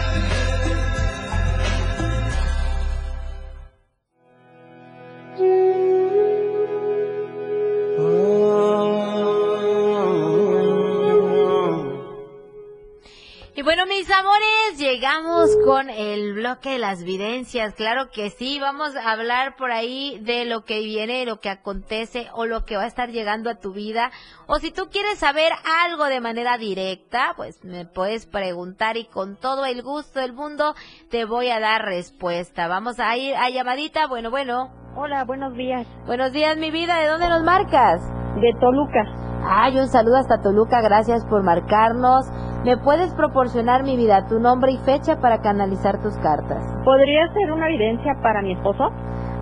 Bloque 16.49 16.71
de 16.71 16.79
las 16.79 17.03
videncias. 17.03 17.75
Claro 17.75 18.09
que 18.09 18.31
sí, 18.31 18.59
vamos 18.59 18.95
a 18.95 19.11
hablar 19.11 19.55
por 19.55 19.71
ahí 19.71 20.19
de 20.23 20.45
lo 20.45 20.65
que 20.65 20.79
viene, 20.79 21.25
lo 21.25 21.39
que 21.39 21.49
acontece 21.49 22.27
o 22.33 22.47
lo 22.47 22.65
que 22.65 22.75
va 22.75 22.83
a 22.83 22.87
estar 22.87 23.09
llegando 23.09 23.51
a 23.51 23.59
tu 23.59 23.71
vida. 23.71 24.09
O 24.47 24.55
si 24.55 24.71
tú 24.71 24.89
quieres 24.91 25.19
saber 25.19 25.51
algo 25.83 26.05
de 26.05 26.21
manera 26.21 26.57
directa, 26.57 27.33
pues 27.35 27.63
me 27.63 27.85
puedes 27.85 28.25
preguntar 28.25 28.97
y 28.97 29.05
con 29.05 29.35
todo 29.35 29.65
el 29.65 29.83
gusto 29.83 30.21
del 30.21 30.33
mundo 30.33 30.73
te 31.11 31.25
voy 31.25 31.49
a 31.49 31.59
dar 31.59 31.83
respuesta. 31.83 32.67
Vamos 32.67 32.99
a 32.99 33.15
ir 33.15 33.35
a 33.35 33.49
llamadita. 33.51 34.07
Bueno, 34.07 34.31
bueno. 34.31 34.71
Hola, 34.95 35.25
buenos 35.25 35.53
días. 35.53 35.85
Buenos 36.07 36.31
días, 36.31 36.57
mi 36.57 36.71
vida. 36.71 36.97
¿De 36.97 37.09
dónde 37.09 37.29
nos 37.29 37.43
marcas? 37.43 38.01
De 38.41 38.51
Toluca. 38.59 39.28
Ay, 39.47 39.77
un 39.77 39.87
saludo 39.87 40.17
hasta 40.17 40.41
Toluca. 40.41 40.81
Gracias 40.81 41.25
por 41.25 41.43
marcarnos. 41.43 42.25
¿Me 42.65 42.77
puedes 42.77 43.13
proporcionar, 43.13 43.83
mi 43.83 43.95
vida, 43.95 44.25
tu 44.27 44.39
nombre 44.39 44.71
y 44.73 44.77
fecha 44.79 45.19
para 45.21 45.39
canalizar 45.41 46.01
tus 46.01 46.15
cartas? 46.17 46.63
¿Podría 46.83 47.31
ser 47.33 47.51
una 47.51 47.67
evidencia 47.69 48.15
para 48.21 48.41
mi 48.41 48.53
esposo? 48.53 48.91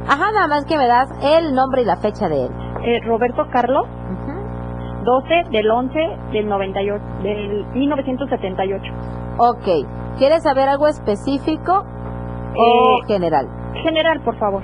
Ajá, 0.08 0.32
nada 0.32 0.48
más 0.48 0.66
que 0.66 0.78
me 0.78 0.88
das 0.88 1.10
el 1.24 1.54
nombre 1.56 1.82
y 1.82 1.86
la 1.86 1.98
fecha 1.98 2.30
de 2.30 2.45
él. 2.45 2.52
Eh, 2.84 3.00
Roberto 3.06 3.48
Carlos, 3.52 3.86
12 5.04 5.50
del 5.52 5.70
11 5.70 6.00
del 6.32 6.48
98, 6.48 7.04
del 7.24 7.66
1978. 7.74 8.93
Ok. 9.39 9.88
¿Quieres 10.18 10.43
saber 10.43 10.70
algo 10.70 10.88
específico 10.88 11.84
o 12.56 13.00
Eh, 13.02 13.08
general? 13.08 13.48
General, 13.84 14.22
por 14.22 14.38
favor. 14.38 14.64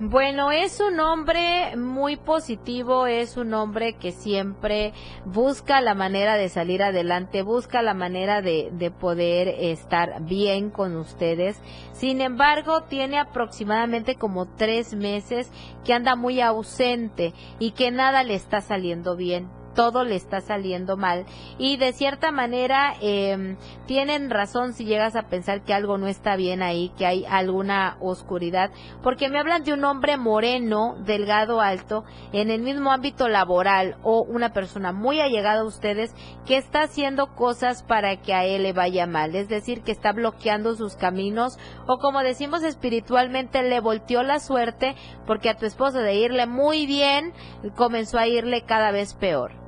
Bueno, 0.00 0.52
es 0.52 0.78
un 0.78 1.00
hombre 1.00 1.74
muy 1.76 2.14
positivo, 2.16 3.08
es 3.08 3.36
un 3.36 3.52
hombre 3.52 3.94
que 3.94 4.12
siempre 4.12 4.92
busca 5.24 5.80
la 5.80 5.96
manera 5.96 6.36
de 6.36 6.48
salir 6.48 6.84
adelante, 6.84 7.42
busca 7.42 7.82
la 7.82 7.94
manera 7.94 8.40
de, 8.40 8.70
de 8.70 8.92
poder 8.92 9.48
estar 9.48 10.22
bien 10.22 10.70
con 10.70 10.94
ustedes. 10.94 11.60
Sin 11.90 12.20
embargo, 12.20 12.84
tiene 12.84 13.18
aproximadamente 13.18 14.14
como 14.14 14.46
tres 14.46 14.94
meses 14.94 15.50
que 15.84 15.94
anda 15.94 16.14
muy 16.14 16.40
ausente 16.40 17.34
y 17.58 17.72
que 17.72 17.90
nada 17.90 18.22
le 18.22 18.36
está 18.36 18.60
saliendo 18.60 19.16
bien 19.16 19.57
todo 19.78 20.02
le 20.02 20.16
está 20.16 20.40
saliendo 20.40 20.96
mal 20.96 21.24
y 21.56 21.76
de 21.76 21.92
cierta 21.92 22.32
manera 22.32 22.96
eh, 23.00 23.56
tienen 23.86 24.28
razón 24.28 24.72
si 24.72 24.84
llegas 24.84 25.14
a 25.14 25.28
pensar 25.28 25.62
que 25.62 25.72
algo 25.72 25.98
no 25.98 26.08
está 26.08 26.34
bien 26.34 26.64
ahí, 26.64 26.90
que 26.98 27.06
hay 27.06 27.24
alguna 27.26 27.96
oscuridad, 28.00 28.72
porque 29.04 29.28
me 29.28 29.38
hablan 29.38 29.62
de 29.62 29.72
un 29.72 29.84
hombre 29.84 30.16
moreno, 30.16 30.96
delgado, 31.04 31.60
alto, 31.60 32.04
en 32.32 32.50
el 32.50 32.60
mismo 32.60 32.90
ámbito 32.90 33.28
laboral 33.28 33.98
o 34.02 34.22
una 34.22 34.52
persona 34.52 34.90
muy 34.90 35.20
allegada 35.20 35.60
a 35.60 35.64
ustedes 35.64 36.12
que 36.44 36.56
está 36.56 36.82
haciendo 36.82 37.36
cosas 37.36 37.84
para 37.84 38.16
que 38.20 38.34
a 38.34 38.44
él 38.44 38.64
le 38.64 38.72
vaya 38.72 39.06
mal, 39.06 39.36
es 39.36 39.48
decir, 39.48 39.82
que 39.82 39.92
está 39.92 40.10
bloqueando 40.10 40.74
sus 40.74 40.96
caminos 40.96 41.56
o 41.86 41.98
como 41.98 42.24
decimos 42.24 42.64
espiritualmente 42.64 43.62
le 43.62 43.78
volteó 43.78 44.24
la 44.24 44.40
suerte 44.40 44.96
porque 45.24 45.50
a 45.50 45.56
tu 45.56 45.66
esposo 45.66 45.98
de 45.98 46.16
irle 46.16 46.48
muy 46.48 46.84
bien 46.86 47.32
comenzó 47.76 48.18
a 48.18 48.26
irle 48.26 48.62
cada 48.62 48.90
vez 48.90 49.14
peor. 49.14 49.67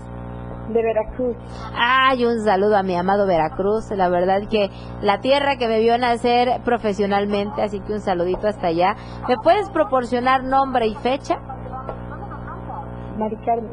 De 0.69 0.83
Veracruz. 0.83 1.37
Ay, 1.75 2.25
un 2.25 2.41
saludo 2.41 2.77
a 2.77 2.83
mi 2.83 2.97
amado 2.97 3.27
Veracruz. 3.27 3.91
La 3.93 4.09
verdad 4.09 4.43
que 4.51 4.71
la 5.01 5.21
tierra 5.21 5.57
que 5.57 5.69
me 5.69 5.79
vio 5.81 5.97
nacer 5.97 6.61
profesionalmente, 6.65 7.63
así 7.63 7.81
que 7.81 7.93
un 7.93 8.01
saludito 8.01 8.49
hasta 8.49 8.69
allá. 8.69 8.97
¿Me 9.29 9.37
puedes 9.37 9.71
proporcionar 9.71 10.43
nombre 10.43 10.87
y 10.87 10.95
fecha? 10.97 11.39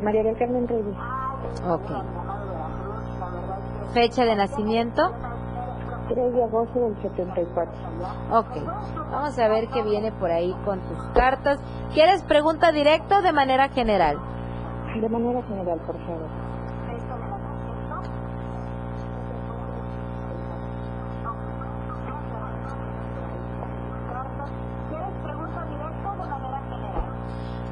María 0.04 0.24
del 0.24 0.38
Carmen 0.38 0.68
Reyes. 0.68 0.96
Ok. 1.68 1.90
Fecha 3.94 4.26
de 4.26 4.36
nacimiento. 4.36 5.12
3 6.10 6.34
de 6.34 6.44
agosto 6.44 6.80
del 6.80 7.02
74. 7.02 7.74
Ok. 8.32 8.48
Vamos 9.12 9.40
a 9.40 9.48
ver 9.48 9.68
qué 9.70 9.82
viene 9.84 10.12
por 10.12 10.32
ahí 10.32 10.56
con 10.66 10.80
tus 10.82 11.02
cartas. 11.14 11.60
¿Quieres 11.94 12.24
pregunta 12.24 12.72
directa 12.72 13.20
o 13.20 13.22
de 13.22 13.32
manera 13.34 13.70
general? 13.70 14.18
De 15.00 15.10
manera 15.10 15.42
general, 15.44 15.80
por 15.86 15.98
favor. 16.06 16.43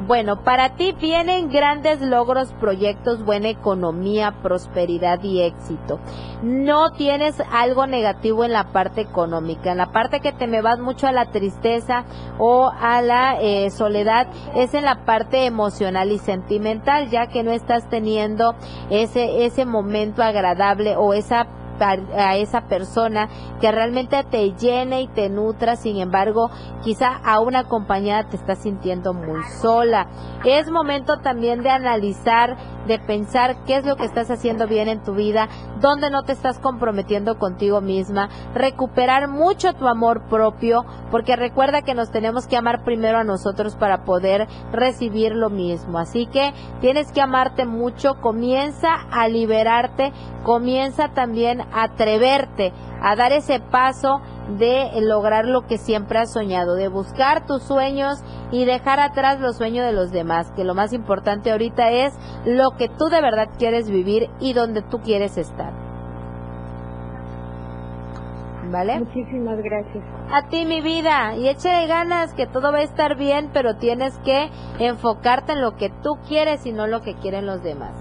Bueno, 0.07 0.43
para 0.43 0.69
ti 0.69 0.93
vienen 0.99 1.49
grandes 1.49 2.01
logros, 2.01 2.53
proyectos, 2.53 3.23
buena 3.23 3.49
economía, 3.49 4.33
prosperidad 4.41 5.21
y 5.21 5.41
éxito. 5.41 5.99
No 6.41 6.91
tienes 6.91 7.35
algo 7.51 7.85
negativo 7.85 8.43
en 8.43 8.51
la 8.51 8.71
parte 8.71 9.01
económica. 9.01 9.71
En 9.71 9.77
la 9.77 9.91
parte 9.91 10.19
que 10.19 10.31
te 10.31 10.47
me 10.47 10.63
vas 10.63 10.79
mucho 10.79 11.05
a 11.05 11.11
la 11.11 11.27
tristeza 11.27 12.05
o 12.39 12.71
a 12.71 13.03
la 13.03 13.39
eh, 13.39 13.69
soledad 13.69 14.27
es 14.55 14.73
en 14.73 14.85
la 14.85 15.05
parte 15.05 15.45
emocional 15.45 16.11
y 16.11 16.17
sentimental, 16.17 17.09
ya 17.09 17.27
que 17.27 17.43
no 17.43 17.51
estás 17.51 17.87
teniendo 17.87 18.55
ese, 18.89 19.45
ese 19.45 19.65
momento 19.65 20.23
agradable 20.23 20.95
o 20.95 21.13
esa 21.13 21.45
a 21.81 22.35
esa 22.37 22.61
persona 22.67 23.27
que 23.59 23.71
realmente 23.71 24.23
te 24.23 24.53
llene 24.53 25.01
y 25.01 25.07
te 25.07 25.29
nutra, 25.29 25.75
sin 25.75 25.97
embargo, 25.97 26.49
quizá 26.83 27.09
a 27.23 27.39
una 27.39 27.59
acompañada 27.59 28.29
te 28.29 28.37
estás 28.37 28.59
sintiendo 28.59 29.13
muy 29.13 29.41
sola. 29.61 30.07
Es 30.45 30.69
momento 30.69 31.19
también 31.19 31.61
de 31.63 31.69
analizar, 31.69 32.57
de 32.87 32.99
pensar 32.99 33.63
qué 33.65 33.77
es 33.77 33.85
lo 33.85 33.95
que 33.95 34.05
estás 34.05 34.31
haciendo 34.31 34.67
bien 34.67 34.87
en 34.87 35.03
tu 35.03 35.13
vida, 35.13 35.47
dónde 35.79 36.09
no 36.09 36.23
te 36.23 36.31
estás 36.31 36.59
comprometiendo 36.59 37.37
contigo 37.37 37.81
misma, 37.81 38.29
recuperar 38.53 39.27
mucho 39.27 39.73
tu 39.73 39.87
amor 39.87 40.27
propio, 40.29 40.85
porque 41.11 41.35
recuerda 41.35 41.81
que 41.81 41.93
nos 41.93 42.11
tenemos 42.11 42.47
que 42.47 42.57
amar 42.57 42.83
primero 42.83 43.19
a 43.19 43.23
nosotros 43.23 43.75
para 43.75 44.03
poder 44.03 44.47
recibir 44.71 45.33
lo 45.33 45.49
mismo. 45.49 45.99
Así 45.99 46.25
que 46.27 46.53
tienes 46.79 47.11
que 47.11 47.21
amarte 47.21 47.65
mucho, 47.65 48.15
comienza 48.21 48.89
a 49.11 49.27
liberarte, 49.27 50.11
comienza 50.43 51.09
también 51.09 51.61
atreverte 51.73 52.73
a 53.01 53.15
dar 53.15 53.31
ese 53.31 53.59
paso 53.59 54.21
de 54.57 54.91
lograr 55.01 55.45
lo 55.45 55.65
que 55.65 55.77
siempre 55.77 56.19
has 56.19 56.31
soñado, 56.31 56.75
de 56.75 56.87
buscar 56.87 57.45
tus 57.45 57.63
sueños 57.63 58.23
y 58.51 58.65
dejar 58.65 58.99
atrás 58.99 59.39
los 59.39 59.57
sueños 59.57 59.85
de 59.85 59.93
los 59.93 60.11
demás, 60.11 60.51
que 60.55 60.63
lo 60.63 60.75
más 60.75 60.93
importante 60.93 61.51
ahorita 61.51 61.91
es 61.91 62.13
lo 62.45 62.71
que 62.77 62.89
tú 62.89 63.05
de 63.05 63.21
verdad 63.21 63.49
quieres 63.57 63.89
vivir 63.89 64.29
y 64.39 64.53
donde 64.53 64.81
tú 64.81 64.99
quieres 64.99 65.37
estar. 65.37 65.73
¿Vale? 68.71 68.99
Muchísimas 68.99 69.57
gracias. 69.57 70.03
A 70.31 70.47
ti, 70.47 70.65
mi 70.65 70.79
vida, 70.79 71.35
y 71.35 71.43
de 71.43 71.87
ganas, 71.87 72.33
que 72.33 72.47
todo 72.47 72.71
va 72.71 72.77
a 72.77 72.83
estar 72.83 73.17
bien, 73.17 73.49
pero 73.51 73.75
tienes 73.75 74.17
que 74.19 74.49
enfocarte 74.79 75.53
en 75.53 75.61
lo 75.61 75.75
que 75.75 75.89
tú 75.89 76.17
quieres 76.27 76.65
y 76.65 76.71
no 76.71 76.87
lo 76.87 77.01
que 77.01 77.15
quieren 77.15 77.45
los 77.45 77.61
demás. 77.63 77.93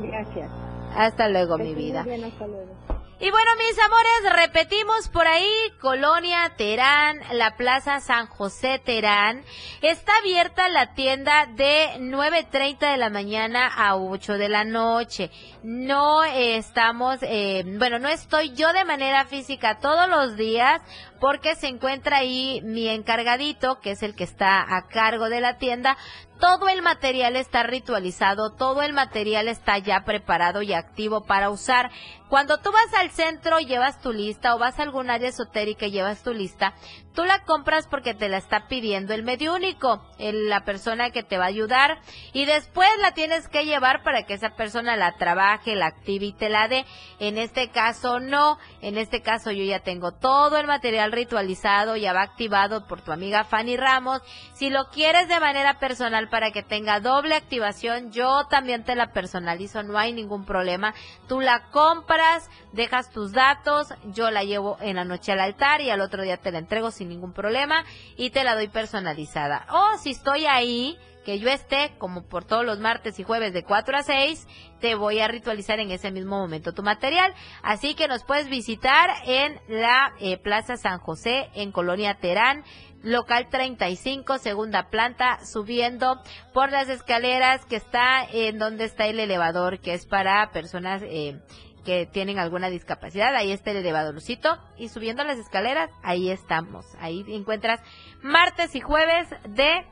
Gracias. 0.00 0.63
Hasta 0.96 1.28
luego, 1.28 1.58
mi 1.58 1.74
vida. 1.74 2.02
Bien, 2.02 2.24
hasta 2.24 2.46
luego. 2.46 2.74
Y 3.20 3.30
bueno, 3.30 3.50
mis 3.56 3.78
amores, 3.78 4.42
repetimos 4.42 5.08
por 5.08 5.26
ahí, 5.26 5.48
Colonia 5.80 6.52
Terán, 6.58 7.20
la 7.32 7.56
Plaza 7.56 8.00
San 8.00 8.26
José 8.26 8.80
Terán. 8.84 9.44
Está 9.82 10.12
abierta 10.18 10.68
la 10.68 10.94
tienda 10.94 11.46
de 11.46 11.90
9.30 12.00 12.90
de 12.90 12.96
la 12.96 13.10
mañana 13.10 13.68
a 13.68 13.96
8 13.96 14.36
de 14.36 14.48
la 14.48 14.64
noche. 14.64 15.30
No 15.62 16.24
estamos, 16.24 17.18
eh, 17.22 17.62
bueno, 17.64 18.00
no 18.00 18.08
estoy 18.08 18.52
yo 18.52 18.72
de 18.72 18.84
manera 18.84 19.24
física 19.26 19.78
todos 19.78 20.08
los 20.08 20.36
días 20.36 20.82
porque 21.24 21.56
se 21.56 21.68
encuentra 21.68 22.18
ahí 22.18 22.60
mi 22.64 22.86
encargadito, 22.86 23.80
que 23.80 23.92
es 23.92 24.02
el 24.02 24.14
que 24.14 24.24
está 24.24 24.60
a 24.60 24.88
cargo 24.88 25.30
de 25.30 25.40
la 25.40 25.56
tienda, 25.56 25.96
todo 26.38 26.68
el 26.68 26.82
material 26.82 27.34
está 27.36 27.62
ritualizado, 27.62 28.52
todo 28.54 28.82
el 28.82 28.92
material 28.92 29.48
está 29.48 29.78
ya 29.78 30.04
preparado 30.04 30.60
y 30.60 30.74
activo 30.74 31.24
para 31.24 31.48
usar. 31.48 31.90
Cuando 32.28 32.58
tú 32.58 32.70
vas 32.72 32.92
al 33.00 33.10
centro, 33.10 33.58
llevas 33.58 34.02
tu 34.02 34.12
lista 34.12 34.54
o 34.54 34.58
vas 34.58 34.78
a 34.78 34.82
algún 34.82 35.08
área 35.08 35.30
esotérica 35.30 35.86
y 35.86 35.92
llevas 35.92 36.22
tu 36.22 36.34
lista, 36.34 36.74
tú 37.14 37.24
la 37.24 37.44
compras 37.44 37.86
porque 37.86 38.12
te 38.12 38.28
la 38.28 38.38
está 38.38 38.66
pidiendo 38.66 39.14
el 39.14 39.22
medio 39.22 39.54
único, 39.54 40.04
la 40.18 40.64
persona 40.64 41.10
que 41.10 41.22
te 41.22 41.38
va 41.38 41.44
a 41.44 41.48
ayudar 41.48 41.98
y 42.32 42.44
después 42.44 42.88
la 43.00 43.12
tienes 43.12 43.48
que 43.48 43.64
llevar 43.64 44.02
para 44.02 44.24
que 44.24 44.34
esa 44.34 44.50
persona 44.50 44.96
la 44.96 45.16
trabaje, 45.16 45.76
la 45.76 45.86
active 45.86 46.26
y 46.26 46.32
te 46.32 46.48
la 46.48 46.68
dé. 46.68 46.84
En 47.20 47.38
este 47.38 47.70
caso 47.70 48.18
no, 48.20 48.58
en 48.80 48.98
este 48.98 49.22
caso 49.22 49.52
yo 49.52 49.64
ya 49.64 49.80
tengo 49.80 50.12
todo 50.12 50.58
el 50.58 50.66
material 50.66 51.12
ritualizado, 51.12 51.96
ya 51.96 52.12
va 52.12 52.22
activado 52.22 52.86
por 52.86 53.00
tu 53.00 53.12
amiga 53.12 53.44
Fanny 53.44 53.76
Ramos. 53.76 54.20
Si 54.54 54.70
lo 54.70 54.88
quieres 54.90 55.28
de 55.28 55.40
manera 55.40 55.78
personal 55.78 56.28
para 56.28 56.50
que 56.50 56.62
tenga 56.62 57.00
doble 57.00 57.36
activación, 57.36 58.10
yo 58.10 58.46
también 58.48 58.84
te 58.84 58.96
la 58.96 59.12
personalizo, 59.12 59.82
no 59.82 59.98
hay 59.98 60.12
ningún 60.12 60.44
problema. 60.44 60.94
Tú 61.28 61.40
la 61.40 61.70
compras, 61.70 62.50
dejas 62.72 63.10
tus 63.10 63.32
datos, 63.32 63.94
yo 64.06 64.30
la 64.30 64.42
llevo 64.42 64.76
en 64.80 64.96
la 64.96 65.04
noche 65.04 65.32
al 65.32 65.40
altar 65.40 65.80
y 65.80 65.90
al 65.90 66.00
otro 66.00 66.22
día 66.22 66.36
te 66.38 66.50
la 66.50 66.58
entrego 66.58 66.90
sin 67.04 67.10
ningún 67.10 67.32
problema 67.32 67.84
y 68.16 68.30
te 68.30 68.44
la 68.44 68.54
doy 68.54 68.68
personalizada. 68.68 69.66
O 69.70 69.98
si 69.98 70.10
estoy 70.10 70.46
ahí, 70.46 70.98
que 71.24 71.38
yo 71.38 71.48
esté, 71.48 71.92
como 71.98 72.28
por 72.28 72.44
todos 72.44 72.64
los 72.64 72.78
martes 72.78 73.18
y 73.18 73.24
jueves 73.24 73.52
de 73.52 73.64
4 73.64 73.96
a 73.96 74.02
6, 74.02 74.46
te 74.80 74.94
voy 74.94 75.20
a 75.20 75.28
ritualizar 75.28 75.80
en 75.80 75.90
ese 75.90 76.10
mismo 76.10 76.38
momento 76.38 76.72
tu 76.72 76.82
material. 76.82 77.32
Así 77.62 77.94
que 77.94 78.08
nos 78.08 78.24
puedes 78.24 78.48
visitar 78.48 79.10
en 79.24 79.58
la 79.68 80.12
eh, 80.20 80.36
Plaza 80.36 80.76
San 80.76 80.98
José, 80.98 81.48
en 81.54 81.72
Colonia 81.72 82.18
Terán 82.20 82.64
local 83.02 83.48
35, 83.50 84.38
segunda 84.38 84.88
planta, 84.88 85.44
subiendo 85.44 86.22
por 86.54 86.70
las 86.70 86.88
escaleras 86.88 87.66
que 87.66 87.76
está 87.76 88.24
en 88.24 88.58
donde 88.58 88.84
está 88.84 89.06
el 89.06 89.20
elevador, 89.20 89.78
que 89.80 89.92
es 89.92 90.06
para 90.06 90.50
personas 90.52 91.02
eh, 91.04 91.38
que 91.84 92.06
tienen 92.06 92.38
alguna 92.38 92.70
discapacidad. 92.70 93.34
Ahí 93.34 93.52
está 93.52 93.70
el 93.70 93.78
elevadorcito 93.78 94.58
y 94.76 94.88
subiendo 94.88 95.24
las 95.24 95.38
escaleras, 95.38 95.90
ahí 96.02 96.30
estamos. 96.30 96.86
Ahí 96.98 97.24
encuentras 97.28 97.80
martes 98.22 98.74
y 98.74 98.80
jueves 98.80 99.28
de 99.48 99.86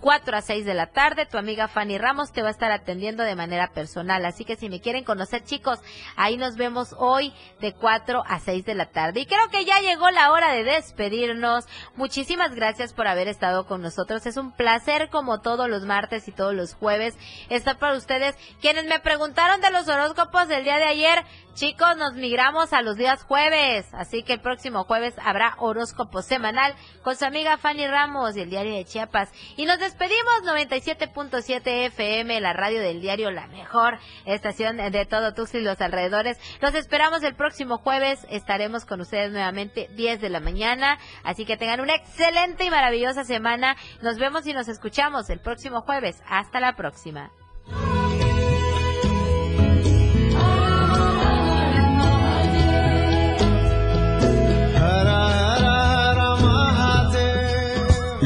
4 0.00 0.36
a 0.36 0.42
6 0.42 0.64
de 0.64 0.74
la 0.74 0.86
tarde. 0.86 1.26
Tu 1.26 1.38
amiga 1.38 1.68
Fanny 1.68 1.98
Ramos 1.98 2.32
te 2.32 2.42
va 2.42 2.48
a 2.48 2.52
estar 2.52 2.72
atendiendo 2.72 3.22
de 3.22 3.36
manera 3.36 3.68
personal. 3.72 4.24
Así 4.24 4.44
que 4.44 4.56
si 4.56 4.68
me 4.68 4.80
quieren 4.80 5.04
conocer, 5.04 5.44
chicos, 5.44 5.78
ahí 6.16 6.36
nos 6.36 6.56
vemos 6.56 6.94
hoy 6.98 7.32
de 7.60 7.74
4 7.74 8.22
a 8.26 8.40
6 8.40 8.64
de 8.64 8.74
la 8.74 8.86
tarde. 8.86 9.20
Y 9.20 9.26
creo 9.26 9.48
que 9.50 9.64
ya 9.64 9.80
llegó 9.80 10.10
la 10.10 10.32
hora 10.32 10.52
de 10.52 10.64
despedirnos. 10.64 11.66
Muchísimas 11.96 12.54
gracias 12.54 12.92
por 12.92 13.06
haber 13.06 13.28
estado 13.28 13.66
con 13.66 13.82
nosotros. 13.82 14.26
Es 14.26 14.36
un 14.36 14.52
placer, 14.52 15.08
como 15.10 15.40
todos 15.40 15.68
los 15.68 15.84
martes 15.84 16.28
y 16.28 16.32
todos 16.32 16.54
los 16.54 16.74
jueves, 16.74 17.16
estar 17.48 17.78
para 17.78 17.96
ustedes. 17.96 18.36
Quienes 18.60 18.86
me 18.86 19.00
preguntaron 19.00 19.60
de 19.60 19.70
los 19.70 19.88
horóscopos 19.88 20.48
del 20.48 20.64
día 20.64 20.76
de 20.76 20.84
ayer, 20.84 21.24
Chicos, 21.60 21.98
nos 21.98 22.14
migramos 22.14 22.72
a 22.72 22.80
los 22.80 22.96
días 22.96 23.22
jueves, 23.22 23.86
así 23.92 24.22
que 24.22 24.32
el 24.32 24.40
próximo 24.40 24.84
jueves 24.84 25.14
habrá 25.22 25.56
horóscopo 25.58 26.22
semanal 26.22 26.74
con 27.02 27.16
su 27.16 27.26
amiga 27.26 27.58
Fanny 27.58 27.86
Ramos 27.86 28.34
y 28.34 28.40
el 28.40 28.48
diario 28.48 28.74
de 28.74 28.86
Chiapas. 28.86 29.30
Y 29.58 29.66
nos 29.66 29.78
despedimos 29.78 30.42
97.7 30.46 31.84
FM, 31.88 32.40
la 32.40 32.54
radio 32.54 32.80
del 32.80 33.02
diario, 33.02 33.30
la 33.30 33.46
mejor 33.48 33.98
estación 34.24 34.78
de 34.78 35.04
todo 35.04 35.34
Tuxtla 35.34 35.60
y 35.60 35.64
los 35.64 35.82
alrededores. 35.82 36.38
Los 36.62 36.74
esperamos 36.74 37.22
el 37.24 37.34
próximo 37.34 37.76
jueves, 37.76 38.26
estaremos 38.30 38.86
con 38.86 39.02
ustedes 39.02 39.30
nuevamente 39.30 39.90
10 39.96 40.18
de 40.22 40.30
la 40.30 40.40
mañana, 40.40 40.98
así 41.24 41.44
que 41.44 41.58
tengan 41.58 41.80
una 41.80 41.94
excelente 41.94 42.64
y 42.64 42.70
maravillosa 42.70 43.24
semana. 43.24 43.76
Nos 44.00 44.18
vemos 44.18 44.46
y 44.46 44.54
nos 44.54 44.68
escuchamos 44.68 45.28
el 45.28 45.40
próximo 45.40 45.82
jueves. 45.82 46.22
Hasta 46.26 46.58
la 46.58 46.74
próxima. 46.74 47.30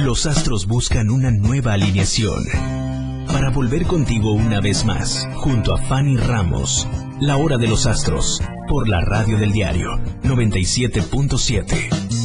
Los 0.04 0.26
astros 0.26 0.66
buscan 0.66 1.08
una 1.08 1.30
nueva 1.30 1.72
alineación 1.72 2.44
para 3.26 3.48
volver 3.48 3.86
contigo 3.86 4.34
una 4.34 4.60
vez 4.60 4.84
más, 4.84 5.26
junto 5.36 5.72
a 5.72 5.78
Fanny 5.78 6.18
Ramos, 6.18 6.86
la 7.20 7.38
hora 7.38 7.56
de 7.56 7.68
los 7.68 7.86
astros, 7.86 8.42
por 8.68 8.86
la 8.86 9.00
radio 9.00 9.38
del 9.38 9.52
diario 9.52 9.96
97.7. 10.22 12.23